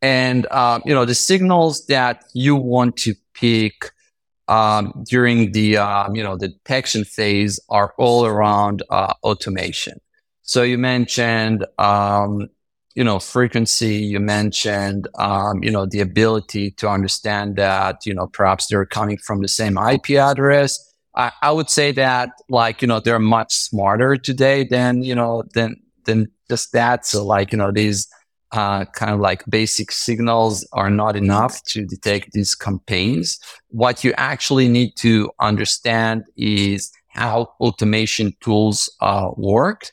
And, 0.00 0.46
uh, 0.50 0.80
you 0.84 0.94
know, 0.94 1.04
the 1.04 1.14
signals 1.14 1.86
that 1.86 2.24
you 2.32 2.54
want 2.54 2.96
to 2.98 3.14
pick 3.34 3.90
um, 4.46 5.04
during 5.06 5.52
the, 5.52 5.76
um, 5.76 6.14
you 6.14 6.22
know, 6.22 6.36
the 6.36 6.48
detection 6.48 7.04
phase 7.04 7.60
are 7.68 7.94
all 7.98 8.24
around 8.24 8.82
uh, 8.90 9.12
automation. 9.22 10.00
So 10.42 10.62
you 10.62 10.78
mentioned, 10.78 11.66
um, 11.78 12.48
you 12.94 13.04
know, 13.04 13.18
frequency. 13.18 13.96
You 13.96 14.18
mentioned, 14.18 15.06
um, 15.18 15.62
you 15.62 15.70
know, 15.70 15.86
the 15.86 16.00
ability 16.00 16.72
to 16.72 16.88
understand 16.88 17.56
that, 17.56 18.06
you 18.06 18.14
know, 18.14 18.26
perhaps 18.26 18.66
they're 18.66 18.86
coming 18.86 19.18
from 19.18 19.42
the 19.42 19.48
same 19.48 19.76
IP 19.76 20.10
address. 20.12 20.87
I, 21.18 21.32
I 21.42 21.50
would 21.50 21.68
say 21.68 21.92
that, 21.92 22.30
like, 22.48 22.80
you 22.80 22.88
know, 22.88 23.00
they're 23.00 23.18
much 23.18 23.52
smarter 23.52 24.16
today 24.16 24.64
than, 24.64 25.02
you 25.02 25.14
know, 25.14 25.42
than 25.54 25.76
than 26.04 26.30
just 26.48 26.72
that. 26.72 27.04
So, 27.04 27.24
like, 27.24 27.52
you 27.52 27.58
know, 27.58 27.72
these 27.72 28.08
uh, 28.52 28.86
kind 28.86 29.12
of 29.12 29.20
like 29.20 29.44
basic 29.50 29.92
signals 29.92 30.66
are 30.72 30.88
not 30.88 31.16
enough 31.16 31.62
to 31.64 31.84
detect 31.84 32.32
these 32.32 32.54
campaigns. 32.54 33.38
What 33.68 34.04
you 34.04 34.14
actually 34.16 34.68
need 34.68 34.96
to 34.98 35.30
understand 35.40 36.24
is 36.36 36.90
how 37.08 37.52
automation 37.60 38.32
tools 38.40 38.88
uh, 39.00 39.30
work. 39.36 39.90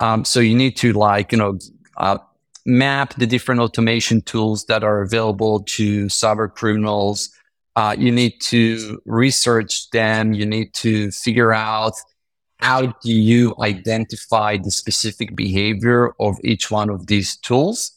Um, 0.00 0.24
so 0.24 0.40
you 0.40 0.54
need 0.54 0.76
to 0.78 0.92
like, 0.92 1.32
you 1.32 1.38
know, 1.38 1.58
uh, 1.96 2.18
map 2.66 3.14
the 3.14 3.26
different 3.26 3.60
automation 3.60 4.20
tools 4.20 4.66
that 4.66 4.82
are 4.82 5.00
available 5.00 5.62
to 5.62 6.06
cyber 6.06 6.52
criminals. 6.52 7.30
Uh, 7.76 7.94
you 7.98 8.10
need 8.10 8.40
to 8.40 9.00
research 9.04 9.90
them. 9.90 10.32
You 10.32 10.46
need 10.46 10.72
to 10.74 11.10
figure 11.10 11.52
out 11.52 11.92
how 12.58 12.86
do 12.86 13.12
you 13.12 13.54
identify 13.60 14.56
the 14.56 14.70
specific 14.70 15.36
behavior 15.36 16.14
of 16.18 16.38
each 16.42 16.70
one 16.70 16.88
of 16.88 17.06
these 17.06 17.36
tools 17.36 17.92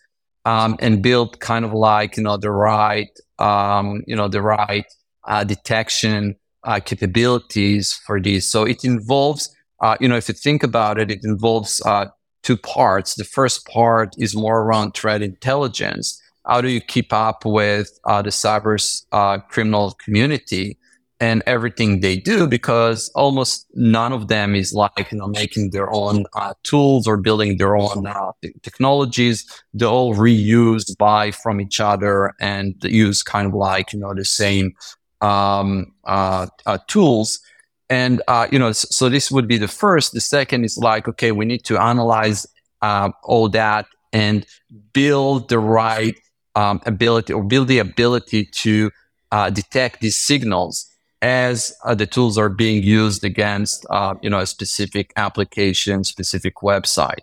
um, 0.46 0.76
and 0.80 1.02
build 1.02 1.40
kind 1.40 1.66
of 1.66 1.74
like 1.74 2.18
you 2.18 2.24
know 2.24 2.38
the 2.38 2.52
right 2.52 3.18
um, 3.40 4.04
you 4.08 4.16
know 4.16 4.28
the 4.28 4.42
right 4.42 4.86
uh, 5.26 5.44
detection 5.44 6.36
uh, 6.64 6.80
capabilities 6.80 7.94
for 8.06 8.20
these 8.20 8.48
so 8.48 8.64
it 8.64 8.84
involves 8.84 9.56
uh, 9.82 9.96
you 10.00 10.08
know 10.08 10.18
if 10.18 10.28
you 10.28 10.34
think 10.34 10.64
about 10.64 11.00
it 11.00 11.10
it 11.10 11.24
involves 11.24 11.82
uh, 11.86 12.06
two 12.44 12.58
parts 12.58 13.16
the 13.16 13.24
first 13.24 13.66
part 13.68 14.14
is 14.18 14.36
more 14.36 14.62
around 14.62 14.94
threat 14.94 15.22
intelligence 15.22 16.22
how 16.50 16.62
do 16.62 16.70
you 16.70 16.82
keep 16.82 17.14
up 17.14 17.46
with 17.46 18.00
uh, 18.06 18.22
the 18.24 18.32
cyber 18.32 18.76
uh, 19.12 19.38
criminal 19.38 19.92
community 20.04 20.78
and 21.20 21.44
everything 21.46 22.00
they 22.00 22.18
do? 22.18 22.48
Because 22.48 23.10
almost 23.14 23.68
none 23.76 24.12
of 24.12 24.30
them 24.30 24.56
is 24.56 24.74
like 24.74 25.12
you 25.12 25.20
know 25.20 25.28
making 25.28 25.70
their 25.70 25.94
own 25.94 26.26
uh, 26.34 26.54
tools 26.64 27.08
or 27.08 27.18
building 27.18 27.58
their 27.58 27.78
own 27.78 28.08
uh, 28.08 28.32
technologies. 28.64 29.46
They 29.74 29.86
all 29.86 30.16
reuse 30.16 30.98
buy 30.98 31.32
from 31.32 31.62
each 31.62 31.80
other 31.80 32.34
and 32.42 32.76
use 32.84 33.22
kind 33.22 33.48
of 33.48 33.54
like 33.54 33.94
you 33.94 34.00
know 34.00 34.16
the 34.16 34.26
same 34.26 34.74
um, 35.22 35.94
tools. 36.88 37.40
And 37.92 38.22
you 38.52 38.60
know 38.60 38.72
so 38.72 39.08
this 39.08 39.32
would 39.32 39.48
be 39.48 39.58
the 39.58 39.68
first. 39.68 40.14
The 40.14 40.22
second 40.22 40.64
is 40.64 40.78
like 40.78 41.08
okay 41.08 41.32
we 41.32 41.46
need 41.46 41.64
to 41.66 41.78
analyze 41.78 42.48
uh, 42.82 43.12
all 43.24 43.50
that 43.50 43.86
and 44.12 44.46
build 44.94 45.50
the 45.50 45.60
right 45.60 46.16
um, 46.56 46.82
ability 46.86 47.34
or 47.34 47.44
build 47.44 47.68
the 47.68 47.80
ability 47.80 48.46
to 48.46 48.92
detect 49.54 50.02
these 50.02 50.18
signals 50.18 50.90
as 51.22 51.76
uh, 51.84 51.94
the 51.96 52.06
tools 52.06 52.38
are 52.38 52.50
being 52.50 52.82
used 52.84 53.24
against 53.24 53.86
uh, 53.90 54.16
you 54.22 54.30
know 54.30 54.40
a 54.40 54.46
specific 54.46 55.12
application 55.16 56.04
specific 56.04 56.56
website. 56.58 57.20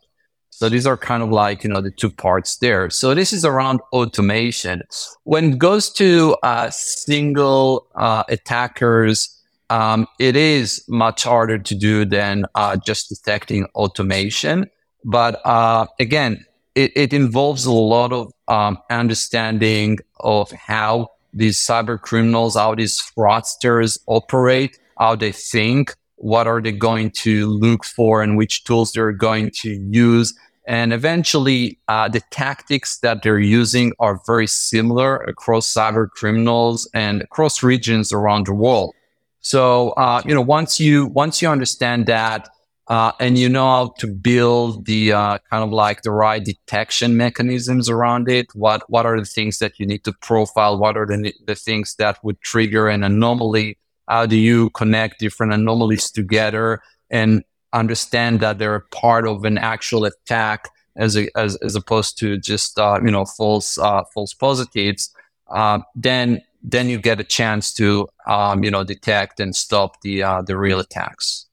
So 0.50 0.68
these 0.70 0.86
are 0.86 0.96
kind 0.96 1.22
of 1.22 1.30
like 1.30 1.64
you 1.64 1.70
know 1.70 1.80
the 1.80 1.90
two 1.90 2.10
parts 2.10 2.56
there. 2.56 2.90
So 2.90 3.14
this 3.14 3.32
is 3.32 3.44
around 3.44 3.80
automation. 3.92 4.82
When 5.24 5.52
it 5.52 5.58
goes 5.58 5.90
to 5.94 6.36
uh, 6.42 6.70
single 6.70 7.86
uh, 7.94 8.24
attackers 8.28 9.32
um, 9.68 10.06
it 10.20 10.36
is 10.36 10.84
much 10.86 11.24
harder 11.24 11.58
to 11.58 11.74
do 11.74 12.04
than 12.04 12.44
uh, 12.54 12.76
just 12.76 13.08
detecting 13.08 13.64
automation. 13.74 14.70
But 15.04 15.40
uh, 15.44 15.86
again 15.98 16.44
it, 16.76 16.92
it, 16.94 17.12
involves 17.12 17.64
a 17.64 17.72
lot 17.72 18.12
of 18.12 18.32
um, 18.48 18.78
understanding 18.90 19.98
of 20.20 20.50
how 20.52 21.08
these 21.32 21.58
cyber 21.58 22.00
criminals, 22.00 22.54
how 22.54 22.74
these 22.74 23.02
fraudsters 23.16 23.98
operate, 24.06 24.78
how 24.98 25.16
they 25.16 25.32
think, 25.32 25.94
what 26.16 26.46
are 26.46 26.60
they 26.60 26.72
going 26.72 27.10
to 27.10 27.46
look 27.46 27.84
for, 27.84 28.22
and 28.22 28.36
which 28.36 28.64
tools 28.64 28.92
they're 28.92 29.12
going 29.12 29.50
to 29.62 29.70
use. 29.90 30.34
And 30.66 30.92
eventually, 30.92 31.78
uh, 31.88 32.08
the 32.08 32.20
tactics 32.30 32.98
that 32.98 33.22
they're 33.22 33.38
using 33.38 33.92
are 33.98 34.20
very 34.26 34.46
similar 34.46 35.16
across 35.16 35.72
cyber 35.72 36.10
criminals 36.10 36.88
and 36.92 37.22
across 37.22 37.62
regions 37.62 38.12
around 38.12 38.46
the 38.46 38.54
world. 38.54 38.94
So, 39.40 39.90
uh, 39.90 40.22
you 40.26 40.34
know, 40.34 40.40
once 40.42 40.80
you 40.80 41.06
once 41.06 41.40
you 41.40 41.48
understand 41.48 42.06
that, 42.06 42.48
uh, 42.88 43.12
and 43.18 43.36
you 43.36 43.48
know 43.48 43.66
how 43.66 43.94
to 43.98 44.06
build 44.06 44.86
the 44.86 45.12
uh, 45.12 45.38
kind 45.50 45.64
of 45.64 45.72
like 45.72 46.02
the 46.02 46.10
right 46.12 46.44
detection 46.44 47.16
mechanisms 47.16 47.88
around 47.88 48.28
it. 48.28 48.46
What 48.54 48.88
what 48.88 49.06
are 49.06 49.18
the 49.18 49.26
things 49.26 49.58
that 49.58 49.78
you 49.80 49.86
need 49.86 50.04
to 50.04 50.12
profile? 50.12 50.78
What 50.78 50.96
are 50.96 51.06
the 51.06 51.34
the 51.46 51.56
things 51.56 51.96
that 51.96 52.22
would 52.22 52.40
trigger 52.42 52.88
an 52.88 53.02
anomaly? 53.02 53.78
How 54.08 54.26
do 54.26 54.36
you 54.36 54.70
connect 54.70 55.18
different 55.18 55.52
anomalies 55.52 56.10
together 56.12 56.80
and 57.10 57.42
understand 57.72 58.38
that 58.40 58.58
they're 58.58 58.84
part 58.92 59.26
of 59.26 59.44
an 59.44 59.58
actual 59.58 60.04
attack 60.04 60.68
as 60.96 61.16
a, 61.16 61.28
as, 61.36 61.56
as 61.56 61.74
opposed 61.74 62.18
to 62.18 62.38
just 62.38 62.78
uh, 62.78 63.00
you 63.04 63.10
know 63.10 63.24
false 63.24 63.78
uh, 63.78 64.04
false 64.14 64.32
positives? 64.32 65.10
Uh, 65.48 65.80
then 65.96 66.40
then 66.62 66.88
you 66.88 66.98
get 66.98 67.18
a 67.18 67.24
chance 67.24 67.72
to 67.74 68.08
um, 68.28 68.62
you 68.62 68.70
know 68.70 68.84
detect 68.84 69.40
and 69.40 69.56
stop 69.56 70.00
the 70.02 70.22
uh, 70.22 70.42
the 70.42 70.56
real 70.56 70.78
attacks. 70.78 71.45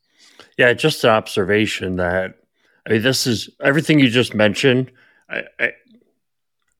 Yeah, 0.58 0.74
just 0.74 1.04
an 1.04 1.12
observation 1.12 1.97
that 1.97 2.36
I 2.86 2.91
mean, 2.91 3.01
this 3.01 3.26
is 3.26 3.49
everything 3.62 3.99
you 3.99 4.10
just 4.10 4.34
mentioned. 4.34 4.91
I, 5.30 5.43
I, 5.60 5.72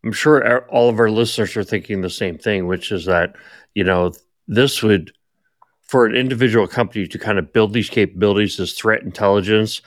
I'm 0.03 0.11
sure 0.11 0.65
all 0.67 0.89
of 0.89 0.99
our 0.99 1.09
listeners 1.09 1.55
are 1.55 1.63
thinking 1.63 2.01
the 2.01 2.09
same 2.09 2.38
thing, 2.38 2.67
which 2.67 2.91
is 2.91 3.05
that 3.05 3.36
you 3.74 3.84
know 3.84 4.11
this 4.47 4.84
would 4.84 5.13
for 5.82 6.05
an 6.05 6.15
individual 6.15 6.67
company 6.67 7.07
to 7.07 7.19
kind 7.19 7.39
of 7.39 7.53
build 7.53 7.74
these 7.74 7.89
capabilities 7.89 8.59
as 8.59 8.74
threat 8.74 9.03
intelligence. 9.03 9.82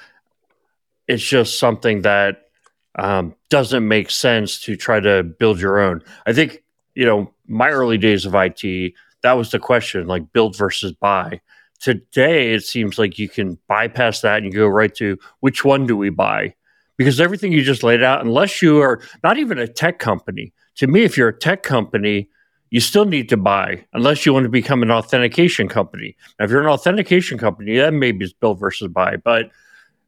It's 1.06 1.22
just 1.22 1.58
something 1.58 2.02
that 2.02 2.48
um, 2.96 3.34
doesn't 3.50 3.86
make 3.86 4.10
sense 4.10 4.60
to 4.62 4.76
try 4.76 5.00
to 5.00 5.22
build 5.22 5.60
your 5.60 5.78
own. 5.78 6.02
I 6.24 6.32
think 6.32 6.62
you 6.94 7.04
know 7.04 7.32
my 7.46 7.70
early 7.70 7.98
days 7.98 8.24
of 8.24 8.34
IT 8.34 8.94
that 9.22 9.32
was 9.32 9.50
the 9.50 9.58
question, 9.58 10.06
like 10.06 10.32
build 10.32 10.56
versus 10.56 10.92
buy. 10.92 11.40
Today, 11.80 12.52
it 12.52 12.64
seems 12.64 12.98
like 12.98 13.18
you 13.18 13.28
can 13.28 13.58
bypass 13.68 14.20
that 14.22 14.42
and 14.42 14.52
go 14.52 14.66
right 14.66 14.94
to 14.96 15.18
which 15.40 15.64
one 15.64 15.86
do 15.86 15.96
we 15.96 16.10
buy? 16.10 16.54
Because 16.96 17.20
everything 17.20 17.52
you 17.52 17.62
just 17.62 17.82
laid 17.82 18.02
out, 18.02 18.24
unless 18.24 18.62
you 18.62 18.80
are 18.80 19.00
not 19.22 19.36
even 19.38 19.58
a 19.58 19.68
tech 19.68 19.98
company, 19.98 20.52
to 20.76 20.86
me, 20.86 21.02
if 21.02 21.16
you're 21.16 21.28
a 21.28 21.38
tech 21.38 21.62
company, 21.62 22.28
you 22.70 22.80
still 22.80 23.04
need 23.04 23.28
to 23.28 23.36
buy 23.36 23.84
unless 23.92 24.26
you 24.26 24.32
want 24.32 24.44
to 24.44 24.50
become 24.50 24.82
an 24.82 24.90
authentication 24.90 25.68
company. 25.68 26.16
Now, 26.38 26.46
if 26.46 26.50
you're 26.50 26.60
an 26.60 26.66
authentication 26.66 27.38
company, 27.38 27.76
then 27.76 27.98
maybe 27.98 28.24
it's 28.24 28.34
build 28.34 28.58
versus 28.58 28.88
buy. 28.88 29.16
But 29.16 29.50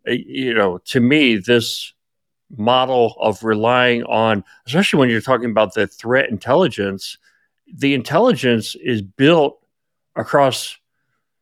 uh, 0.08 0.12
you 0.12 0.54
know, 0.54 0.78
to 0.86 1.00
me, 1.00 1.36
this 1.36 1.92
model 2.56 3.14
of 3.20 3.44
relying 3.44 4.02
on, 4.04 4.42
especially 4.66 4.98
when 4.98 5.10
you're 5.10 5.20
talking 5.20 5.50
about 5.50 5.74
the 5.74 5.86
threat 5.86 6.30
intelligence, 6.30 7.18
the 7.72 7.94
intelligence 7.94 8.74
is 8.76 9.02
built 9.02 9.60
across 10.16 10.77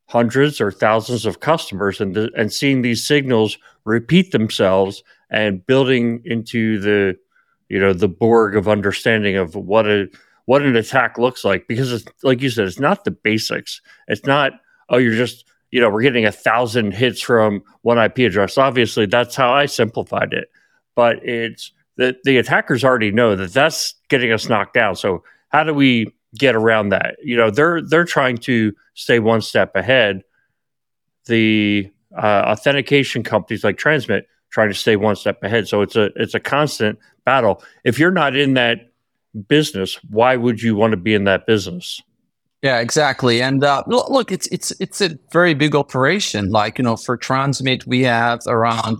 hundreds 0.06 0.60
or 0.60 0.70
thousands 0.70 1.26
of 1.26 1.40
customers 1.40 2.00
and, 2.00 2.16
and 2.16 2.52
seeing 2.52 2.82
these 2.82 3.04
signals 3.04 3.58
repeat 3.84 4.32
themselves 4.32 5.02
and 5.30 5.66
building 5.66 6.22
into 6.24 6.78
the 6.80 7.16
you 7.68 7.80
know 7.80 7.92
the 7.92 8.08
borg 8.08 8.54
of 8.56 8.68
understanding 8.68 9.36
of 9.36 9.54
what 9.56 9.86
a 9.86 10.08
what 10.44 10.62
an 10.62 10.76
attack 10.76 11.18
looks 11.18 11.44
like. 11.44 11.66
Because 11.66 11.92
it's 11.92 12.04
like 12.22 12.40
you 12.40 12.50
said 12.50 12.66
it's 12.66 12.78
not 12.78 13.04
the 13.04 13.10
basics. 13.10 13.80
It's 14.08 14.24
not 14.24 14.52
oh 14.88 14.98
you're 14.98 15.14
just 15.14 15.44
you 15.72 15.80
know 15.80 15.90
we're 15.90 16.02
getting 16.02 16.24
a 16.24 16.32
thousand 16.32 16.92
hits 16.94 17.20
from 17.20 17.62
one 17.82 17.98
ip 17.98 18.18
address. 18.18 18.56
Obviously 18.56 19.06
that's 19.06 19.34
how 19.34 19.52
i 19.52 19.66
simplified 19.66 20.32
it. 20.32 20.48
But 20.94 21.16
it's 21.24 21.72
that 21.96 22.22
the 22.24 22.38
attackers 22.38 22.84
already 22.84 23.10
know 23.10 23.34
that 23.34 23.52
that's 23.52 23.94
getting 24.08 24.30
us 24.32 24.48
knocked 24.48 24.74
down. 24.74 24.94
So 24.96 25.24
how 25.48 25.64
do 25.64 25.74
we 25.74 26.12
get 26.38 26.54
around 26.54 26.90
that. 26.90 27.16
You 27.22 27.36
know, 27.36 27.50
they're 27.50 27.82
they're 27.82 28.04
trying 28.04 28.38
to 28.38 28.72
stay 28.94 29.18
one 29.18 29.40
step 29.40 29.74
ahead. 29.74 30.22
The 31.26 31.90
uh, 32.16 32.44
authentication 32.46 33.22
companies 33.22 33.64
like 33.64 33.78
Transmit 33.78 34.26
trying 34.50 34.68
to 34.68 34.74
stay 34.74 34.96
one 34.96 35.16
step 35.16 35.42
ahead. 35.42 35.68
So 35.68 35.82
it's 35.82 35.96
a 35.96 36.10
it's 36.16 36.34
a 36.34 36.40
constant 36.40 36.98
battle. 37.24 37.62
If 37.84 37.98
you're 37.98 38.10
not 38.10 38.36
in 38.36 38.54
that 38.54 38.90
business, 39.48 39.98
why 40.08 40.36
would 40.36 40.62
you 40.62 40.76
want 40.76 40.92
to 40.92 40.96
be 40.96 41.14
in 41.14 41.24
that 41.24 41.46
business? 41.46 42.00
Yeah, 42.62 42.78
exactly. 42.78 43.42
And 43.42 43.62
uh, 43.62 43.82
look, 43.86 44.32
it's 44.32 44.46
it's 44.48 44.72
it's 44.80 45.00
a 45.00 45.18
very 45.30 45.54
big 45.54 45.74
operation. 45.74 46.50
Like 46.50 46.78
you 46.78 46.84
know, 46.84 46.96
for 46.96 47.16
Transmit, 47.16 47.86
we 47.86 48.02
have 48.02 48.40
around 48.46 48.98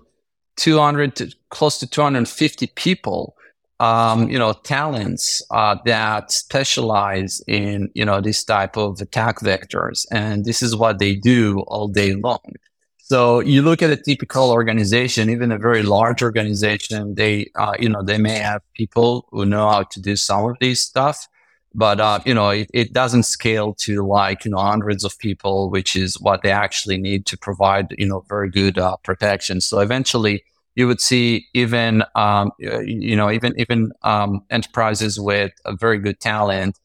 200 0.57 1.17
to 1.17 1.35
close 1.51 1.79
to 1.79 1.87
250 1.87 2.67
people 2.69 3.36
um, 3.79 4.29
you 4.31 4.39
know, 4.39 4.53
talents 4.53 5.43
uh, 5.51 5.77
that 5.85 6.31
specialize 6.31 7.43
in, 7.47 7.91
you 7.95 8.05
know, 8.05 8.21
this 8.21 8.43
type 8.45 8.77
of 8.77 9.01
attack 9.01 9.41
vectors. 9.41 10.07
And 10.11 10.45
this 10.45 10.63
is 10.63 10.75
what 10.75 10.99
they 10.99 11.15
do 11.15 11.61
all 11.69 11.89
day 11.89 12.15
long. 12.15 12.55
So 12.99 13.41
you 13.41 13.63
look 13.63 13.83
at 13.83 13.91
a 13.91 13.97
typical 13.97 14.51
organization, 14.51 15.31
even 15.31 15.53
a 15.53 15.59
very 15.59 15.83
large 15.85 16.23
organization, 16.23 17.15
they, 17.15 17.51
uh, 17.55 17.75
you 17.79 17.89
know, 17.89 18.03
they 18.03 18.19
may 18.19 18.39
have 18.39 18.63
people 18.75 19.29
who 19.31 19.47
know 19.47 19.71
how 19.71 19.85
to 19.85 20.01
do 20.01 20.17
some 20.17 20.45
of 20.47 20.57
these 20.61 20.81
stuff, 20.81 21.29
but, 21.73 22.01
uh, 22.01 22.19
you 22.25 22.35
know, 22.35 22.49
it, 22.49 22.69
it 22.75 22.93
doesn't 22.93 23.23
scale 23.23 23.75
to 23.75 24.05
like, 24.05 24.45
you 24.45 24.51
know, 24.51 24.59
hundreds 24.59 25.05
of 25.05 25.17
people, 25.19 25.71
which 25.71 25.95
is 25.95 26.21
what 26.21 26.43
they 26.43 26.51
actually 26.51 26.99
need 26.99 27.27
to 27.27 27.39
provide, 27.39 27.95
you 27.97 28.07
know, 28.07 28.25
very 28.29 28.51
good 28.51 28.77
uh, 28.77 28.97
protection. 29.05 29.61
So 29.61 29.79
eventually, 29.79 30.43
you 30.77 30.87
would 30.87 31.01
see 31.01 31.47
even 31.55 32.05
um, 32.15 32.53
you 32.59 33.17
know 33.17 33.31
even 33.31 33.59
even 33.59 33.93
um, 34.03 34.43
enterprises 34.51 35.19
with 35.19 35.53
a 35.65 35.75
very 35.75 35.99
good 35.99 36.21
talent 36.21 36.79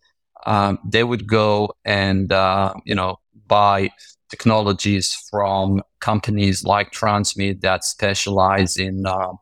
um, 0.46 0.80
they 0.86 1.04
would 1.04 1.28
go 1.28 1.72
and 1.86 2.32
uh, 2.32 2.74
you 2.86 2.96
know 2.96 3.18
buy 3.48 3.92
technologies 4.30 5.14
from 5.30 5.84
companies 6.00 6.64
like 6.64 6.92
Transmit 6.92 7.62
that 7.62 7.84
specialize 7.84 8.78
in 8.78 9.06
uh, 9.06 9.34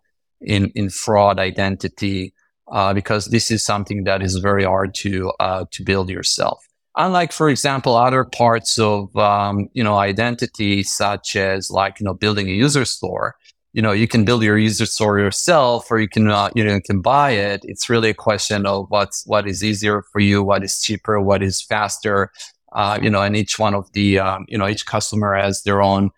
in 0.41 0.72
in 0.76 0.89
fraud 0.89 1.39
identity 1.39 2.34
uh, 2.72 2.93
because 2.93 3.28
this 3.28 3.52
is 3.52 3.64
something 3.64 4.04
that 4.04 4.22
is 4.22 4.36
very 4.38 4.64
hard 4.64 4.93
to 4.95 5.32
uh, 5.39 5.66
to 5.72 5.84
build 5.84 6.10
yourself. 6.10 6.66
Unlike, 6.95 7.32
for 7.32 7.50
example, 7.50 7.95
other 7.95 8.26
parts 8.26 8.78
of 8.80 9.16
um, 9.16 9.70
you 9.74 9.84
know 9.84 9.97
identity, 9.97 10.84
such 10.84 11.36
as 11.36 11.72
like 11.72 12.00
you 12.00 12.06
know 12.06 12.14
building 12.14 12.50
a 12.50 12.54
user 12.54 12.86
store, 12.86 13.36
you 13.74 13.82
know 13.82 13.91
you 13.91 14.07
can 14.07 14.26
build 14.26 14.43
your 14.43 14.57
user 14.57 14.86
store 14.86 15.20
yourself 15.20 15.91
or 15.91 15.99
you 15.99 16.07
can 16.07 16.30
uh, 16.30 16.49
you 16.55 16.63
know 16.63 16.80
can 16.82 17.01
buy 17.01 17.32
it. 17.32 17.61
It's 17.63 17.89
really 17.89 18.09
a 18.09 18.13
question 18.13 18.65
of 18.65 18.88
what's 18.89 19.26
what 19.26 19.47
is 19.47 19.63
easier 19.63 20.03
for 20.11 20.20
you 20.20 20.43
what 20.43 20.63
is 20.63 20.82
cheaper 20.82 21.20
what 21.22 21.43
is 21.43 21.61
faster. 21.61 22.32
Uh, 22.72 22.99
you 23.01 23.09
know 23.09 23.22
and 23.22 23.36
each 23.36 23.57
one 23.57 23.74
of 23.74 23.91
the 23.93 24.20
um, 24.20 24.45
you 24.47 24.57
know 24.57 24.67
each 24.67 24.86
customer 24.86 25.36
has 25.36 25.63
their 25.63 25.82
own 25.82 26.11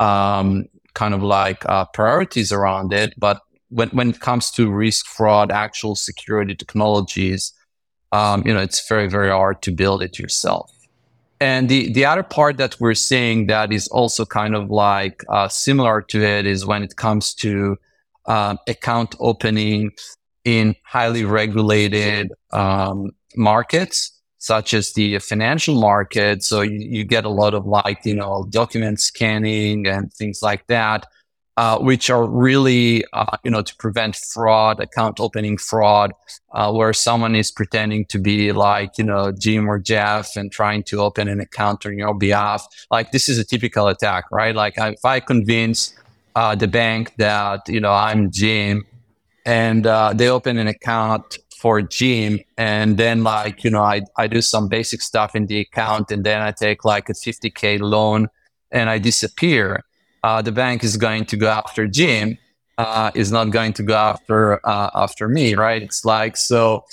um, 0.00 0.64
kind 0.94 1.14
of 1.14 1.22
like 1.22 1.64
uh, 1.68 1.84
priorities 1.92 2.52
around 2.52 2.92
it. 2.92 3.14
But 3.18 3.40
when, 3.70 3.88
when 3.90 4.10
it 4.10 4.20
comes 4.20 4.50
to 4.52 4.70
risk 4.70 5.06
fraud 5.06 5.50
actual 5.50 5.94
security 5.94 6.54
technologies 6.54 7.52
um, 8.12 8.42
you 8.46 8.54
know 8.54 8.60
it's 8.60 8.86
very 8.88 9.08
very 9.08 9.30
hard 9.30 9.60
to 9.62 9.70
build 9.70 10.02
it 10.02 10.18
yourself 10.18 10.72
and 11.40 11.68
the, 11.68 11.92
the 11.92 12.04
other 12.04 12.22
part 12.22 12.56
that 12.56 12.80
we're 12.80 12.94
seeing 12.94 13.46
that 13.46 13.72
is 13.72 13.88
also 13.88 14.24
kind 14.24 14.54
of 14.54 14.70
like 14.70 15.24
uh, 15.28 15.48
similar 15.48 16.02
to 16.02 16.22
it 16.22 16.46
is 16.46 16.66
when 16.66 16.82
it 16.82 16.96
comes 16.96 17.34
to 17.34 17.76
um, 18.26 18.58
account 18.66 19.14
opening 19.20 19.92
in 20.44 20.74
highly 20.84 21.24
regulated 21.24 22.32
um, 22.52 23.10
markets, 23.36 24.20
such 24.38 24.74
as 24.74 24.92
the 24.94 25.18
financial 25.18 25.80
market. 25.80 26.42
So 26.42 26.62
you, 26.62 26.78
you 26.78 27.04
get 27.04 27.24
a 27.24 27.30
lot 27.30 27.54
of 27.54 27.66
like, 27.66 28.04
you 28.04 28.14
know, 28.14 28.46
document 28.50 29.00
scanning 29.00 29.86
and 29.86 30.12
things 30.12 30.40
like 30.42 30.66
that 30.66 31.06
uh, 31.58 31.76
which 31.80 32.08
are 32.08 32.24
really, 32.24 33.04
uh, 33.12 33.36
you 33.42 33.50
know, 33.50 33.62
to 33.62 33.74
prevent 33.78 34.14
fraud, 34.14 34.78
account 34.78 35.18
opening 35.18 35.58
fraud, 35.58 36.12
uh, 36.52 36.72
where 36.72 36.92
someone 36.92 37.34
is 37.34 37.50
pretending 37.50 38.04
to 38.04 38.16
be 38.16 38.52
like, 38.52 38.96
you 38.96 39.02
know, 39.02 39.32
Jim 39.32 39.68
or 39.68 39.80
Jeff 39.80 40.36
and 40.36 40.52
trying 40.52 40.84
to 40.84 41.00
open 41.00 41.26
an 41.26 41.40
account 41.40 41.84
on 41.84 41.98
your 41.98 42.14
behalf. 42.14 42.64
Like 42.92 43.10
this 43.10 43.28
is 43.28 43.38
a 43.38 43.44
typical 43.44 43.88
attack, 43.88 44.26
right? 44.30 44.54
Like 44.54 44.74
if 44.76 45.04
I 45.04 45.18
convince 45.18 45.98
uh, 46.36 46.54
the 46.54 46.68
bank 46.68 47.14
that, 47.16 47.68
you 47.68 47.80
know, 47.80 47.92
I'm 47.92 48.30
Jim 48.30 48.86
and 49.44 49.84
uh, 49.84 50.12
they 50.14 50.28
open 50.28 50.58
an 50.58 50.68
account 50.68 51.38
for 51.60 51.82
Jim 51.82 52.38
and 52.56 52.98
then 52.98 53.24
like, 53.24 53.64
you 53.64 53.70
know, 53.70 53.82
I, 53.82 54.02
I 54.16 54.28
do 54.28 54.42
some 54.42 54.68
basic 54.68 55.02
stuff 55.02 55.34
in 55.34 55.48
the 55.48 55.58
account 55.58 56.12
and 56.12 56.22
then 56.22 56.40
I 56.40 56.52
take 56.52 56.84
like 56.84 57.08
a 57.08 57.14
50K 57.14 57.80
loan 57.80 58.28
and 58.70 58.88
I 58.88 58.98
disappear 58.98 59.82
uh, 60.22 60.42
the 60.42 60.52
bank 60.52 60.84
is 60.84 60.96
going 60.96 61.24
to 61.26 61.36
go 61.36 61.48
after 61.48 61.86
Jim, 61.86 62.38
uh, 62.78 63.10
is 63.14 63.32
not 63.32 63.50
going 63.50 63.72
to 63.74 63.82
go 63.82 63.94
after 63.94 64.66
uh, 64.66 64.90
after 64.94 65.28
me, 65.28 65.54
right? 65.54 65.82
It's 65.82 66.04
like 66.04 66.36
so. 66.36 66.84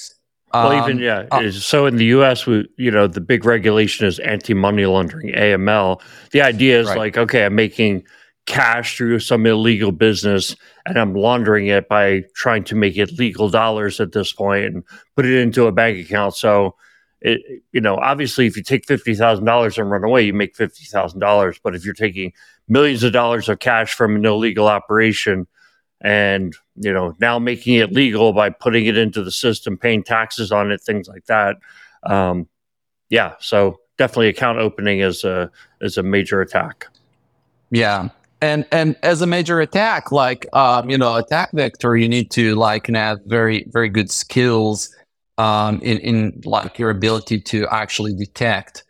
Um, 0.52 0.70
well, 0.70 0.84
even 0.84 1.00
yeah. 1.00 1.26
Uh, 1.32 1.52
so 1.52 1.86
in 1.86 1.98
the 1.98 2.06
U.S., 2.06 2.46
we 2.46 2.68
you 2.78 2.92
know 2.92 3.08
the 3.08 3.22
big 3.22 3.46
regulation 3.46 4.08
is 4.08 4.20
anti 4.20 4.54
money 4.54 4.86
laundering 4.86 5.34
(AML). 5.34 6.02
The 6.32 6.42
idea 6.42 6.80
is 6.80 6.88
right. 6.88 6.98
like, 6.98 7.18
okay, 7.18 7.46
I'm 7.46 7.56
making 7.56 8.04
cash 8.46 8.98
through 8.98 9.20
some 9.20 9.46
illegal 9.46 9.92
business 9.92 10.56
and 10.86 11.00
I'm 11.00 11.16
laundering 11.16 11.68
it 11.68 11.90
by 11.90 12.24
trying 12.36 12.64
to 12.66 12.76
make 12.76 12.96
it 12.96 13.18
legal 13.18 13.50
dollars 13.50 14.00
at 14.00 14.12
this 14.12 14.32
point 14.32 14.66
and 14.66 14.84
put 15.16 15.26
it 15.26 15.34
into 15.34 15.66
a 15.66 15.72
bank 15.72 15.98
account. 15.98 16.36
So 16.36 16.76
it, 17.26 17.64
you 17.72 17.82
know, 17.82 17.98
obviously, 17.98 18.46
if 18.46 18.56
you 18.56 18.62
take 18.62 18.86
fifty 18.86 19.16
thousand 19.16 19.46
dollars 19.46 19.80
and 19.80 19.90
run 19.90 20.04
away, 20.04 20.22
you 20.22 20.34
make 20.34 20.56
fifty 20.56 20.86
thousand 20.86 21.20
dollars. 21.20 21.60
But 21.62 21.76
if 21.76 21.84
you're 21.84 21.96
taking 21.96 22.32
millions 22.68 23.04
of 23.04 23.14
dollars 23.14 23.50
of 23.50 23.58
cash 23.60 23.96
from 23.96 24.16
an 24.16 24.26
illegal 24.26 24.68
operation, 24.68 25.48
and 26.02 26.56
you 26.76 26.94
know 26.94 27.16
now 27.20 27.40
making 27.40 27.76
it 27.76 27.92
legal 27.92 28.32
by 28.32 28.52
putting 28.52 28.86
it 28.86 28.96
into 28.96 29.24
the 29.24 29.32
system, 29.32 29.76
paying 29.76 30.04
taxes 30.04 30.52
on 30.52 30.72
it, 30.72 30.82
things 30.82 31.08
like 31.08 31.26
that, 31.26 31.58
um, 32.04 32.48
yeah. 33.10 33.34
So 33.40 33.80
definitely, 33.98 34.28
account 34.28 34.60
opening 34.60 35.00
is 35.00 35.24
a 35.24 35.50
is 35.82 35.98
a 35.98 36.04
major 36.04 36.42
attack. 36.42 36.86
Yeah, 37.72 38.10
and 38.40 38.68
and 38.72 38.96
as 39.02 39.24
a 39.24 39.28
major 39.28 39.62
attack, 39.62 40.12
like 40.12 40.46
um, 40.54 40.92
you 40.92 40.98
know, 41.00 41.16
attack 41.16 41.50
vector, 41.54 41.98
you 41.98 42.08
need 42.08 42.30
to 42.32 42.54
like 42.54 42.86
have 42.86 43.20
very 43.26 43.66
very 43.72 43.90
good 43.90 44.12
skills 44.12 44.96
um, 45.38 45.80
in, 45.82 45.98
in 46.00 46.42
like 46.46 46.80
your 46.80 46.90
ability 46.90 47.40
to 47.42 47.68
actually 47.72 48.14
detect. 48.16 48.84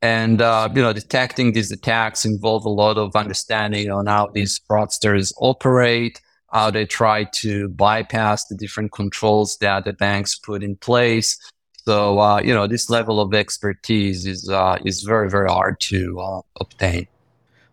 And, 0.00 0.42
uh, 0.42 0.68
you 0.74 0.82
know, 0.82 0.92
detecting 0.92 1.52
these 1.52 1.70
attacks 1.70 2.24
involve 2.24 2.64
a 2.64 2.68
lot 2.68 2.98
of 2.98 3.14
understanding 3.14 3.90
on 3.90 4.06
how 4.06 4.30
these 4.34 4.60
fraudsters 4.68 5.32
operate, 5.36 6.20
how 6.52 6.70
they 6.70 6.86
try 6.86 7.24
to 7.34 7.68
bypass 7.68 8.46
the 8.46 8.56
different 8.56 8.90
controls 8.92 9.58
that 9.58 9.84
the 9.84 9.92
banks 9.92 10.36
put 10.36 10.64
in 10.64 10.76
place. 10.76 11.38
So, 11.84 12.18
uh, 12.18 12.40
you 12.42 12.52
know, 12.52 12.66
this 12.66 12.90
level 12.90 13.20
of 13.20 13.32
expertise 13.32 14.26
is, 14.26 14.48
uh, 14.48 14.78
is 14.84 15.02
very, 15.02 15.30
very 15.30 15.48
hard 15.48 15.78
to 15.80 16.20
uh, 16.20 16.40
obtain 16.60 17.06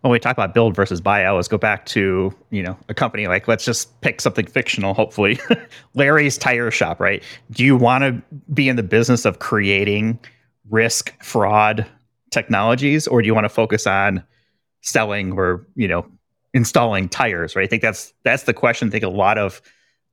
when 0.02 0.12
we 0.12 0.20
talk 0.20 0.34
about 0.34 0.54
build 0.54 0.76
versus 0.76 1.02
buy, 1.02 1.24
I 1.24 1.26
always 1.26 1.48
go 1.48 1.58
back 1.58 1.86
to, 1.88 2.34
you 2.52 2.64
know, 2.64 2.78
a 2.88 2.94
company 2.94 3.28
like, 3.28 3.48
let's 3.48 3.66
just 3.66 4.00
pick 4.02 4.22
something 4.22 4.46
fictional, 4.46 4.94
hopefully. 4.94 5.40
Larry's 5.94 6.38
Tire 6.38 6.72
Shop, 6.72 7.00
right? 7.00 7.22
Do 7.52 7.66
you 7.66 7.76
want 7.76 8.04
to 8.04 8.22
be 8.54 8.70
in 8.70 8.78
the 8.78 8.84
business 8.84 9.26
of 9.26 9.40
creating 9.40 10.20
risk 10.70 11.22
fraud 11.22 11.86
technologies 12.32 13.08
or 13.08 13.22
do 13.22 13.26
you 13.26 13.34
want 13.34 13.46
to 13.46 13.50
focus 13.50 13.88
on 13.88 14.24
selling 14.82 15.32
or 15.34 15.66
you 15.76 15.88
know 15.88 16.06
installing 16.54 17.10
tires 17.10 17.56
right 17.56 17.66
i 17.66 17.68
think 17.68 17.82
that's 17.82 18.14
that's 18.24 18.44
the 18.44 18.54
question 18.54 18.88
i 18.88 18.92
think 18.92 19.04
a 19.04 19.10
lot 19.10 19.38
of 19.38 19.62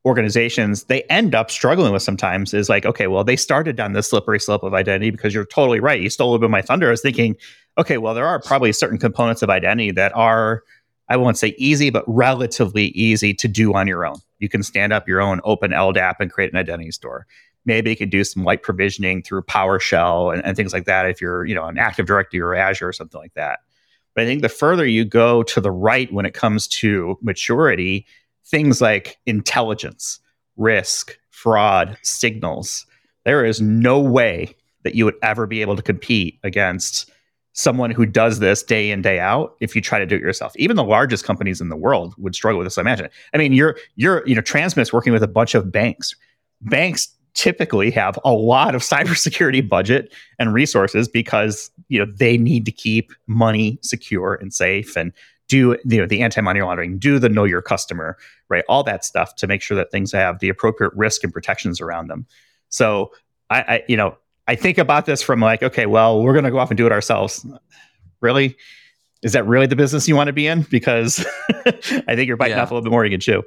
organizations 0.06 0.84
they 0.84 1.02
end 1.04 1.34
up 1.34 1.50
struggling 1.50 1.92
with 1.92 2.02
sometimes 2.02 2.54
is 2.54 2.68
like 2.68 2.86
okay 2.86 3.08
well 3.08 3.24
they 3.24 3.34
started 3.34 3.74
down 3.74 3.92
this 3.92 4.08
slippery 4.08 4.38
slope 4.38 4.62
of 4.62 4.72
identity 4.72 5.10
because 5.10 5.34
you're 5.34 5.44
totally 5.44 5.80
right. 5.80 6.00
You 6.00 6.08
stole 6.08 6.34
a 6.34 6.38
bit 6.38 6.44
of 6.44 6.50
my 6.52 6.62
thunder. 6.62 6.86
I 6.86 6.90
was 6.90 7.02
thinking 7.02 7.36
okay 7.76 7.98
well 7.98 8.14
there 8.14 8.26
are 8.26 8.40
probably 8.40 8.72
certain 8.72 8.98
components 8.98 9.42
of 9.42 9.50
identity 9.50 9.90
that 9.90 10.14
are 10.14 10.62
i 11.08 11.16
won't 11.16 11.36
say 11.36 11.54
easy 11.58 11.90
but 11.90 12.04
relatively 12.06 12.86
easy 12.88 13.34
to 13.34 13.48
do 13.48 13.74
on 13.74 13.88
your 13.88 14.06
own. 14.06 14.16
You 14.38 14.48
can 14.48 14.62
stand 14.62 14.92
up 14.92 15.08
your 15.08 15.20
own 15.20 15.40
open 15.44 15.72
ldap 15.72 16.14
and 16.20 16.30
create 16.30 16.52
an 16.52 16.58
identity 16.58 16.92
store. 16.92 17.26
Maybe 17.64 17.90
you 17.90 17.96
could 17.96 18.10
do 18.10 18.22
some 18.22 18.44
light 18.44 18.62
provisioning 18.62 19.24
through 19.24 19.42
PowerShell 19.42 20.32
and, 20.32 20.44
and 20.44 20.56
things 20.56 20.72
like 20.72 20.84
that 20.84 21.10
if 21.10 21.20
you're, 21.20 21.44
you 21.46 21.54
know, 21.54 21.66
an 21.66 21.78
Active 21.78 22.06
Directory 22.06 22.40
or 22.40 22.54
Azure 22.54 22.86
or 22.86 22.92
something 22.92 23.20
like 23.20 23.34
that. 23.34 23.58
But 24.14 24.22
I 24.22 24.26
think 24.26 24.42
the 24.42 24.48
further 24.48 24.86
you 24.86 25.04
go 25.04 25.42
to 25.42 25.60
the 25.60 25.72
right 25.72 26.10
when 26.12 26.26
it 26.26 26.32
comes 26.32 26.68
to 26.68 27.18
maturity, 27.22 28.06
things 28.46 28.80
like 28.80 29.18
intelligence, 29.26 30.20
risk, 30.56 31.18
fraud, 31.30 31.98
signals, 32.02 32.86
there 33.24 33.44
is 33.44 33.60
no 33.60 34.00
way 34.00 34.54
that 34.84 34.94
you 34.94 35.04
would 35.04 35.16
ever 35.22 35.46
be 35.46 35.60
able 35.60 35.76
to 35.76 35.82
compete 35.82 36.38
against 36.44 37.10
someone 37.52 37.90
who 37.90 38.04
does 38.04 38.38
this 38.38 38.62
day 38.62 38.90
in 38.90 39.02
day 39.02 39.18
out 39.18 39.56
if 39.60 39.74
you 39.74 39.80
try 39.80 39.98
to 39.98 40.06
do 40.06 40.14
it 40.14 40.20
yourself. 40.20 40.54
Even 40.56 40.76
the 40.76 40.84
largest 40.84 41.24
companies 41.24 41.60
in 41.60 41.70
the 41.70 41.76
world 41.76 42.14
would 42.18 42.34
struggle 42.34 42.58
with 42.58 42.66
this 42.66 42.78
i 42.78 42.82
imagine. 42.82 43.08
I 43.34 43.38
mean 43.38 43.52
you're 43.52 43.76
you're 43.96 44.26
you 44.26 44.34
know 44.34 44.42
transmit's 44.42 44.92
working 44.92 45.12
with 45.12 45.22
a 45.22 45.28
bunch 45.28 45.54
of 45.54 45.72
banks. 45.72 46.14
Banks 46.60 47.08
typically 47.34 47.90
have 47.90 48.18
a 48.24 48.32
lot 48.32 48.74
of 48.74 48.82
cybersecurity 48.92 49.66
budget 49.66 50.14
and 50.38 50.52
resources 50.52 51.08
because 51.08 51.70
you 51.88 51.98
know 51.98 52.10
they 52.16 52.36
need 52.36 52.64
to 52.66 52.72
keep 52.72 53.10
money 53.26 53.78
secure 53.82 54.34
and 54.34 54.52
safe 54.52 54.94
and 54.94 55.12
do 55.48 55.76
you 55.84 56.00
know 56.00 56.06
the 56.06 56.22
anti-money 56.22 56.60
laundering 56.60 56.98
do 56.98 57.18
the 57.18 57.28
know 57.28 57.44
your 57.44 57.62
customer 57.62 58.16
right? 58.48 58.64
All 58.68 58.82
that 58.84 59.04
stuff 59.04 59.34
to 59.36 59.46
make 59.46 59.62
sure 59.62 59.76
that 59.76 59.90
things 59.90 60.12
have 60.12 60.38
the 60.38 60.48
appropriate 60.48 60.92
risk 60.94 61.24
and 61.24 61.32
protections 61.32 61.80
around 61.80 62.08
them. 62.08 62.26
So 62.68 63.12
I, 63.50 63.60
I 63.60 63.84
you 63.88 63.96
know 63.96 64.16
i 64.48 64.56
think 64.56 64.76
about 64.78 65.06
this 65.06 65.22
from 65.22 65.40
like 65.40 65.62
okay 65.62 65.86
well 65.86 66.20
we're 66.20 66.32
going 66.32 66.44
to 66.44 66.50
go 66.50 66.58
off 66.58 66.70
and 66.70 66.78
do 66.78 66.86
it 66.86 66.92
ourselves. 66.92 67.46
Really? 68.20 68.56
Is 69.22 69.32
that 69.32 69.46
really 69.46 69.66
the 69.66 69.76
business 69.76 70.08
you 70.08 70.16
want 70.16 70.28
to 70.28 70.32
be 70.32 70.46
in? 70.46 70.62
Because 70.70 71.24
i 72.08 72.14
think 72.14 72.26
you're 72.28 72.36
biting 72.36 72.56
yeah. 72.56 72.62
off 72.62 72.70
a 72.70 72.74
little 72.74 72.84
bit 72.84 72.90
more 72.90 73.04
you 73.04 73.10
can 73.10 73.20
chew. 73.20 73.42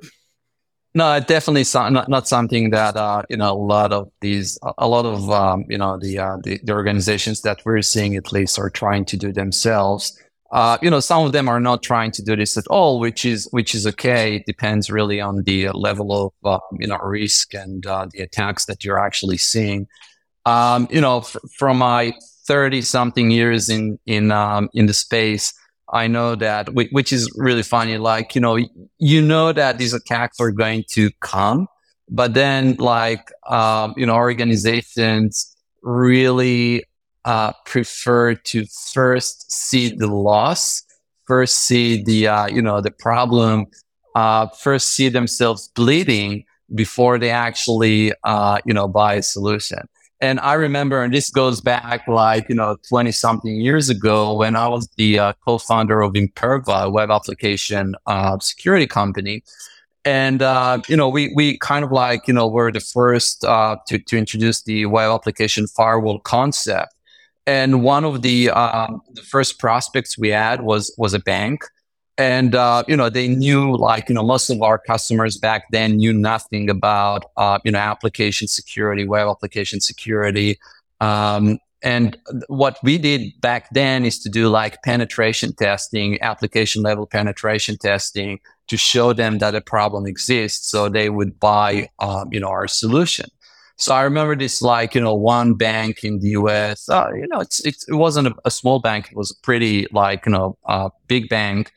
No, 0.95 1.19
definitely 1.19 1.65
not, 1.91 2.09
not 2.09 2.27
something 2.27 2.71
that 2.71 2.95
uh, 2.95 3.21
you 3.29 3.37
know 3.37 3.51
a 3.51 3.53
lot 3.53 3.93
of 3.93 4.09
these 4.21 4.57
a 4.79 4.87
lot 4.87 5.05
of 5.05 5.29
um, 5.29 5.65
you 5.69 5.77
know 5.77 5.99
the, 5.99 6.17
uh, 6.17 6.37
the, 6.43 6.59
the 6.63 6.73
organizations 6.73 7.41
that 7.41 7.59
we're 7.63 7.83
seeing 7.83 8.15
at 8.15 8.31
least 8.31 8.57
are 8.57 8.71
trying 8.71 9.05
to 9.05 9.17
do 9.17 9.31
themselves. 9.31 10.19
Uh, 10.51 10.77
you 10.81 10.89
know, 10.89 10.99
some 10.99 11.25
of 11.25 11.31
them 11.31 11.47
are 11.47 11.59
not 11.59 11.83
trying 11.83 12.11
to 12.11 12.23
do 12.23 12.35
this 12.35 12.57
at 12.57 12.65
all, 12.67 12.99
which 12.99 13.23
is 13.23 13.47
which 13.51 13.75
is 13.75 13.85
okay. 13.85 14.37
It 14.37 14.45
depends 14.45 14.89
really 14.89 15.21
on 15.21 15.43
the 15.43 15.69
level 15.69 16.11
of 16.11 16.33
uh, 16.43 16.59
you 16.79 16.87
know 16.87 16.97
risk 16.97 17.53
and 17.53 17.85
uh, 17.85 18.07
the 18.11 18.21
attacks 18.21 18.65
that 18.65 18.83
you're 18.83 18.99
actually 18.99 19.37
seeing. 19.37 19.87
Um, 20.45 20.87
you 20.89 21.01
know, 21.01 21.19
f- 21.19 21.35
from 21.57 21.77
my 21.77 22.13
thirty 22.47 22.81
something 22.81 23.29
years 23.29 23.69
in 23.69 23.99
in 24.07 24.31
um, 24.31 24.69
in 24.73 24.87
the 24.87 24.93
space, 24.93 25.53
I 25.91 26.07
know 26.07 26.35
that, 26.35 26.73
which 26.73 27.11
is 27.11 27.31
really 27.35 27.63
funny. 27.63 27.97
Like, 27.97 28.35
you 28.35 28.41
know, 28.41 28.57
you 28.97 29.21
know 29.21 29.51
that 29.51 29.77
these 29.77 29.93
attacks 29.93 30.39
are 30.39 30.51
going 30.51 30.83
to 30.91 31.09
come, 31.21 31.67
but 32.09 32.33
then 32.33 32.75
like, 32.77 33.31
um, 33.47 33.93
you 33.97 34.05
know, 34.05 34.15
organizations 34.15 35.55
really, 35.81 36.83
uh, 37.25 37.53
prefer 37.65 38.35
to 38.35 38.65
first 38.93 39.51
see 39.51 39.89
the 39.89 40.07
loss, 40.07 40.83
first 41.27 41.57
see 41.57 42.03
the, 42.03 42.27
uh, 42.27 42.47
you 42.47 42.61
know, 42.61 42.81
the 42.81 42.91
problem, 42.91 43.65
uh, 44.15 44.47
first 44.47 44.95
see 44.95 45.09
themselves 45.09 45.67
bleeding 45.75 46.45
before 46.73 47.17
they 47.17 47.29
actually, 47.29 48.13
uh, 48.23 48.59
you 48.65 48.73
know, 48.73 48.87
buy 48.87 49.15
a 49.15 49.23
solution. 49.23 49.79
And 50.21 50.39
I 50.41 50.53
remember, 50.53 51.01
and 51.01 51.13
this 51.13 51.29
goes 51.29 51.61
back 51.61 52.05
like, 52.07 52.49
you 52.49 52.55
know, 52.55 52.77
20 52.89 53.11
something 53.11 53.55
years 53.61 53.89
ago 53.89 54.35
when 54.35 54.55
I 54.55 54.67
was 54.67 54.89
the 54.97 55.17
uh, 55.17 55.33
co-founder 55.45 56.01
of 56.01 56.13
Imperva, 56.13 56.85
a 56.85 56.89
web 56.89 57.09
application 57.09 57.95
uh, 58.05 58.37
security 58.39 58.85
company. 58.85 59.43
And, 60.03 60.41
you 60.89 60.97
know, 60.97 61.07
we, 61.07 61.31
we 61.35 61.57
kind 61.59 61.85
of 61.85 61.91
like, 61.91 62.27
you 62.27 62.33
know, 62.33 62.47
were 62.47 62.71
the 62.71 62.79
first 62.79 63.41
to, 63.41 63.79
to 63.87 64.17
introduce 64.17 64.63
the 64.63 64.87
web 64.87 65.11
application 65.11 65.67
firewall 65.67 66.19
concept. 66.19 66.93
And 67.45 67.83
one 67.83 68.05
of 68.05 68.21
the, 68.21 68.49
um, 68.51 69.01
the 69.13 69.21
first 69.21 69.59
prospects 69.59 70.17
we 70.17 70.29
had 70.29 70.61
was, 70.61 70.93
was 70.97 71.13
a 71.13 71.19
bank. 71.19 71.63
And 72.17 72.53
uh, 72.53 72.83
you 72.85 72.97
know 72.97 73.09
they 73.09 73.29
knew 73.29 73.77
like 73.77 74.09
you 74.09 74.15
know 74.15 74.23
most 74.23 74.49
of 74.49 74.61
our 74.61 74.77
customers 74.77 75.37
back 75.37 75.63
then 75.71 75.95
knew 75.95 76.11
nothing 76.11 76.69
about 76.69 77.23
uh, 77.37 77.59
you 77.63 77.71
know 77.71 77.79
application 77.79 78.49
security 78.49 79.07
web 79.07 79.29
application 79.29 79.79
security. 79.79 80.59
Um, 80.99 81.59
and 81.81 82.17
what 82.47 82.77
we 82.83 82.97
did 82.97 83.39
back 83.39 83.69
then 83.71 84.03
is 84.03 84.19
to 84.19 84.29
do 84.29 84.49
like 84.49 84.83
penetration 84.83 85.53
testing 85.53 86.21
application 86.21 86.81
level 86.81 87.05
penetration 87.05 87.77
testing 87.77 88.39
to 88.67 88.75
show 88.75 89.13
them 89.13 89.37
that 89.37 89.55
a 89.55 89.61
problem 89.61 90.05
exists 90.05 90.69
so 90.69 90.89
they 90.89 91.09
would 91.09 91.39
buy 91.39 91.89
um, 91.99 92.27
you 92.33 92.39
know 92.39 92.49
our 92.49 92.67
solution 92.67 93.29
so 93.79 93.95
I 93.95 94.03
remember 94.03 94.35
this 94.35 94.61
like, 94.61 94.93
you 94.93 95.01
know, 95.01 95.15
one 95.15 95.53
bank 95.55 96.03
in 96.03 96.19
the 96.19 96.29
US, 96.29 96.89
uh, 96.89 97.09
you 97.13 97.27
know, 97.27 97.39
it's, 97.39 97.65
it's, 97.65 97.87
it 97.87 97.95
wasn't 97.95 98.27
a, 98.27 98.35
a, 98.45 98.51
small 98.51 98.79
bank. 98.79 99.09
It 99.09 99.17
was 99.17 99.31
pretty 99.41 99.87
like, 99.91 100.25
you 100.25 100.33
know, 100.33 100.57
uh, 100.67 100.89
big 101.07 101.29
bank 101.29 101.71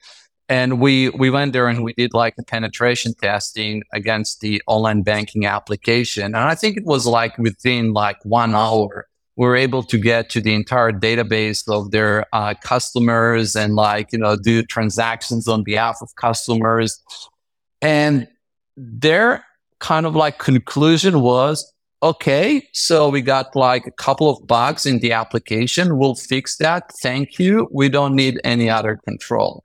and 0.48 0.80
we 0.80 1.08
we 1.10 1.30
went 1.30 1.52
there 1.52 1.68
and 1.68 1.82
we 1.82 1.92
did 1.94 2.12
like 2.12 2.34
a 2.38 2.42
penetration 2.42 3.14
testing 3.14 3.82
against 3.94 4.40
the 4.40 4.60
online 4.66 5.02
banking 5.02 5.46
application 5.46 6.24
and 6.24 6.36
i 6.36 6.54
think 6.54 6.76
it 6.76 6.84
was 6.84 7.06
like 7.06 7.36
within 7.38 7.92
like 7.92 8.18
one 8.24 8.54
hour 8.54 9.06
we 9.36 9.46
were 9.46 9.56
able 9.56 9.82
to 9.82 9.96
get 9.96 10.28
to 10.28 10.40
the 10.42 10.54
entire 10.54 10.92
database 10.92 11.66
of 11.72 11.90
their 11.90 12.26
uh, 12.34 12.52
customers 12.60 13.56
and 13.56 13.74
like 13.74 14.12
you 14.12 14.18
know 14.18 14.36
do 14.36 14.62
transactions 14.62 15.48
on 15.48 15.62
behalf 15.62 15.98
of 16.02 16.14
customers 16.16 17.00
and 17.80 18.28
their 18.76 19.44
kind 19.78 20.04
of 20.06 20.14
like 20.14 20.38
conclusion 20.38 21.20
was 21.20 21.71
okay, 22.02 22.66
so 22.72 23.08
we 23.08 23.22
got 23.22 23.54
like 23.54 23.86
a 23.86 23.90
couple 23.92 24.28
of 24.28 24.44
bugs 24.46 24.84
in 24.86 24.98
the 24.98 25.12
application. 25.12 25.98
We'll 25.98 26.16
fix 26.16 26.56
that. 26.56 26.90
Thank 27.00 27.38
you. 27.38 27.68
We 27.72 27.88
don't 27.88 28.16
need 28.16 28.40
any 28.42 28.68
other 28.68 28.96
control. 28.96 29.62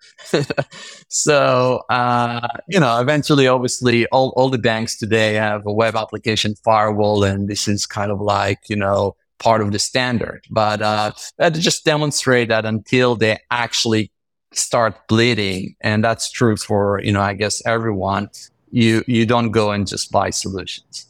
so, 1.08 1.82
uh, 1.90 2.48
you 2.70 2.80
know, 2.80 3.00
eventually, 3.02 3.48
obviously, 3.48 4.06
all, 4.08 4.34
all 4.38 4.50
the 4.50 4.60
banks 4.60 4.98
today 4.98 5.34
have 5.34 5.66
a 5.66 5.74
web 5.74 5.96
application 5.96 6.56
firewall, 6.64 7.24
and 7.24 7.48
this 7.48 7.68
is 7.68 7.86
kind 7.88 8.12
of 8.12 8.22
like, 8.22 8.60
you 8.70 8.76
know, 8.76 9.16
part 9.40 9.62
of 9.62 9.72
the 9.72 9.80
standard. 9.80 10.42
But 10.52 10.82
uh, 10.82 11.12
just 11.52 11.86
demonstrate 11.86 12.50
that 12.50 12.66
until 12.66 13.16
they 13.16 13.40
actually 13.50 14.12
start 14.54 15.08
bleeding, 15.08 15.76
and 15.82 16.04
that's 16.04 16.32
true 16.32 16.56
for, 16.56 17.02
you 17.04 17.12
know, 17.12 17.22
I 17.22 17.34
guess 17.34 17.66
everyone, 17.66 18.30
you, 18.70 19.04
you 19.08 19.26
don't 19.26 19.52
go 19.52 19.72
and 19.72 19.88
just 19.88 20.12
buy 20.12 20.30
solutions. 20.30 21.07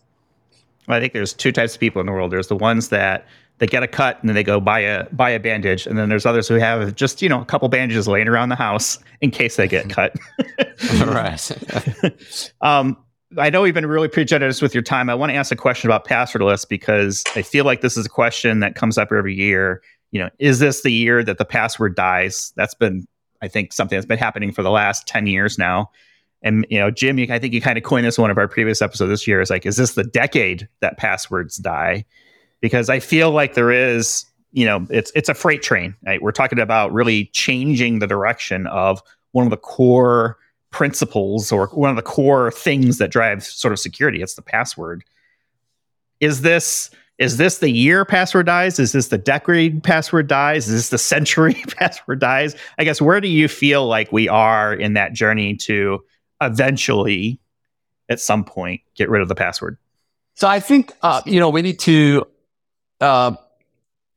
I 0.88 1.00
think 1.00 1.14
there's 1.14 1.34
two 1.34 1.52
types 1.52 1.74
of 1.76 1.80
people 1.80 2.00
in 2.00 2.06
the 2.06 2.14
world. 2.14 2.32
There's 2.32 2.48
the 2.48 2.56
ones 2.56 2.90
that 2.90 3.28
they 3.60 3.68
get 3.68 3.84
a 3.84 3.88
cut 3.88 4.20
and 4.20 4.30
then 4.30 4.36
they 4.36 4.44
go 4.44 4.60
buy 4.60 4.80
a 4.80 5.06
buy 5.12 5.30
a 5.30 5.40
bandage, 5.40 5.88
and 5.88 5.98
then 5.98 6.10
there's 6.10 6.26
others 6.26 6.48
who 6.48 6.56
have 6.56 6.96
just 6.96 7.22
you 7.22 7.30
know 7.30 7.42
a 7.42 7.46
couple 7.46 7.68
bandages 7.70 8.08
laying 8.08 8.28
around 8.28 8.50
the 8.50 8.56
house 8.56 9.00
in 9.22 9.32
case 9.32 9.56
they 9.56 9.68
get 9.68 9.90
cut. 9.90 10.16
right. 11.06 11.52
um, 12.62 12.98
I 13.38 13.50
know 13.50 13.62
we've 13.62 13.74
been 13.74 13.86
really 13.86 14.08
generous 14.26 14.62
with 14.62 14.74
your 14.74 14.84
time. 14.84 15.10
I 15.10 15.16
want 15.16 15.32
to 15.32 15.36
ask 15.36 15.52
a 15.52 15.56
question 15.56 15.90
about 15.90 16.08
passwordless 16.08 16.68
because 16.68 17.24
I 17.36 17.42
feel 17.42 17.66
like 17.66 17.82
this 17.82 17.98
is 17.98 18.06
a 18.06 18.10
question 18.10 18.62
that 18.62 18.76
comes 18.76 18.98
up 18.98 19.12
every 19.12 19.36
year. 19.36 19.82
You 20.12 20.22
know, 20.22 20.30
is 20.40 20.60
this 20.60 20.84
the 20.84 20.92
year 20.92 21.24
that 21.24 21.38
the 21.38 21.44
password 21.44 21.96
dies? 21.96 22.54
That's 22.56 22.74
been, 22.74 23.06
I 23.42 23.50
think, 23.50 23.74
something 23.74 23.98
that's 23.98 24.06
been 24.06 24.18
happening 24.18 24.54
for 24.54 24.64
the 24.64 24.72
last 24.72 25.08
ten 25.08 25.28
years 25.28 25.58
now. 25.58 25.90
And 26.42 26.66
you 26.70 26.78
know, 26.80 26.92
Jim, 26.92 27.20
I 27.30 27.40
think 27.40 27.54
you 27.54 27.62
kind 27.62 27.78
of 27.78 27.84
coined 27.84 28.06
this 28.06 28.18
one 28.18 28.30
of 28.30 28.38
our 28.38 28.48
previous 28.48 28.82
episodes 28.82 29.10
this 29.10 29.28
year. 29.28 29.42
Is 29.42 29.50
like, 29.50 29.66
is 29.66 29.78
this 29.78 29.96
the 29.96 30.04
decade 30.04 30.68
that 30.82 30.98
passwords 30.98 31.58
die? 31.58 32.06
Because 32.62 32.90
I 32.90 33.00
feel 33.00 33.32
like 33.32 33.54
there 33.54 33.72
is, 33.72 34.26
you 34.52 34.66
know, 34.66 34.86
it's 34.90 35.12
it's 35.16 35.30
a 35.30 35.34
freight 35.34 35.62
train. 35.62 35.96
Right? 36.06 36.22
We're 36.22 36.32
talking 36.32 36.60
about 36.60 36.94
really 36.94 37.26
changing 37.34 38.00
the 38.00 38.08
direction 38.08 38.68
of 38.68 39.02
one 39.32 39.46
of 39.46 39.52
the 39.52 39.58
core 39.58 40.38
principles 40.72 41.52
or 41.52 41.68
one 41.68 41.90
of 41.90 41.96
the 41.96 42.02
core 42.02 42.52
things 42.52 42.98
that 42.98 43.12
drives 43.12 43.48
sort 43.48 43.72
of 43.72 43.80
security. 43.80 44.22
It's 44.22 44.36
the 44.36 44.42
password. 44.42 45.04
Is 46.20 46.42
this 46.42 46.92
is 47.18 47.38
this 47.38 47.58
the 47.58 47.72
year 47.72 48.06
password 48.06 48.46
dies? 48.46 48.78
Is 48.78 48.92
this 48.92 49.08
the 49.08 49.18
decade 49.18 49.84
password 49.84 50.28
dies? 50.28 50.68
Is 50.68 50.74
this 50.74 50.90
the 50.90 50.98
century 51.00 51.54
password 51.68 52.20
dies? 52.20 52.56
I 52.78 52.84
guess 52.84 53.02
where 53.02 53.20
do 53.20 53.28
you 53.28 53.48
feel 53.48 53.88
like 53.88 54.12
we 54.12 54.30
are 54.30 54.74
in 54.74 54.94
that 54.94 55.14
journey 55.14 55.56
to 55.58 56.04
eventually 56.42 57.40
at 58.10 58.20
some 58.20 58.44
point 58.44 58.82
get 58.96 59.10
rid 59.10 59.22
of 59.22 59.28
the 59.28 59.36
password. 59.36 59.78
So 60.36 60.48
I 60.48 60.60
think 60.60 60.94
uh, 61.02 61.22
you 61.26 61.40
know 61.40 61.50
we 61.50 61.62
need 61.62 61.80
to 61.80 62.26
uh, 63.02 63.36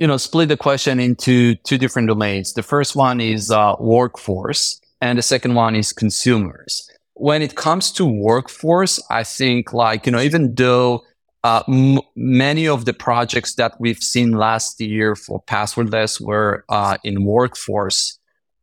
you 0.01 0.07
know, 0.07 0.17
split 0.17 0.49
the 0.49 0.57
question 0.57 0.99
into 0.99 1.55
two 1.57 1.77
different 1.77 2.09
domains. 2.09 2.55
The 2.55 2.63
first 2.63 2.97
one 2.97 3.21
is 3.21 3.51
uh, 3.51 3.77
workforce, 3.79 4.81
and 5.03 5.19
the 5.19 5.23
second 5.23 5.55
one 5.55 5.77
is 5.77 5.93
consumers. 5.93 6.91
When 7.15 7.43
it 7.43 7.55
comes 7.55 7.93
to 7.93 8.07
workforce, 8.07 8.99
I 9.11 9.25
think 9.25 9.75
like 9.75 10.07
you 10.07 10.13
know, 10.13 10.21
even 10.21 10.55
though 10.55 11.05
uh, 11.45 11.63
m- 11.69 12.01
many 12.17 12.67
of 12.67 12.87
the 12.87 12.95
projects 12.95 13.55
that 13.57 13.79
we've 13.79 14.03
seen 14.03 14.33
last 14.33 14.81
year 14.81 15.15
for 15.15 15.43
passwordless 15.43 16.19
were 16.19 16.65
uh, 16.71 16.97
in 17.05 17.25
workforce 17.25 18.19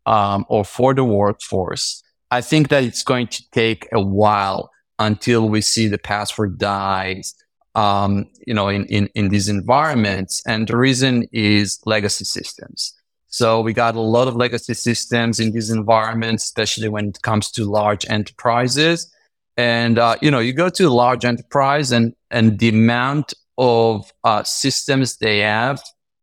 um, 0.07 0.43
or 0.49 0.65
for 0.65 0.95
the 0.95 1.03
workforce. 1.03 2.01
I 2.31 2.41
think 2.41 2.69
that 2.69 2.83
it's 2.83 3.03
going 3.03 3.27
to 3.27 3.49
take 3.51 3.87
a 3.91 4.01
while 4.01 4.69
until 4.99 5.47
we 5.47 5.61
see 5.61 5.87
the 5.87 5.97
password 5.97 6.57
dies 6.57 7.35
um, 7.77 8.25
you 8.47 8.55
know, 8.55 8.69
in, 8.69 8.85
in, 8.87 9.07
in 9.13 9.29
these 9.29 9.47
environments. 9.47 10.41
And 10.47 10.67
the 10.67 10.75
reason 10.75 11.27
is 11.31 11.79
legacy 11.85 12.25
systems. 12.25 12.93
So 13.27 13.61
we 13.61 13.71
got 13.71 13.95
a 13.95 14.01
lot 14.01 14.27
of 14.27 14.35
legacy 14.35 14.73
systems 14.73 15.39
in 15.39 15.51
these 15.51 15.69
environments, 15.69 16.43
especially 16.45 16.89
when 16.89 17.09
it 17.09 17.21
comes 17.21 17.51
to 17.51 17.65
large 17.65 18.03
enterprises. 18.09 19.13
And, 19.57 19.99
uh, 19.99 20.15
you 20.23 20.31
know, 20.31 20.39
you 20.39 20.53
go 20.53 20.69
to 20.69 20.85
a 20.85 20.89
large 20.89 21.23
enterprise 21.23 21.91
and, 21.91 22.15
and 22.31 22.57
the 22.57 22.69
amount 22.69 23.35
of 23.59 24.11
uh, 24.23 24.41
systems 24.43 25.17
they 25.17 25.39
have 25.39 25.81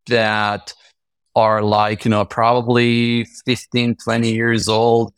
that 0.09 0.75
are 1.37 1.63
like, 1.63 2.05
you 2.05 2.11
know, 2.11 2.25
probably 2.25 3.27
15, 3.47 3.97
20 3.97 4.33
years 4.33 4.69
old, 4.69 5.13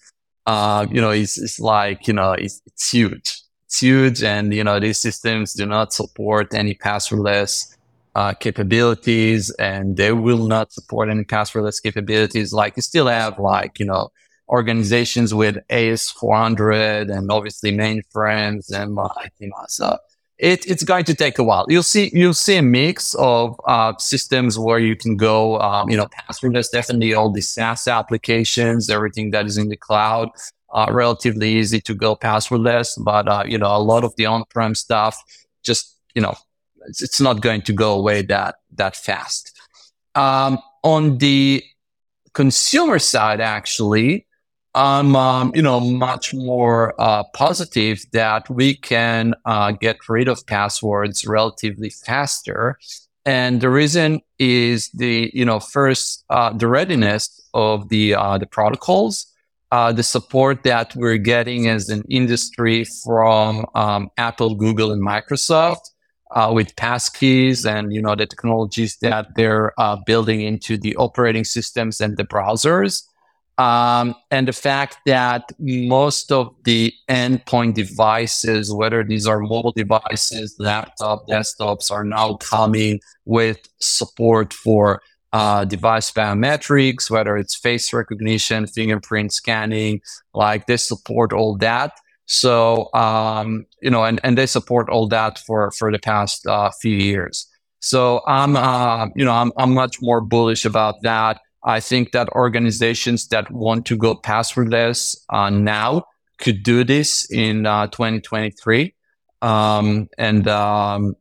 uh, 0.47 0.87
you 0.91 1.01
know, 1.01 1.11
it's, 1.11 1.39
it's 1.39 1.61
like, 1.61 2.07
you 2.07 2.15
know, 2.15 2.33
it's, 2.33 2.63
it's 2.67 2.91
huge. 2.91 3.43
It's 3.67 3.81
huge 3.81 4.23
and 4.23 4.55
you 4.55 4.63
know 4.63 4.79
these 4.79 4.99
systems 4.99 5.53
do 5.53 5.67
not 5.67 5.93
support 5.93 6.55
any 6.55 6.73
passwordless 6.73 7.77
uh, 8.15 8.33
capabilities 8.33 9.51
and 9.59 9.97
they 9.97 10.13
will 10.13 10.47
not 10.47 10.73
support 10.73 11.09
any 11.09 11.25
passwordless 11.25 11.83
capabilities. 11.83 12.53
Like 12.53 12.77
you 12.77 12.83
still 12.83 13.09
have 13.09 13.41
like 13.41 13.81
you 13.81 13.87
know 13.87 14.11
organizations 14.49 15.35
with 15.35 15.57
AS400 15.69 17.11
and 17.11 17.31
obviously 17.33 17.73
mainframes 17.73 18.73
and 18.73 18.95
like 18.95 19.33
you 19.41 19.49
know 19.49 19.65
so 19.67 19.99
it, 20.39 20.67
it's 20.67 20.85
going 20.85 21.05
to 21.05 21.15
take 21.15 21.39
a 21.39 21.45
while 21.45 21.65
you'll 21.69 21.83
see 21.83 22.11
you'll 22.13 22.35
see 22.35 22.57
a 22.57 22.63
mix 22.63 23.15
of 23.15 23.59
uh, 23.67 23.93
systems 23.99 24.59
where 24.59 24.79
you 24.79 24.95
can 24.95 25.17
go 25.17 25.59
um, 25.61 25.89
you 25.89 25.97
know 25.97 26.07
passwordless 26.07 26.71
definitely 26.71 27.15
all 27.15 27.31
the 27.31 27.41
SaaS 27.41 27.89
applications 27.89 28.91
everything 28.91 29.31
that 29.31 29.47
is 29.47 29.57
in 29.57 29.69
the 29.69 29.77
cloud 29.77 30.29
uh, 30.77 30.87
relatively 30.91 31.55
easy 31.55 31.81
to 31.81 31.95
go 31.95 32.15
passwordless, 32.15 33.03
but 33.03 33.29
uh, 33.29 33.45
you 33.47 33.59
know 33.59 33.75
a 33.75 33.79
lot 33.79 34.05
of 34.05 34.15
the 34.17 34.27
on-prem 34.27 34.75
stuff 34.75 35.23
just 35.63 35.97
you 36.15 36.23
know 36.23 36.35
it's, 36.89 37.03
it's 37.03 37.21
not 37.21 37.41
going 37.41 37.63
to 37.63 37.73
go 37.73 37.95
away 37.95 38.23
that 38.23 38.57
that 38.75 38.97
fast. 38.97 39.53
Um, 40.15 40.59
on 40.83 41.19
the 41.19 41.63
consumer 42.33 42.99
side, 42.99 43.41
actually, 43.41 44.26
I'm 44.77 45.17
um, 45.17 45.53
you 45.55 45.63
know 45.63 45.81
much 45.81 46.35
more 46.35 46.95
uh, 47.01 47.25
positive 47.33 48.05
that 48.13 48.49
we 48.51 48.77
can 48.77 49.35
uh, 49.47 49.71
get 49.73 50.07
rid 50.07 50.29
of 50.29 50.47
passwords 50.47 51.27
relatively 51.27 51.89
faster. 51.89 52.79
And 53.25 53.63
the 53.63 53.71
reason 53.71 54.21
is 54.39 54.91
the 54.91 55.31
you 55.33 55.47
know 55.47 55.61
first 55.61 56.25
uh, 56.29 56.53
the 56.53 56.69
readiness 56.69 57.41
of 57.55 57.89
the 57.89 58.15
uh, 58.17 58.37
the 58.37 58.47
protocols 58.47 59.33
uh, 59.73 59.93
the 59.93 60.03
support 60.03 60.63
that 60.65 60.95
we're 60.95 61.17
getting 61.17 61.69
as 61.69 61.89
an 61.89 62.05
industry 62.11 62.85
from 62.85 63.65
um, 63.75 64.11
Apple, 64.19 64.55
Google, 64.55 64.93
and 64.93 65.03
Microsoft 65.03 65.91
uh, 66.33 66.53
with 66.55 66.77
passkeys 66.77 67.65
and 67.65 67.95
you 67.95 68.03
know 68.03 68.15
the 68.15 68.27
technologies 68.27 68.99
that 68.99 69.29
they're 69.37 69.73
building 70.05 70.43
into 70.43 70.77
the 70.77 70.95
operating 70.97 71.45
systems 71.45 71.99
and 71.99 72.19
the 72.19 72.25
browsers. 72.25 73.05
Um, 73.59 74.15
and 74.31 74.47
the 74.47 74.53
fact 74.53 74.99
that 75.07 75.51
most 75.59 76.31
of 76.31 76.55
the 76.65 76.93
endpoint 77.09 77.75
devices, 77.75 78.73
whether 78.73 79.03
these 79.03 79.27
are 79.27 79.41
mobile 79.41 79.73
devices, 79.73 80.55
laptop, 80.59 81.27
desktops, 81.27 81.91
are 81.91 82.05
now 82.05 82.35
coming 82.35 83.01
with 83.25 83.59
support 83.81 84.53
for 84.53 85.01
uh, 85.33 85.65
device 85.65 86.11
biometrics, 86.11 87.11
whether 87.11 87.37
it's 87.37 87.55
face 87.57 87.93
recognition, 87.93 88.67
fingerprint 88.67 89.33
scanning, 89.33 90.01
like 90.35 90.67
they 90.67 90.77
support 90.77 91.33
all 91.33 91.57
that. 91.57 91.93
So, 92.27 92.93
um, 92.93 93.67
you 93.81 93.91
know, 93.91 94.05
and, 94.05 94.21
and 94.23 94.37
they 94.37 94.47
support 94.47 94.89
all 94.91 95.09
that 95.09 95.39
for, 95.39 95.71
for 95.73 95.91
the 95.91 95.99
past 95.99 96.47
uh, 96.47 96.71
few 96.83 96.97
years. 96.97 97.49
So 97.81 98.23
I'm, 98.27 98.57
uh, 98.57 99.07
you 99.15 99.25
know, 99.25 99.33
I'm, 99.33 99.53
I'm 99.57 99.73
much 99.75 100.03
more 100.03 100.21
bullish 100.21 100.65
about 100.65 101.03
that. 101.03 101.41
I 101.67 101.81
think 101.81 102.13
that 102.13 102.29
organizations 102.31 103.29
that 103.29 103.51
want 103.51 103.85
to 103.87 103.97
go 103.97 104.15
passwordless 104.15 105.17
uh, 105.31 105.51
now 105.51 106.05
could 106.39 106.63
do 106.63 106.85
this 106.85 107.31
in 107.31 107.67
uh, 107.67 107.89
2023. 107.89 108.95
Um, 109.43 110.09
and, 110.17 110.49
um, 110.49 111.17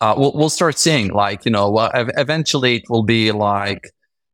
uh, 0.00 0.14
we'll, 0.18 0.32
we'll 0.34 0.50
start 0.50 0.76
seeing 0.76 1.08
like, 1.08 1.44
you 1.44 1.50
know, 1.50 1.88
eventually 1.94 2.76
it 2.76 2.90
will 2.90 3.04
be 3.04 3.32
like, 3.32 3.90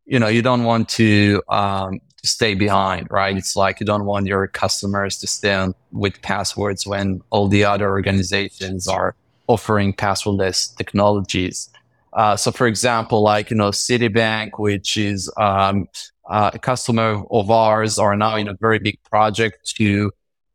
you 0.06 0.18
know, 0.18 0.26
you 0.26 0.42
don't 0.42 0.64
want 0.64 0.88
to, 0.88 1.42
um, 1.48 2.00
stay 2.24 2.54
behind, 2.54 3.06
right? 3.10 3.36
It's 3.36 3.56
like 3.56 3.80
you 3.80 3.86
don't 3.86 4.04
want 4.04 4.26
your 4.26 4.46
customers 4.46 5.18
to 5.18 5.26
stay 5.26 5.54
on 5.54 5.74
with 5.92 6.20
passwords 6.22 6.86
when 6.86 7.20
all 7.30 7.48
the 7.48 7.64
other 7.64 7.88
organizations 7.90 8.86
are 8.88 9.14
offering 9.46 9.92
passwordless 9.92 10.74
technologies. 10.76 11.70
Uh, 12.12 12.36
so, 12.36 12.50
for 12.50 12.66
example, 12.66 13.22
like 13.22 13.50
you 13.50 13.56
know, 13.56 13.70
Citibank, 13.70 14.58
which 14.58 14.96
is 14.96 15.32
um, 15.36 15.86
uh, 16.28 16.50
a 16.54 16.58
customer 16.58 17.22
of 17.30 17.50
ours, 17.50 17.98
are 17.98 18.16
now 18.16 18.36
in 18.36 18.48
a 18.48 18.54
very 18.54 18.78
big 18.78 18.98
project 19.04 19.74
to 19.76 20.10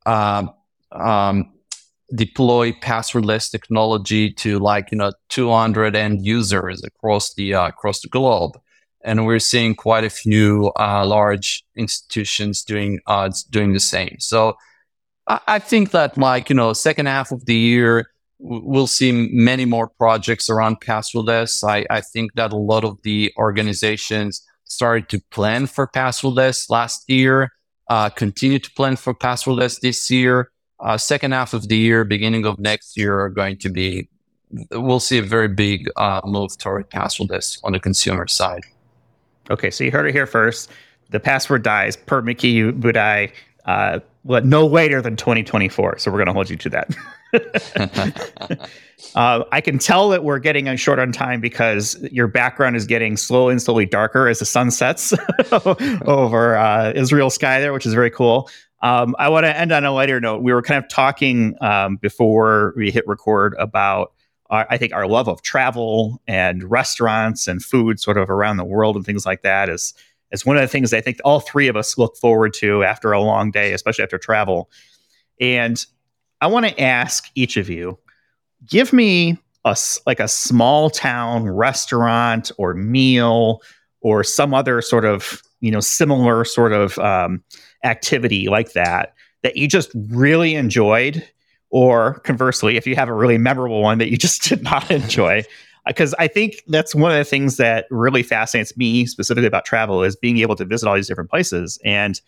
um, 0.06 0.51
um, 0.91 1.51
deploy 2.14 2.72
passwordless 2.72 3.49
technology 3.49 4.32
to 4.32 4.60
like 4.60 4.91
you 4.91 4.97
know 4.97 5.12
200 5.30 5.95
end 5.95 6.26
users 6.26 6.84
across 6.84 7.34
the 7.34 7.53
uh, 7.53 7.68
across 7.68 8.01
the 8.01 8.10
globe. 8.10 8.58
And 9.03 9.28
we're 9.28 9.39
seeing 9.39 9.76
quite 9.76 10.03
a 10.03 10.10
few 10.10 10.72
uh, 10.80 11.06
large 11.06 11.64
institutions 11.76 12.64
doing 12.64 12.99
uh, 13.08 13.32
doing 13.49 13.74
the 13.74 13.80
same. 13.80 14.18
So 14.20 14.58
I, 15.28 15.39
I, 15.47 15.60
think 15.60 15.91
that 15.91 16.18
like 16.18 16.49
you 16.49 16.56
know 16.56 16.74
second 16.74 17.06
half 17.06 17.32
of 17.32 17.45
the 17.45 17.56
year 17.56 18.12
we'll 18.40 18.88
see 18.88 19.12
many 19.32 19.66
more 19.66 19.88
projects 19.88 20.50
around 20.50 20.82
passwordless 20.82 21.64
I, 21.68 21.86
I 21.90 22.02
think 22.02 22.34
that 22.34 22.52
a 22.52 22.58
lot 22.58 22.84
of 22.84 23.02
the 23.04 23.34
organizations 23.38 24.46
started 24.66 25.10
to 25.10 25.20
plan 25.32 25.68
for 25.68 25.88
passwordless 25.88 26.70
last 26.70 27.10
year 27.10 27.52
uh, 27.90 28.10
continue 28.10 28.60
to 28.60 28.72
plan 28.72 28.96
for 28.96 29.14
passwordless 29.14 29.80
this 29.80 30.12
year 30.12 30.50
uh, 30.80 30.98
second 30.98 31.32
half 31.32 31.54
of 31.54 31.68
the 31.68 31.78
year, 31.78 32.04
beginning 32.04 32.46
of 32.46 32.60
next 32.60 32.98
year 32.98 33.20
are 33.20 33.30
going 33.30 33.58
to 33.58 33.70
be, 33.70 34.10
we'll 34.72 35.00
see 35.00 35.18
a 35.18 35.24
very 35.24 35.48
big 35.48 35.90
uh, 35.96 36.22
move 36.26 36.58
toward 36.58 36.90
passwordless 36.90 37.60
on 37.64 37.72
the 37.72 37.80
consumer 37.80 38.28
side. 38.28 38.62
Okay, 39.50 39.72
so 39.72 39.84
you 39.84 39.92
heard 39.92 40.08
it 40.08 40.14
here 40.14 40.28
first. 40.28 40.70
The 41.12 41.20
password 41.20 41.64
dies 41.64 41.96
per 41.96 42.22
Mickey 42.22 42.72
Boodaei, 42.72 43.32
uh, 44.26 44.30
well, 44.30 44.44
no 44.44 44.66
later 44.66 45.02
than 45.02 45.16
2024. 45.16 46.00
So 46.00 46.12
we're 46.12 46.18
going 46.18 46.28
to 46.28 46.34
hold 46.34 46.50
you 46.50 46.58
to 46.58 46.70
that. 46.70 46.96
uh, 49.16 49.44
I 49.52 49.62
can 49.62 49.78
tell 49.78 50.10
that 50.10 50.24
we're 50.24 50.40
getting 50.40 50.74
short 50.78 51.00
on 51.00 51.12
time 51.12 51.42
because 51.42 52.02
your 52.12 52.28
background 52.28 52.76
is 52.76 52.86
getting 52.86 53.18
slowly 53.18 53.52
and 53.52 53.62
slowly 53.62 53.86
darker 53.86 54.28
as 54.28 54.40
the 54.40 54.46
sun 54.46 54.72
sets 54.72 55.14
over 56.06 56.58
uh, 56.58 56.94
Israel 56.96 57.30
sky 57.30 57.60
there, 57.60 57.74
which 57.74 57.86
is 57.86 57.94
very 57.94 58.10
cool. 58.10 58.50
Um, 58.82 59.16
I 59.18 59.30
want 59.30 59.46
to 59.46 59.58
end 59.58 59.72
on 59.72 59.84
a 59.86 59.92
lighter 59.92 60.20
note. 60.20 60.44
We 60.44 60.54
were 60.54 60.62
kind 60.62 60.84
of 60.84 60.90
talking 60.90 61.56
um, 61.62 61.98
before 61.98 62.74
we 62.76 62.92
hit 62.92 63.08
record 63.08 63.56
about, 63.58 64.14
our, 64.50 64.68
I 64.70 64.78
think, 64.78 64.94
our 64.94 65.08
love 65.08 65.28
of 65.28 65.42
travel 65.42 66.22
and 66.28 66.64
restaurants 66.70 67.48
and 67.48 67.64
food, 67.64 68.00
sort 68.00 68.18
of 68.18 68.30
around 68.30 68.58
the 68.58 68.66
world 68.66 68.96
and 68.96 69.06
things 69.06 69.26
like 69.26 69.42
that. 69.42 69.70
Is 69.70 69.94
is 70.32 70.46
one 70.46 70.58
of 70.58 70.62
the 70.62 70.68
things 70.68 70.94
I 70.94 71.02
think 71.02 71.18
all 71.24 71.40
three 71.40 71.68
of 71.68 71.76
us 71.76 71.98
look 71.98 72.18
forward 72.18 72.54
to 72.56 72.84
after 72.84 73.12
a 73.12 73.22
long 73.22 73.52
day, 73.52 73.74
especially 73.74 74.04
after 74.04 74.18
travel. 74.18 74.70
And 75.40 75.84
I 76.42 76.48
want 76.48 76.68
to 76.68 76.82
ask 76.82 77.30
each 77.36 77.58
of 77.58 77.70
you, 77.70 77.98
give 78.70 78.94
me 78.94 79.38
a 79.66 79.76
like 80.06 80.20
a 80.20 80.28
small 80.28 80.90
town 80.90 81.50
restaurant 81.50 82.52
or 82.58 82.74
meal 82.74 83.62
or 84.02 84.24
some 84.24 84.54
other 84.54 84.82
sort 84.82 85.06
of 85.06 85.42
you 85.60 85.72
know 85.72 85.80
similar 85.80 86.46
sort 86.46 86.72
of 86.72 86.98
um, 87.00 87.44
activity 87.84 88.48
like 88.48 88.74
that 88.74 89.14
that 89.42 89.58
you 89.58 89.68
just 89.68 89.92
really 90.10 90.56
enjoyed 90.56 91.28
or 91.72 92.20
conversely 92.20 92.78
if 92.78 92.86
you 92.86 92.96
have 92.96 93.10
a 93.10 93.14
really 93.14 93.38
memorable 93.38 93.82
one 93.82 93.98
that 93.98 94.12
you 94.12 94.18
just 94.18 94.44
did 94.50 94.64
not 94.64 94.90
enjoy 94.92 95.44
because 95.88 96.16
i 96.20 96.28
think 96.28 96.64
that's 96.68 96.96
one 96.96 97.12
of 97.12 97.18
the 97.18 97.24
things 97.24 97.58
that 97.58 97.86
really 97.90 98.24
fascinates 98.24 98.76
me 98.78 99.06
specifically 99.06 99.48
about 99.48 99.66
travel 99.66 100.04
is 100.04 100.16
being 100.16 100.38
able 100.40 100.56
to 100.56 100.66
visit 100.66 100.88
all 100.88 100.96
these 100.96 101.08
different 101.08 101.30
places. 101.30 101.80
And 101.84 102.20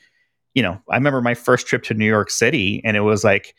you 0.53 0.63
know 0.63 0.79
i 0.89 0.95
remember 0.95 1.21
my 1.21 1.33
first 1.33 1.67
trip 1.67 1.83
to 1.83 1.93
new 1.93 2.05
york 2.05 2.29
city 2.29 2.81
and 2.83 2.97
it 2.97 3.01
was 3.01 3.23
like 3.23 3.53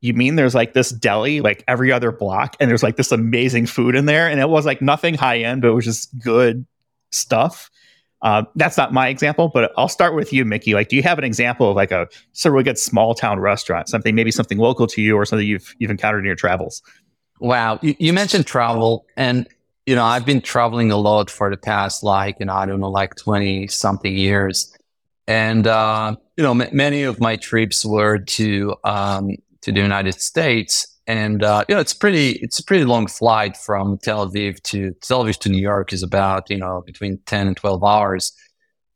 you 0.00 0.14
mean 0.14 0.36
there's 0.36 0.54
like 0.54 0.72
this 0.72 0.90
deli 0.90 1.40
like 1.40 1.62
every 1.68 1.92
other 1.92 2.10
block 2.10 2.56
and 2.58 2.70
there's 2.70 2.82
like 2.82 2.96
this 2.96 3.12
amazing 3.12 3.66
food 3.66 3.94
in 3.94 4.06
there? 4.06 4.28
And 4.28 4.40
it 4.40 4.48
was 4.48 4.66
like 4.66 4.80
nothing 4.80 5.14
high 5.14 5.38
end 5.38 5.62
but 5.62 5.68
it 5.68 5.74
was 5.74 5.84
just 5.84 6.18
good 6.18 6.66
stuff. 7.10 7.70
Uh, 8.22 8.44
that's 8.54 8.76
not 8.76 8.92
my 8.92 9.08
example 9.08 9.50
but 9.52 9.72
i'll 9.78 9.88
start 9.88 10.14
with 10.14 10.32
you 10.32 10.44
mickey. 10.44 10.74
Like 10.74 10.88
do 10.88 10.96
you 10.96 11.02
have 11.02 11.18
an 11.18 11.24
example 11.24 11.70
of 11.70 11.76
like 11.76 11.90
a, 11.90 12.06
sort 12.32 12.50
a 12.50 12.54
really 12.54 12.64
good 12.64 12.78
small 12.78 13.14
town 13.14 13.40
restaurant 13.40 13.88
something 13.88 14.14
maybe 14.14 14.30
something 14.30 14.58
local 14.58 14.86
to 14.86 15.00
you 15.02 15.16
or 15.16 15.24
something 15.24 15.46
you've 15.46 15.74
you've 15.78 15.90
encountered 15.90 16.20
in 16.20 16.26
your 16.26 16.36
travels 16.36 16.82
wow 17.40 17.78
you, 17.82 17.94
you 17.98 18.12
mentioned 18.12 18.46
travel 18.46 19.06
and 19.16 19.48
you 19.86 19.94
know 19.94 20.04
i've 20.04 20.24
been 20.24 20.40
traveling 20.40 20.92
a 20.92 20.96
lot 20.96 21.30
for 21.30 21.50
the 21.50 21.56
past 21.56 22.02
like 22.02 22.36
you 22.38 22.46
know 22.46 22.54
i 22.54 22.66
don't 22.66 22.80
know 22.80 22.90
like 22.90 23.14
20 23.16 23.66
something 23.66 24.14
years 24.16 24.76
and 25.30 25.68
uh, 25.68 26.16
you 26.36 26.42
know 26.42 26.50
m- 26.50 26.76
many 26.76 27.04
of 27.04 27.20
my 27.20 27.36
trips 27.36 27.84
were 27.84 28.18
to 28.18 28.74
um, 28.82 29.36
to 29.62 29.72
the 29.72 29.80
United 29.80 30.20
States. 30.20 30.86
And 31.06 31.42
uh, 31.42 31.64
you 31.68 31.74
know, 31.74 31.80
it's 31.80 31.94
pretty 31.94 32.30
it's 32.42 32.58
a 32.58 32.64
pretty 32.64 32.84
long 32.84 33.06
flight 33.06 33.56
from 33.56 33.98
Tel 33.98 34.28
Aviv 34.28 34.60
to 34.64 34.92
Tel 35.02 35.24
Aviv 35.24 35.38
to 35.38 35.48
New 35.48 35.60
York 35.60 35.92
is 35.92 36.02
about 36.02 36.50
you 36.50 36.56
know 36.56 36.82
between 36.84 37.18
ten 37.26 37.46
and 37.46 37.56
twelve 37.56 37.84
hours. 37.84 38.32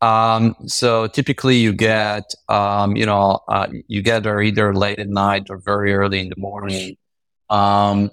Um, 0.01 0.55
so 0.67 1.07
typically, 1.07 1.57
you 1.57 1.73
get 1.73 2.25
um, 2.49 2.97
you 2.97 3.07
know 3.07 3.41
uh, 3.49 3.69
you 3.89 4.03
get 4.03 4.25
there 4.25 4.43
either 4.43 4.75
late 4.75 4.99
at 4.99 5.09
night 5.09 5.47
or 5.51 5.59
very 5.59 5.95
early 5.95 6.21
in 6.21 6.29
the 6.31 6.37
morning. 6.37 6.97
Um, 7.49 8.11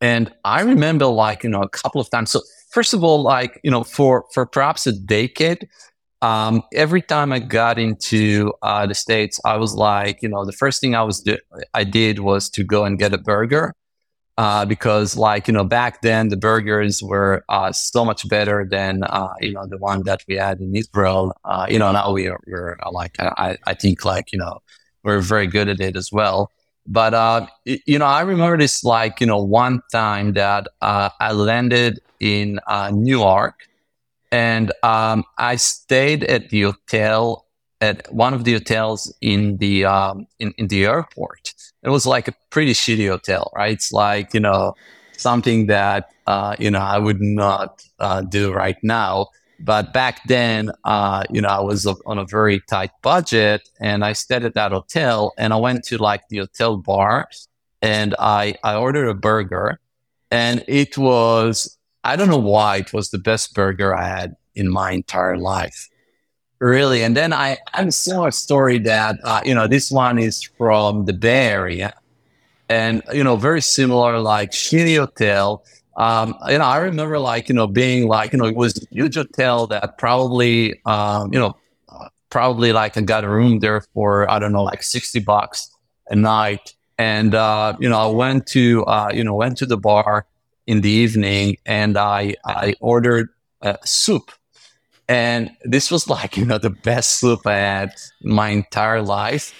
and 0.00 0.32
I 0.44 0.62
remember 0.62 1.06
like 1.06 1.44
you 1.44 1.50
know 1.50 1.62
a 1.62 1.68
couple 1.68 2.00
of 2.00 2.10
times. 2.10 2.30
So 2.30 2.40
first 2.70 2.94
of 2.94 3.04
all, 3.04 3.22
like 3.22 3.60
you 3.64 3.70
know 3.70 3.84
for 3.84 4.24
for 4.32 4.46
perhaps 4.46 4.86
a 4.86 4.92
decade, 4.92 5.68
um, 6.22 6.62
every 6.74 7.02
time 7.02 7.32
I 7.32 7.38
got 7.38 7.78
into 7.78 8.52
uh, 8.62 8.86
the 8.86 8.94
states, 8.94 9.40
I 9.44 9.56
was 9.56 9.74
like, 9.74 10.18
you 10.22 10.28
know, 10.28 10.44
the 10.44 10.52
first 10.52 10.80
thing 10.80 10.94
I 10.94 11.02
was 11.02 11.20
do- 11.20 11.38
I 11.74 11.84
did 11.84 12.18
was 12.20 12.50
to 12.50 12.64
go 12.64 12.84
and 12.84 12.98
get 12.98 13.12
a 13.14 13.18
burger 13.18 13.74
uh, 14.38 14.64
because, 14.64 15.16
like, 15.16 15.48
you 15.48 15.54
know, 15.54 15.64
back 15.64 16.02
then 16.02 16.28
the 16.28 16.36
burgers 16.36 17.02
were 17.02 17.44
uh, 17.48 17.72
so 17.72 18.04
much 18.04 18.28
better 18.28 18.66
than 18.70 19.02
uh, 19.04 19.32
you 19.40 19.52
know 19.52 19.66
the 19.66 19.78
one 19.78 20.02
that 20.04 20.22
we 20.28 20.36
had 20.36 20.60
in 20.60 20.74
Israel. 20.76 21.34
Uh, 21.44 21.66
you 21.68 21.78
know, 21.78 21.92
now 21.92 22.12
we 22.12 22.28
are, 22.28 22.40
we're 22.46 22.78
uh, 22.84 22.90
like 22.90 23.16
I, 23.20 23.56
I 23.66 23.74
think 23.74 24.04
like 24.04 24.32
you 24.32 24.38
know 24.38 24.60
we're 25.04 25.20
very 25.20 25.46
good 25.46 25.68
at 25.68 25.80
it 25.80 25.96
as 25.96 26.10
well. 26.12 26.50
But 26.90 27.48
you 27.64 27.98
know, 27.98 28.04
I 28.06 28.20
remember 28.22 28.58
this 28.58 28.84
like 28.84 29.20
you 29.20 29.26
know 29.26 29.38
one 29.42 29.80
time 29.92 30.32
that 30.34 30.66
I 30.82 31.32
landed 31.32 32.00
in 32.20 32.60
Newark 32.92 33.68
and 34.32 34.72
um, 34.82 35.24
I 35.38 35.56
stayed 35.56 36.24
at 36.24 36.50
the 36.50 36.62
hotel 36.62 37.46
at 37.80 38.12
one 38.12 38.34
of 38.34 38.44
the 38.44 38.52
hotels 38.52 39.12
in 39.20 39.56
the 39.58 39.84
um, 39.84 40.26
in, 40.38 40.52
in 40.58 40.68
the 40.68 40.84
airport. 40.84 41.54
It 41.82 41.88
was 41.88 42.06
like 42.06 42.28
a 42.28 42.34
pretty 42.50 42.72
shitty 42.72 43.08
hotel, 43.08 43.50
right? 43.56 43.72
It's 43.72 43.92
like 43.92 44.34
you 44.34 44.40
know 44.40 44.74
something 45.16 45.66
that 45.66 46.10
uh, 46.26 46.56
you 46.58 46.70
know 46.70 46.80
I 46.80 46.98
would 46.98 47.20
not 47.20 47.84
uh, 47.98 48.22
do 48.22 48.52
right 48.52 48.76
now. 48.82 49.28
But 49.62 49.92
back 49.92 50.20
then, 50.26 50.70
uh, 50.84 51.24
you 51.30 51.40
know, 51.40 51.48
I 51.48 51.60
was 51.60 51.86
on 51.86 52.18
a 52.18 52.24
very 52.24 52.60
tight 52.68 52.90
budget, 53.02 53.68
and 53.78 54.04
I 54.04 54.14
stayed 54.14 54.44
at 54.44 54.54
that 54.54 54.72
hotel. 54.72 55.32
And 55.36 55.52
I 55.52 55.56
went 55.56 55.84
to 55.84 55.98
like 55.98 56.28
the 56.28 56.38
hotel 56.38 56.76
bar, 56.76 57.28
and 57.82 58.14
I 58.18 58.54
I 58.64 58.74
ordered 58.76 59.08
a 59.08 59.14
burger, 59.14 59.78
and 60.30 60.64
it 60.66 60.96
was 60.96 61.78
I 62.04 62.16
don't 62.16 62.28
know 62.28 62.38
why 62.38 62.78
it 62.78 62.92
was 62.92 63.10
the 63.10 63.18
best 63.18 63.54
burger 63.54 63.94
I 63.94 64.06
had 64.06 64.36
in 64.54 64.68
my 64.68 64.92
entire 64.92 65.36
life. 65.36 65.88
Really. 66.60 67.02
And 67.02 67.16
then 67.16 67.32
I, 67.32 67.56
I 67.72 67.88
saw 67.88 68.26
a 68.26 68.32
story 68.32 68.78
that, 68.80 69.16
uh, 69.24 69.40
you 69.44 69.54
know, 69.54 69.66
this 69.66 69.90
one 69.90 70.18
is 70.18 70.42
from 70.42 71.06
the 71.06 71.14
Bay 71.14 71.46
Area 71.48 71.94
and, 72.68 73.02
you 73.14 73.24
know, 73.24 73.36
very 73.36 73.62
similar, 73.62 74.18
like 74.18 74.50
shitty 74.50 74.98
hotel. 74.98 75.64
Um, 76.00 76.34
you 76.48 76.56
know, 76.56 76.64
I 76.64 76.78
remember 76.78 77.18
like, 77.18 77.50
you 77.50 77.54
know, 77.54 77.66
being 77.66 78.08
like, 78.08 78.32
you 78.32 78.38
know, 78.38 78.46
it 78.46 78.56
was 78.56 78.86
you 78.90 79.04
huge 79.04 79.18
tell 79.34 79.66
that 79.66 79.98
probably, 79.98 80.80
um, 80.86 81.30
you 81.30 81.38
know, 81.38 81.54
probably 82.30 82.72
like 82.72 82.96
I 82.96 83.02
got 83.02 83.22
a 83.22 83.28
room 83.28 83.58
there 83.58 83.82
for, 83.92 84.30
I 84.30 84.38
don't 84.38 84.52
know, 84.52 84.62
like 84.62 84.82
60 84.82 85.20
bucks 85.20 85.70
a 86.08 86.16
night. 86.16 86.74
And, 86.96 87.34
uh, 87.34 87.76
you 87.80 87.88
know, 87.90 87.98
I 87.98 88.06
went 88.06 88.46
to, 88.48 88.82
uh, 88.86 89.10
you 89.12 89.22
know, 89.22 89.34
went 89.34 89.58
to 89.58 89.66
the 89.66 89.76
bar 89.76 90.24
in 90.66 90.80
the 90.80 90.88
evening 90.88 91.58
and 91.66 91.98
I, 91.98 92.34
I 92.46 92.76
ordered 92.80 93.28
soup. 93.84 94.32
And 95.06 95.50
this 95.64 95.90
was 95.90 96.08
like, 96.08 96.36
you 96.38 96.46
know, 96.46 96.56
the 96.56 96.70
best 96.70 97.20
soup 97.20 97.46
I 97.46 97.56
had 97.56 97.92
my 98.22 98.48
entire 98.48 99.02
life. 99.02 99.52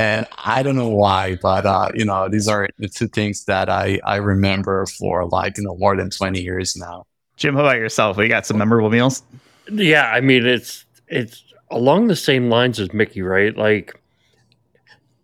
And 0.00 0.26
I 0.42 0.62
don't 0.62 0.76
know 0.76 0.88
why, 0.88 1.36
but, 1.42 1.66
uh, 1.66 1.90
you 1.94 2.06
know, 2.06 2.26
these 2.26 2.48
are 2.48 2.70
the 2.78 2.88
two 2.88 3.06
things 3.06 3.44
that 3.44 3.68
I, 3.68 4.00
I 4.02 4.16
remember 4.16 4.86
for 4.86 5.26
like, 5.26 5.58
you 5.58 5.64
know, 5.64 5.76
more 5.76 5.94
than 5.94 6.08
20 6.08 6.40
years 6.40 6.74
now. 6.74 7.04
Jim, 7.36 7.54
how 7.54 7.60
about 7.60 7.76
yourself? 7.76 8.16
We 8.16 8.26
got 8.26 8.46
some 8.46 8.56
memorable 8.56 8.88
meals? 8.88 9.22
Yeah. 9.70 10.10
I 10.10 10.22
mean, 10.22 10.46
it's, 10.46 10.86
it's 11.08 11.44
along 11.70 12.06
the 12.06 12.16
same 12.16 12.48
lines 12.48 12.80
as 12.80 12.94
Mickey, 12.94 13.20
right? 13.20 13.54
Like 13.54 14.00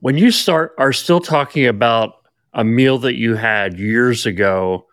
when 0.01 0.18
you 0.18 0.31
start, 0.31 0.74
are 0.77 0.93
still 0.93 1.20
talking 1.20 1.64
about 1.64 2.16
a 2.53 2.62
meal 2.62 2.99
that 2.99 3.14
you 3.14 3.35
had 3.35 3.79
years 3.79 4.27
ago 4.27 4.85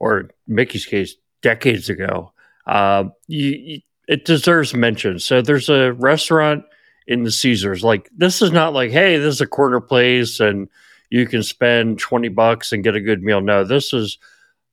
or 0.00 0.28
Mickey's 0.48 0.84
case, 0.84 1.14
decades 1.40 1.88
ago, 1.88 2.30
uh, 2.66 3.04
you, 3.26 3.48
you, 3.52 3.80
it 4.06 4.26
deserves 4.26 4.74
mention. 4.74 5.18
So 5.18 5.40
there's 5.40 5.70
a 5.70 5.94
restaurant 5.94 6.62
in 7.10 7.24
the 7.24 7.30
Caesars. 7.30 7.82
Like 7.82 8.08
this 8.16 8.40
is 8.40 8.52
not 8.52 8.72
like, 8.72 8.92
hey, 8.92 9.18
this 9.18 9.34
is 9.34 9.40
a 9.40 9.46
corner 9.46 9.80
place 9.80 10.38
and 10.38 10.68
you 11.10 11.26
can 11.26 11.42
spend 11.42 11.98
20 11.98 12.28
bucks 12.28 12.70
and 12.70 12.84
get 12.84 12.94
a 12.94 13.00
good 13.00 13.22
meal. 13.22 13.40
No, 13.40 13.64
this 13.64 13.92
is 13.92 14.16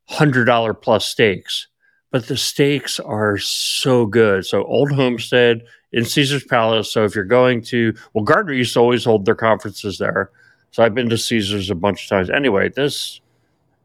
hundred 0.06 0.46
dollar 0.46 0.74
plus 0.74 1.06
steaks. 1.06 1.68
But 2.12 2.28
the 2.28 2.38
steaks 2.38 3.00
are 3.02 3.38
so 3.40 4.06
good. 4.06 4.46
So 4.46 4.64
Old 4.64 4.92
Homestead 4.92 5.64
in 5.92 6.06
Caesar's 6.06 6.44
Palace. 6.44 6.92
So 6.94 7.04
if 7.04 7.16
you're 7.16 7.26
going 7.26 7.64
to 7.64 7.94
well, 8.14 8.24
Gartner 8.24 8.54
used 8.54 8.74
to 8.76 8.80
always 8.80 9.04
hold 9.04 9.26
their 9.26 9.36
conferences 9.36 9.98
there. 9.98 10.30
So 10.72 10.84
I've 10.84 10.94
been 10.94 11.10
to 11.10 11.18
Caesars 11.18 11.72
a 11.72 11.76
bunch 11.76 12.04
of 12.04 12.10
times. 12.10 12.30
Anyway, 12.30 12.70
this 12.70 13.20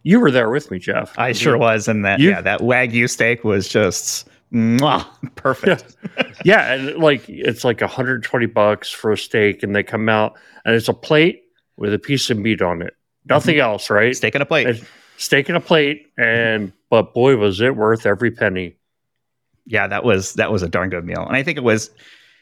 you 0.02 0.20
were 0.20 0.30
there 0.30 0.50
with 0.50 0.70
me, 0.70 0.78
Jeff. 0.78 1.18
I 1.18 1.32
sure 1.32 1.56
was, 1.56 1.88
and 1.88 2.04
that 2.04 2.20
you, 2.20 2.30
yeah, 2.30 2.42
that 2.42 2.60
wagyu 2.60 3.08
steak 3.08 3.44
was 3.44 3.66
just 3.66 4.28
mwah, 4.52 5.06
perfect. 5.34 5.96
Yeah. 6.16 6.32
yeah, 6.44 6.72
and 6.74 6.98
like 6.98 7.28
it's 7.28 7.64
like 7.64 7.80
120 7.80 8.46
bucks 8.46 8.90
for 8.90 9.12
a 9.12 9.18
steak, 9.18 9.62
and 9.62 9.74
they 9.74 9.82
come 9.82 10.08
out 10.08 10.36
and 10.64 10.74
it's 10.74 10.88
a 10.88 10.94
plate 10.94 11.42
with 11.76 11.92
a 11.94 11.98
piece 11.98 12.30
of 12.30 12.38
meat 12.38 12.62
on 12.62 12.82
it. 12.82 12.94
Nothing 13.28 13.56
mm-hmm. 13.56 13.70
else, 13.70 13.90
right? 13.90 14.14
Steak 14.14 14.34
and 14.34 14.42
a 14.42 14.46
plate. 14.46 14.82
Steak 15.16 15.48
and 15.48 15.56
a 15.56 15.60
plate, 15.60 16.06
and 16.18 16.72
but 16.90 17.14
boy, 17.14 17.36
was 17.36 17.60
it 17.60 17.76
worth 17.76 18.06
every 18.06 18.30
penny. 18.30 18.76
Yeah, 19.66 19.86
that 19.86 20.04
was 20.04 20.34
that 20.34 20.50
was 20.50 20.62
a 20.62 20.68
darn 20.68 20.90
good 20.90 21.04
meal, 21.04 21.24
and 21.24 21.36
I 21.36 21.42
think 21.42 21.58
it 21.58 21.64
was. 21.64 21.90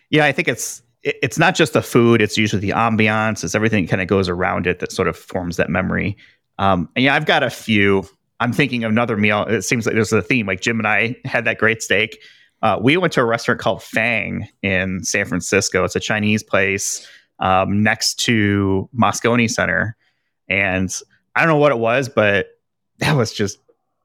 Yeah, 0.08 0.24
I 0.24 0.32
think 0.32 0.48
it's 0.48 0.82
it's 1.02 1.38
not 1.38 1.54
just 1.54 1.74
the 1.74 1.82
food; 1.82 2.22
it's 2.22 2.38
usually 2.38 2.61
the 2.61 2.70
ambiance, 2.70 3.44
it's 3.44 3.54
everything 3.54 3.86
kind 3.86 4.00
of 4.00 4.08
goes 4.08 4.28
around 4.28 4.66
it 4.66 4.78
that 4.78 4.92
sort 4.92 5.08
of 5.08 5.16
forms 5.16 5.56
that 5.56 5.68
memory. 5.68 6.16
Um, 6.58 6.88
and 6.96 7.04
yeah, 7.04 7.14
I've 7.14 7.26
got 7.26 7.42
a 7.42 7.50
few. 7.50 8.08
I'm 8.41 8.53
thinking 8.53 8.84
of 8.84 8.91
another 8.91 9.16
meal. 9.16 9.45
It 9.45 9.62
seems 9.62 9.86
like 9.86 9.95
there's 9.95 10.12
a 10.12 10.22
theme. 10.22 10.47
Like 10.47 10.61
Jim 10.61 10.80
and 10.80 10.88
I 10.88 11.16
had 11.24 11.45
that 11.45 11.59
great 11.59 11.82
steak. 11.82 12.20
Uh, 12.62 12.78
we 12.80 12.97
went 12.97 13.12
to 13.14 13.20
a 13.20 13.24
restaurant 13.24 13.61
called 13.61 13.82
Fang 13.82 14.49
in 14.62 15.05
San 15.05 15.26
Francisco. 15.26 15.84
It's 15.84 15.97
a 15.97 16.01
Chinese 16.01 16.43
place 16.43 17.07
um, 17.38 17.82
next 17.82 18.18
to 18.20 18.88
Moscone 18.99 19.51
Center, 19.51 19.97
and 20.49 20.95
I 21.36 21.41
don't 21.41 21.49
know 21.49 21.57
what 21.57 21.72
it 21.72 21.78
was, 21.78 22.09
but 22.09 22.49
that 22.99 23.16
was 23.16 23.32
just 23.32 23.59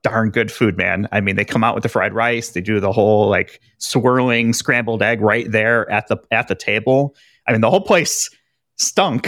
darn 0.04 0.30
good 0.30 0.52
food, 0.52 0.78
man. 0.78 1.08
I 1.12 1.20
mean, 1.20 1.36
they 1.36 1.44
come 1.44 1.64
out 1.64 1.74
with 1.74 1.82
the 1.82 1.90
fried 1.90 2.14
rice. 2.14 2.52
They 2.52 2.62
do 2.62 2.80
the 2.80 2.92
whole 2.92 3.28
like 3.28 3.60
swirling 3.80 4.54
scrambled 4.54 5.02
egg 5.02 5.20
right 5.20 5.52
there 5.52 5.90
at 5.90 6.08
the 6.08 6.18
at 6.32 6.48
the 6.48 6.56
table. 6.56 7.16
I 7.48 7.52
mean, 7.52 7.62
the 7.62 7.70
whole 7.70 7.82
place 7.82 8.30
stunk. 8.78 9.28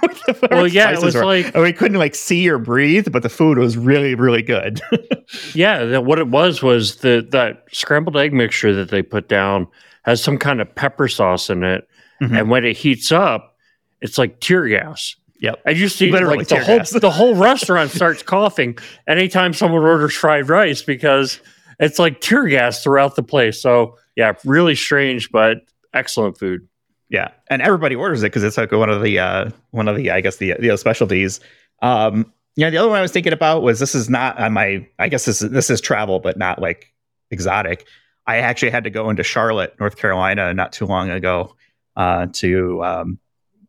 well, 0.50 0.66
yeah, 0.66 0.92
it 0.92 1.02
was 1.02 1.14
were. 1.14 1.24
like 1.24 1.54
we 1.54 1.72
couldn't 1.72 1.98
like 1.98 2.14
see 2.14 2.48
or 2.48 2.58
breathe, 2.58 3.10
but 3.10 3.22
the 3.22 3.28
food 3.28 3.58
was 3.58 3.76
really, 3.76 4.14
really 4.14 4.42
good. 4.42 4.80
yeah, 5.54 5.84
the, 5.84 6.00
what 6.00 6.18
it 6.18 6.28
was 6.28 6.62
was 6.62 6.96
the 6.96 7.26
that 7.30 7.64
scrambled 7.72 8.16
egg 8.16 8.32
mixture 8.32 8.74
that 8.74 8.90
they 8.90 9.02
put 9.02 9.28
down 9.28 9.66
has 10.02 10.22
some 10.22 10.38
kind 10.38 10.60
of 10.60 10.74
pepper 10.74 11.08
sauce 11.08 11.48
in 11.50 11.62
it, 11.62 11.88
mm-hmm. 12.20 12.36
and 12.36 12.50
when 12.50 12.64
it 12.64 12.76
heats 12.76 13.12
up, 13.12 13.56
it's 14.00 14.18
like 14.18 14.40
tear 14.40 14.66
gas. 14.68 15.16
Yep. 15.40 15.60
And 15.66 15.76
you 15.76 15.88
see 15.88 16.10
Literally 16.10 16.38
like 16.38 16.48
the 16.48 16.62
whole 16.62 16.78
gas. 16.78 16.90
the 16.90 17.10
whole 17.10 17.34
restaurant 17.34 17.90
starts 17.90 18.22
coughing 18.22 18.78
anytime 19.08 19.52
someone 19.52 19.82
orders 19.82 20.14
fried 20.14 20.48
rice 20.48 20.82
because 20.82 21.40
it's 21.80 21.98
like 21.98 22.20
tear 22.20 22.46
gas 22.46 22.84
throughout 22.84 23.16
the 23.16 23.24
place. 23.24 23.60
So 23.60 23.98
yeah, 24.14 24.34
really 24.44 24.76
strange, 24.76 25.32
but 25.32 25.58
excellent 25.92 26.38
food. 26.38 26.68
Yeah, 27.12 27.30
and 27.50 27.60
everybody 27.60 27.94
orders 27.94 28.22
it 28.22 28.28
because 28.28 28.42
it's 28.42 28.56
like 28.56 28.72
one 28.72 28.88
of 28.88 29.02
the 29.02 29.18
uh, 29.18 29.50
one 29.70 29.86
of 29.86 29.96
the 29.96 30.10
I 30.10 30.22
guess 30.22 30.38
the 30.38 30.54
the 30.58 30.78
specialties. 30.78 31.40
Um, 31.82 32.32
yeah, 32.56 32.70
the 32.70 32.78
other 32.78 32.88
one 32.88 32.98
I 32.98 33.02
was 33.02 33.12
thinking 33.12 33.34
about 33.34 33.62
was 33.62 33.78
this 33.80 33.94
is 33.94 34.08
not 34.08 34.38
on 34.38 34.54
my 34.54 34.88
I 34.98 35.10
guess 35.10 35.26
this 35.26 35.42
is 35.42 35.50
this 35.50 35.68
is 35.68 35.82
travel, 35.82 36.20
but 36.20 36.38
not 36.38 36.58
like 36.58 36.90
exotic. 37.30 37.86
I 38.26 38.38
actually 38.38 38.70
had 38.70 38.84
to 38.84 38.90
go 38.90 39.10
into 39.10 39.22
Charlotte, 39.22 39.74
North 39.78 39.96
Carolina, 39.96 40.54
not 40.54 40.72
too 40.72 40.86
long 40.86 41.10
ago 41.10 41.54
uh, 41.96 42.28
to 42.32 42.82
um, 42.82 43.18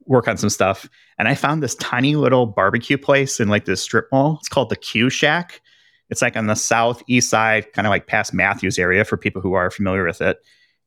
work 0.06 0.30
on 0.30 0.38
some 0.38 0.50
stuff. 0.50 0.88
And 1.18 1.28
I 1.28 1.36
found 1.36 1.62
this 1.62 1.76
tiny 1.76 2.16
little 2.16 2.46
barbecue 2.46 2.98
place 2.98 3.42
in 3.42 3.50
like 3.50 3.66
this 3.66 3.82
strip 3.82 4.08
mall. 4.10 4.38
It's 4.40 4.48
called 4.48 4.70
the 4.70 4.78
Q 4.78 5.10
Shack. 5.10 5.60
It's 6.10 6.22
like 6.22 6.38
on 6.38 6.48
the 6.48 6.56
southeast 6.56 7.30
side, 7.30 7.74
kind 7.74 7.88
of 7.88 7.92
like 7.92 8.08
past 8.08 8.34
Matthews 8.34 8.80
area 8.80 9.04
for 9.04 9.18
people 9.18 9.42
who 9.42 9.54
are 9.54 9.70
familiar 9.70 10.06
with 10.06 10.22
it. 10.22 10.38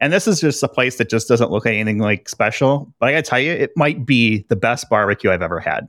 And 0.01 0.12
this 0.12 0.26
is 0.26 0.40
just 0.40 0.62
a 0.62 0.68
place 0.68 0.97
that 0.97 1.09
just 1.09 1.28
doesn't 1.28 1.51
look 1.51 1.66
anything 1.66 1.99
like 1.99 2.28
special. 2.28 2.92
But 2.99 3.09
I 3.09 3.12
gotta 3.12 3.22
tell 3.22 3.40
you, 3.40 3.53
it 3.53 3.72
might 3.76 4.05
be 4.05 4.44
the 4.49 4.57
best 4.57 4.88
barbecue 4.90 5.30
I've 5.30 5.42
ever 5.42 5.61
had. 5.61 5.88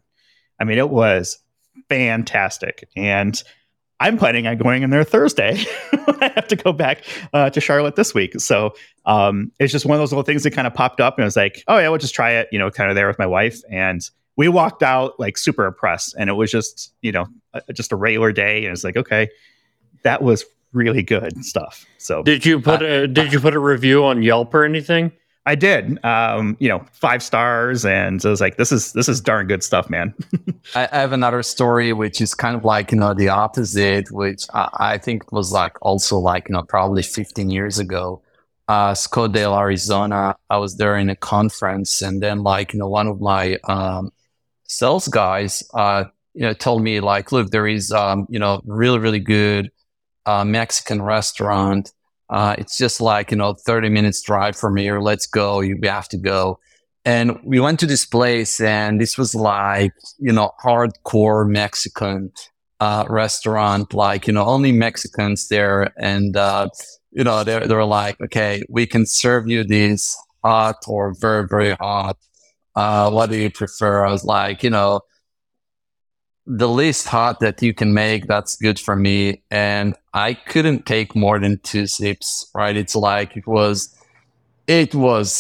I 0.60 0.64
mean, 0.64 0.78
it 0.78 0.89
was 0.89 1.38
fantastic. 1.89 2.88
And 2.95 3.41
I'm 3.99 4.18
planning 4.18 4.45
on 4.47 4.58
going 4.58 4.84
in 4.84 4.91
there 4.91 5.03
Thursday. 5.03 5.64
I 6.22 6.32
have 6.36 6.47
to 6.47 6.55
go 6.55 6.72
back 6.72 7.03
uh, 7.34 7.49
to 7.49 7.60
Charlotte 7.60 7.95
this 7.95 8.14
week. 8.14 8.39
So 8.39 8.76
um, 9.05 9.51
it's 9.60 9.72
just 9.72 9.86
one 9.86 9.95
of 9.95 9.99
those 9.99 10.12
little 10.12 10.24
things 10.24 10.43
that 10.43 10.51
kind 10.51 10.68
of 10.68 10.74
popped 10.74 11.01
up 11.01 11.18
and 11.18 11.24
I 11.24 11.26
was 11.26 11.36
like, 11.36 11.64
oh, 11.68 11.78
yeah, 11.78 11.89
we'll 11.89 11.97
just 11.97 12.14
try 12.14 12.32
it, 12.32 12.47
you 12.51 12.60
know, 12.60 12.70
kind 12.70 12.89
of 12.89 12.95
there 12.95 13.08
with 13.08 13.20
my 13.20 13.26
wife. 13.26 13.60
And 13.72 14.08
we 14.36 14.47
walked 14.47 14.84
out 14.84 15.20
like 15.20 15.38
super 15.38 15.66
impressed. 15.66 16.16
And 16.18 16.30
it 16.30 16.34
was 16.34 16.51
just, 16.51 16.93
you 17.01 17.12
know, 17.12 17.26
just 17.74 17.91
a 17.91 17.95
regular 17.95 18.32
day. 18.32 18.66
And 18.66 18.74
it's 18.74 18.84
like, 18.84 18.97
okay, 18.97 19.30
that 20.03 20.22
was 20.22 20.45
really 20.74 21.03
good 21.03 21.43
stuff. 21.43 21.86
So 21.97 22.24
did 22.24 22.45
you 22.45 22.59
put 22.59 22.82
uh, 22.82 22.86
a 22.86 23.07
did 23.07 23.34
you 23.34 23.39
put 23.39 23.55
a 23.55 23.59
review 23.59 24.03
on 24.05 24.22
Yelp 24.24 24.53
or 24.53 24.63
anything? 24.63 25.11
I 25.47 25.55
did. 25.55 26.03
Um, 26.03 26.57
you 26.59 26.68
know, 26.68 26.86
five 26.91 27.24
stars, 27.24 27.86
and 27.86 28.24
I 28.26 28.30
was 28.30 28.41
like, 28.41 28.57
"This 28.57 28.74
is 28.74 28.91
this 28.91 29.07
is 29.07 29.22
darn 29.22 29.47
good 29.47 29.63
stuff, 29.63 29.89
man." 29.89 30.13
I 30.76 30.89
have 30.91 31.13
another 31.13 31.41
story 31.41 31.93
which 31.93 32.20
is 32.20 32.36
kind 32.36 32.53
of 32.53 32.65
like 32.65 32.91
you 32.91 32.97
know 32.97 33.13
the 33.13 33.30
opposite, 33.30 34.11
which 34.11 34.43
I, 34.53 34.70
I 34.74 34.97
think 34.97 35.32
was 35.32 35.53
like 35.53 35.78
also 35.82 36.20
like 36.20 36.49
you 36.49 36.53
know 36.53 36.63
probably 36.63 37.01
15 37.01 37.49
years 37.49 37.80
ago. 37.80 38.22
Uh, 38.68 38.91
Scottsdale, 38.91 39.57
Arizona. 39.57 40.36
I 40.49 40.57
was 40.57 40.76
there 40.76 40.97
in 40.97 41.09
a 41.09 41.15
conference, 41.15 42.01
and 42.01 42.22
then 42.22 42.43
like 42.43 42.74
you 42.74 42.80
know 42.80 42.89
one 42.89 43.07
of 43.07 43.22
my 43.22 43.57
um, 43.63 44.11
sales 44.65 45.07
guys, 45.07 45.63
uh, 45.74 46.03
you 46.34 46.41
know, 46.41 46.51
told 46.51 46.84
me 46.84 46.99
like, 46.99 47.32
"Look, 47.32 47.51
there 47.51 47.68
is 47.68 47.93
um, 47.93 48.28
you 48.30 48.38
know 48.38 48.61
really 48.65 48.99
really 48.99 49.22
good 49.22 49.72
uh, 50.28 50.45
Mexican 50.45 51.01
restaurant." 51.01 51.91
Uh, 52.30 52.55
it's 52.57 52.78
just 52.78 52.99
like, 52.99 53.32
you 53.32 53.38
know, 53.38 53.53
30 53.53 53.89
minutes 53.89 54.21
drive 54.21 54.55
from 54.55 54.75
here. 54.75 54.99
Let's 54.99 55.25
go. 55.28 55.61
You 55.61 55.80
have 55.84 56.09
to 56.09 56.17
go. 56.17 56.59
And 57.05 57.39
we 57.41 57.59
went 57.61 57.80
to 57.80 57.86
this 57.86 58.05
place 58.05 58.59
and 58.59 58.99
this 58.99 59.17
was 59.17 59.34
like, 59.34 59.93
you 60.19 60.34
know, 60.34 60.51
hardcore 60.61 61.47
Mexican, 61.47 62.34
uh, 62.82 63.05
restaurant, 63.07 63.93
like, 63.93 64.28
you 64.28 64.34
know, 64.34 64.43
only 64.43 64.73
Mexicans 64.73 65.47
there. 65.47 65.93
And, 65.97 66.36
uh, 66.36 66.67
you 67.11 67.23
know, 67.23 67.45
they're, 67.45 67.65
they're 67.65 67.86
like, 67.86 68.19
okay, 68.19 68.61
we 68.67 68.86
can 68.86 69.05
serve 69.05 69.47
you 69.47 69.63
this 69.63 70.17
hot 70.43 70.84
or 70.86 71.13
very, 71.17 71.47
very 71.47 71.75
hot. 71.75 72.17
Uh, 72.75 73.09
what 73.09 73.30
do 73.30 73.38
you 73.38 73.49
prefer? 73.49 74.05
I 74.05 74.11
was 74.11 74.25
like, 74.25 74.61
you 74.61 74.69
know, 74.69 74.99
the 76.48 76.70
least 76.70 77.08
hot 77.08 77.41
that 77.41 77.62
you 77.62 77.74
can 77.74 77.93
make, 77.93 78.26
that's 78.26 78.56
good 78.56 78.80
for 78.80 78.95
me. 78.95 79.41
And 79.52 79.95
I 80.14 80.34
couldn't 80.34 80.86
take 80.86 81.14
more 81.14 81.39
than 81.39 81.60
two 81.60 81.88
sips, 81.88 82.50
right? 82.56 82.76
It's 82.76 82.95
like 82.95 83.36
it 83.36 83.45
was, 83.45 83.93
it 84.66 84.95
was 84.95 85.32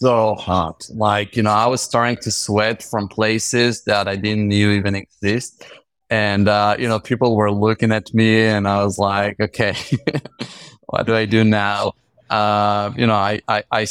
so 0.00 0.34
hot. 0.34 0.84
Like, 0.92 1.36
you 1.36 1.44
know, 1.44 1.52
I 1.52 1.66
was 1.66 1.80
starting 1.80 2.16
to 2.22 2.32
sweat 2.32 2.82
from 2.82 3.06
places 3.06 3.84
that 3.84 4.08
I 4.08 4.16
didn't 4.16 4.48
knew 4.48 4.72
even 4.72 4.96
exist. 4.96 5.64
And, 6.10 6.48
uh, 6.48 6.74
you 6.76 6.88
know, 6.88 6.98
people 6.98 7.36
were 7.36 7.52
looking 7.52 7.92
at 7.92 8.12
me 8.12 8.44
and 8.44 8.66
I 8.66 8.82
was 8.82 8.98
like, 8.98 9.38
okay, 9.38 9.76
what 10.86 11.06
do 11.06 11.14
I 11.14 11.24
do 11.24 11.44
now? 11.44 11.92
Uh, 12.28 12.90
you 12.96 13.06
know, 13.06 13.14
I, 13.14 13.40
I, 13.46 13.62
I 13.70 13.86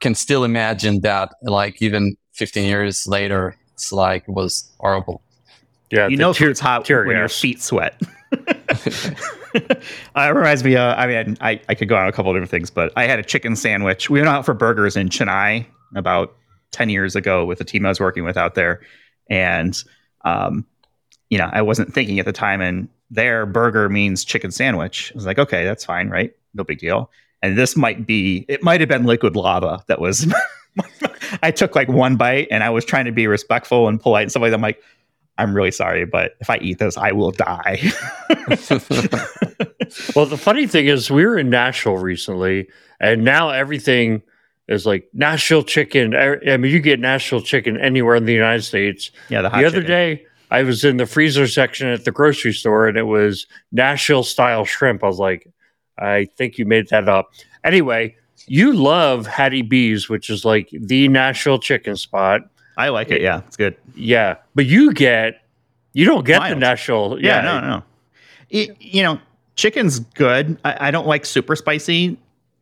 can 0.00 0.14
still 0.14 0.42
imagine 0.44 1.02
that 1.02 1.34
like 1.42 1.82
even 1.82 2.16
15 2.32 2.64
years 2.64 3.06
later, 3.06 3.56
it's 3.74 3.92
like 3.92 4.22
it 4.26 4.32
was 4.32 4.72
horrible. 4.80 5.22
Yeah, 5.92 6.08
you 6.08 6.16
know 6.16 6.32
it's 6.36 6.58
hot 6.58 6.88
when 6.88 7.08
your 7.08 7.28
feet 7.28 7.60
sweat. 7.60 8.00
uh, 8.32 9.04
it 9.54 10.34
reminds 10.34 10.64
me. 10.64 10.74
Uh, 10.74 10.94
I 10.94 11.06
mean, 11.06 11.36
I, 11.42 11.60
I 11.68 11.74
could 11.74 11.86
go 11.86 11.96
on 11.96 12.08
a 12.08 12.12
couple 12.12 12.30
of 12.30 12.34
different 12.34 12.50
things, 12.50 12.70
but 12.70 12.94
I 12.96 13.04
had 13.04 13.18
a 13.18 13.22
chicken 13.22 13.54
sandwich. 13.56 14.08
We 14.08 14.18
went 14.18 14.30
out 14.30 14.46
for 14.46 14.54
burgers 14.54 14.96
in 14.96 15.10
Chennai 15.10 15.66
about 15.94 16.34
ten 16.70 16.88
years 16.88 17.14
ago 17.14 17.44
with 17.44 17.58
the 17.58 17.64
team 17.64 17.84
I 17.84 17.90
was 17.90 18.00
working 18.00 18.24
with 18.24 18.38
out 18.38 18.54
there, 18.54 18.80
and 19.28 19.80
um, 20.24 20.64
you 21.28 21.36
know, 21.36 21.50
I 21.52 21.60
wasn't 21.60 21.92
thinking 21.92 22.18
at 22.18 22.24
the 22.24 22.32
time, 22.32 22.62
and 22.62 22.88
their 23.10 23.44
burger 23.44 23.90
means 23.90 24.24
chicken 24.24 24.50
sandwich. 24.50 25.12
I 25.12 25.16
was 25.16 25.26
like, 25.26 25.38
okay, 25.38 25.62
that's 25.62 25.84
fine, 25.84 26.08
right? 26.08 26.34
No 26.54 26.64
big 26.64 26.78
deal. 26.78 27.10
And 27.42 27.58
this 27.58 27.76
might 27.76 28.06
be, 28.06 28.46
it 28.48 28.62
might 28.62 28.80
have 28.80 28.88
been 28.88 29.04
liquid 29.04 29.36
lava 29.36 29.84
that 29.88 30.00
was. 30.00 30.32
I 31.42 31.50
took 31.50 31.74
like 31.74 31.88
one 31.88 32.16
bite, 32.16 32.48
and 32.50 32.64
I 32.64 32.70
was 32.70 32.84
trying 32.84 33.04
to 33.04 33.12
be 33.12 33.26
respectful 33.26 33.88
and 33.88 34.00
polite 34.00 34.22
and 34.22 34.30
stuff 34.30 34.40
like 34.40 34.52
that. 34.52 34.56
I'm 34.56 34.62
like 34.62 34.82
I'm 35.42 35.54
really 35.54 35.72
sorry, 35.72 36.04
but 36.04 36.36
if 36.40 36.48
I 36.48 36.58
eat 36.58 36.78
this, 36.78 36.96
I 36.96 37.10
will 37.10 37.32
die. 37.32 37.80
well, 40.14 40.26
the 40.26 40.38
funny 40.40 40.68
thing 40.68 40.86
is, 40.86 41.10
we 41.10 41.26
were 41.26 41.36
in 41.36 41.50
Nashville 41.50 41.96
recently, 41.96 42.68
and 43.00 43.24
now 43.24 43.50
everything 43.50 44.22
is 44.68 44.86
like 44.86 45.08
Nashville 45.12 45.64
chicken. 45.64 46.14
I 46.14 46.56
mean, 46.56 46.70
you 46.70 46.78
get 46.78 47.00
Nashville 47.00 47.40
chicken 47.40 47.76
anywhere 47.76 48.14
in 48.14 48.24
the 48.24 48.32
United 48.32 48.62
States. 48.62 49.10
Yeah, 49.30 49.42
the, 49.42 49.48
the 49.48 49.64
other 49.64 49.82
chicken. 49.82 49.86
day, 49.86 50.26
I 50.52 50.62
was 50.62 50.84
in 50.84 50.98
the 50.98 51.06
freezer 51.06 51.48
section 51.48 51.88
at 51.88 52.04
the 52.04 52.12
grocery 52.12 52.52
store, 52.52 52.86
and 52.86 52.96
it 52.96 53.06
was 53.06 53.48
Nashville 53.72 54.22
style 54.22 54.64
shrimp. 54.64 55.02
I 55.02 55.08
was 55.08 55.18
like, 55.18 55.48
I 55.98 56.28
think 56.36 56.56
you 56.56 56.66
made 56.66 56.88
that 56.90 57.08
up. 57.08 57.32
Anyway, 57.64 58.14
you 58.46 58.74
love 58.74 59.26
Hattie 59.26 59.62
B's, 59.62 60.08
which 60.08 60.30
is 60.30 60.44
like 60.44 60.68
the 60.72 61.08
Nashville 61.08 61.58
chicken 61.58 61.96
spot. 61.96 62.42
I 62.82 62.88
like 62.88 63.12
it. 63.12 63.20
Yeah, 63.20 63.42
it's 63.46 63.56
good. 63.56 63.76
Yeah, 63.94 64.38
but 64.56 64.66
you 64.66 64.92
get 64.92 65.42
you 65.92 66.04
don't 66.04 66.24
get 66.24 66.40
Mild. 66.40 66.56
the 66.56 66.60
Nashville. 66.60 67.16
Yeah, 67.20 67.36
yeah, 67.36 67.60
no, 67.60 67.60
no. 67.60 67.82
It, 68.50 68.76
you 68.80 69.04
know, 69.04 69.20
chicken's 69.54 70.00
good. 70.00 70.58
I, 70.64 70.88
I, 70.88 70.90
don't 70.90 71.06
like 71.06 71.24
super 71.24 71.54
spicy. 71.54 72.18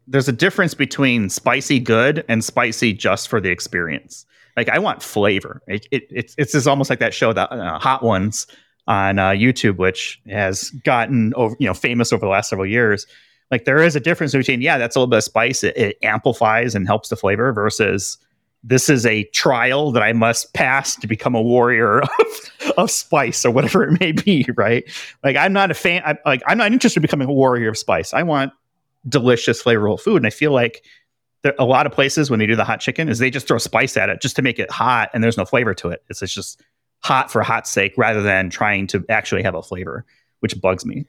There's 0.07 0.29
a 0.29 0.33
difference 0.33 0.75
between 0.75 1.31
spicy 1.31 1.81
good 1.81 2.23
and 2.29 2.45
spicy 2.45 2.93
just 2.93 3.29
for 3.29 3.41
the 3.41 3.49
experience. 3.49 4.27
Like 4.59 4.69
I 4.69 4.79
want 4.79 5.03
flavor. 5.03 5.63
It, 5.67 5.89
it, 5.91 6.03
it's 6.11 6.35
it's 6.37 6.53
just 6.53 6.67
almost 6.67 6.91
like 6.91 6.99
that 6.99 7.15
show, 7.15 7.33
the 7.33 7.51
uh, 7.51 7.79
Hot 7.79 8.03
Ones 8.03 8.47
on 8.87 9.19
uh, 9.19 9.31
YouTube, 9.31 9.79
which 9.79 10.21
has 10.29 10.69
gotten 10.85 11.33
over 11.35 11.57
you 11.59 11.67
know 11.67 11.75
famous 11.75 12.13
over 12.13 12.27
the 12.27 12.31
last 12.31 12.51
several 12.51 12.67
years. 12.67 13.07
Like 13.51 13.65
there 13.65 13.83
is 13.83 13.97
a 13.97 14.01
difference 14.01 14.33
between 14.33 14.61
yeah, 14.61 14.77
that's 14.77 14.97
a 14.97 14.99
little 14.99 15.09
bit 15.09 15.19
of 15.19 15.25
spice. 15.25 15.65
It, 15.65 15.79
it 15.79 15.97
amplifies 16.03 16.75
and 16.75 16.87
helps 16.87 17.09
the 17.09 17.17
flavor 17.17 17.55
versus 17.55 18.19
this 18.63 18.89
is 18.89 19.07
a 19.07 19.25
trial 19.25 19.91
that 19.93 20.03
I 20.03 20.13
must 20.13 20.53
pass 20.53 20.95
to 20.97 21.07
become 21.07 21.35
a 21.35 21.41
warrior 21.41 22.01
of, 22.03 22.73
of 22.77 22.91
spice 22.91 23.45
or 23.45 23.51
whatever 23.51 23.85
it 23.85 23.99
may 24.01 24.13
be, 24.13 24.47
right? 24.57 24.85
Like 25.25 25.37
I'm 25.37 25.53
not 25.53 25.71
a 25.71 25.75
fan. 25.75 26.03
I'm, 26.05 26.19
like 26.27 26.43
I'm 26.47 26.59
not 26.59 26.73
interested 26.73 26.99
in 26.99 27.03
becoming 27.03 27.29
a 27.29 27.33
warrior 27.33 27.71
of 27.71 27.79
spice. 27.79 28.13
I 28.13 28.23
want 28.23 28.53
delicious, 29.09 29.63
flavorful 29.63 30.01
food, 30.01 30.17
and 30.17 30.27
I 30.27 30.31
feel 30.31 30.53
like 30.53 30.85
there, 31.43 31.55
a 31.59 31.65
lot 31.65 31.87
of 31.87 31.93
places 31.93 32.31
when 32.31 32.39
they 32.39 32.47
do 32.47 32.57
the 32.57 32.65
hot 32.65 32.81
chicken 32.81 33.09
is 33.09 33.19
they 33.19 33.31
just 33.31 33.49
throw 33.49 33.59
spice 33.59 33.97
at 33.97 34.11
it 34.11 34.21
just 34.21 34.37
to 34.37 34.43
make 34.43 34.59
it 34.59 34.71
hot, 34.71 35.11
and 35.15 35.25
there's 35.25 35.39
no 35.39 35.45
flavor 35.45 35.75
to 35.75 35.89
it. 35.89 36.03
It's, 36.11 36.23
it's 36.23 36.35
just 36.35 36.61
hot 37.03 37.31
for 37.31 37.43
hot 37.43 37.67
sake 37.67 37.95
rather 37.97 38.23
than 38.23 38.51
trying 38.51 38.87
to 38.89 39.05
actually 39.09 39.43
have 39.43 39.55
a 39.55 39.63
flavor, 39.63 40.05
which 40.41 40.61
bugs 40.61 40.85
me. 40.85 41.07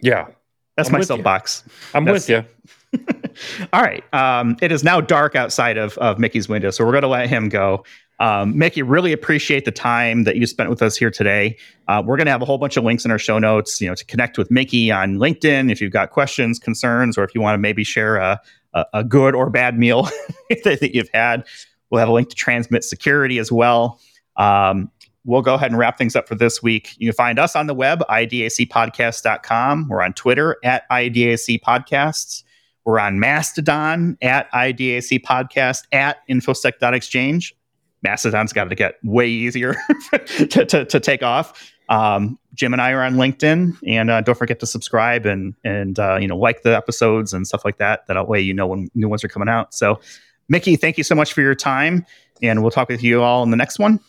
Yeah, 0.00 0.28
that's 0.76 0.88
I'm 0.88 0.94
my 0.94 1.00
soapbox. 1.02 1.62
I'm 1.94 2.04
that's, 2.04 2.26
with 2.26 2.30
you. 2.30 2.44
All 3.72 3.82
right. 3.82 4.02
Um, 4.12 4.56
it 4.60 4.72
is 4.72 4.82
now 4.82 5.00
dark 5.00 5.36
outside 5.36 5.76
of, 5.76 5.96
of 5.98 6.18
Mickey's 6.18 6.48
window, 6.48 6.70
so 6.70 6.84
we're 6.84 6.92
going 6.92 7.02
to 7.02 7.08
let 7.08 7.28
him 7.28 7.48
go. 7.48 7.84
Um, 8.18 8.56
Mickey, 8.56 8.82
really 8.82 9.12
appreciate 9.12 9.64
the 9.64 9.70
time 9.70 10.24
that 10.24 10.36
you 10.36 10.46
spent 10.46 10.68
with 10.68 10.82
us 10.82 10.94
here 10.94 11.10
today. 11.10 11.56
Uh, 11.88 12.02
we're 12.04 12.18
going 12.18 12.26
to 12.26 12.30
have 12.30 12.42
a 12.42 12.44
whole 12.44 12.58
bunch 12.58 12.76
of 12.76 12.84
links 12.84 13.04
in 13.04 13.10
our 13.10 13.18
show 13.18 13.38
notes, 13.38 13.80
you 13.80 13.88
know, 13.88 13.94
to 13.94 14.04
connect 14.04 14.36
with 14.36 14.50
Mickey 14.50 14.92
on 14.92 15.16
LinkedIn 15.16 15.72
if 15.72 15.80
you've 15.80 15.92
got 15.92 16.10
questions, 16.10 16.58
concerns, 16.58 17.16
or 17.16 17.24
if 17.24 17.34
you 17.34 17.40
want 17.40 17.54
to 17.54 17.58
maybe 17.58 17.82
share 17.82 18.16
a, 18.16 18.38
a, 18.74 18.84
a 18.94 19.04
good 19.04 19.34
or 19.34 19.48
bad 19.48 19.78
meal 19.78 20.02
that, 20.50 20.80
that, 20.80 20.94
you've 20.94 21.08
had. 21.14 21.46
We'll 21.88 22.00
have 22.00 22.10
a 22.10 22.12
link 22.12 22.28
to 22.28 22.36
Transmit 22.36 22.84
Security 22.84 23.38
as 23.38 23.50
well. 23.50 23.98
Um, 24.36 24.90
we'll 25.24 25.42
go 25.42 25.54
ahead 25.54 25.70
and 25.70 25.78
wrap 25.78 25.96
things 25.96 26.14
up 26.14 26.28
for 26.28 26.34
this 26.34 26.62
week. 26.62 26.94
You 26.98 27.08
can 27.08 27.16
find 27.16 27.38
us 27.38 27.56
on 27.56 27.68
the 27.68 27.74
web, 27.74 28.04
idacpodcast.com. 28.10 29.88
We're 29.88 30.02
on 30.02 30.12
Twitter 30.12 30.56
at 30.62 30.88
idacpodcasts. 30.90 32.42
We're 32.84 32.98
on 32.98 33.20
Mastodon 33.20 34.16
at 34.22 34.50
IDAC 34.52 35.22
Podcast 35.22 35.84
at 35.92 36.26
infosec.exchange. 36.28 37.54
Mastodon's 38.02 38.52
got 38.52 38.70
to 38.70 38.74
get 38.74 38.94
way 39.04 39.28
easier 39.28 39.76
to, 40.48 40.64
to, 40.64 40.84
to, 40.86 41.00
take 41.00 41.22
off. 41.22 41.72
Um, 41.90 42.38
Jim 42.54 42.72
and 42.72 42.80
I 42.80 42.92
are 42.92 43.02
on 43.02 43.14
LinkedIn, 43.16 43.76
and 43.86 44.10
uh, 44.10 44.20
don't 44.22 44.38
forget 44.38 44.60
to 44.60 44.66
subscribe 44.66 45.26
and 45.26 45.54
and 45.64 45.98
uh, 45.98 46.16
you 46.16 46.26
know 46.26 46.36
like 46.36 46.62
the 46.62 46.74
episodes 46.74 47.34
and 47.34 47.46
stuff 47.46 47.64
like 47.64 47.78
that. 47.78 48.06
That 48.06 48.28
way 48.28 48.40
you 48.40 48.54
know 48.54 48.66
when 48.66 48.88
new 48.94 49.08
ones 49.08 49.22
are 49.22 49.28
coming 49.28 49.48
out. 49.48 49.74
So, 49.74 50.00
Mickey, 50.48 50.76
thank 50.76 50.96
you 50.96 51.04
so 51.04 51.14
much 51.14 51.32
for 51.32 51.42
your 51.42 51.54
time, 51.54 52.06
and 52.42 52.62
we'll 52.62 52.70
talk 52.70 52.88
with 52.88 53.02
you 53.02 53.22
all 53.22 53.42
in 53.42 53.50
the 53.50 53.56
next 53.56 53.78
one. 53.78 54.00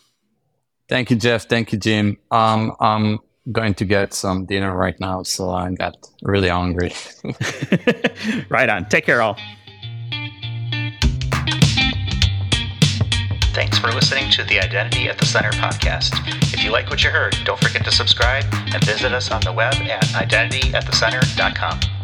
Thank 0.88 1.10
you, 1.10 1.16
Jeff. 1.16 1.48
Thank 1.48 1.72
you, 1.72 1.78
Jim. 1.78 2.18
Um, 2.30 2.74
um, 2.80 3.20
going 3.50 3.74
to 3.74 3.84
get 3.84 4.14
some 4.14 4.44
dinner 4.44 4.76
right 4.76 4.98
now, 5.00 5.22
so 5.24 5.50
I 5.50 5.70
got 5.72 5.96
really 6.22 6.48
hungry. 6.48 6.92
right 8.48 8.68
on. 8.68 8.88
Take 8.88 9.06
care, 9.06 9.20
all. 9.22 9.36
Thanks 13.52 13.78
for 13.78 13.92
listening 13.92 14.30
to 14.30 14.44
the 14.44 14.60
Identity 14.60 15.08
at 15.08 15.18
the 15.18 15.26
Center 15.26 15.50
podcast. 15.50 16.14
If 16.54 16.64
you 16.64 16.70
like 16.70 16.88
what 16.88 17.04
you 17.04 17.10
heard, 17.10 17.36
don't 17.44 17.60
forget 17.60 17.84
to 17.84 17.90
subscribe 17.90 18.44
and 18.52 18.82
visit 18.84 19.12
us 19.12 19.30
on 19.30 19.40
the 19.42 19.52
web 19.52 19.74
at 19.74 20.04
identityatthecenter.com. 20.04 22.01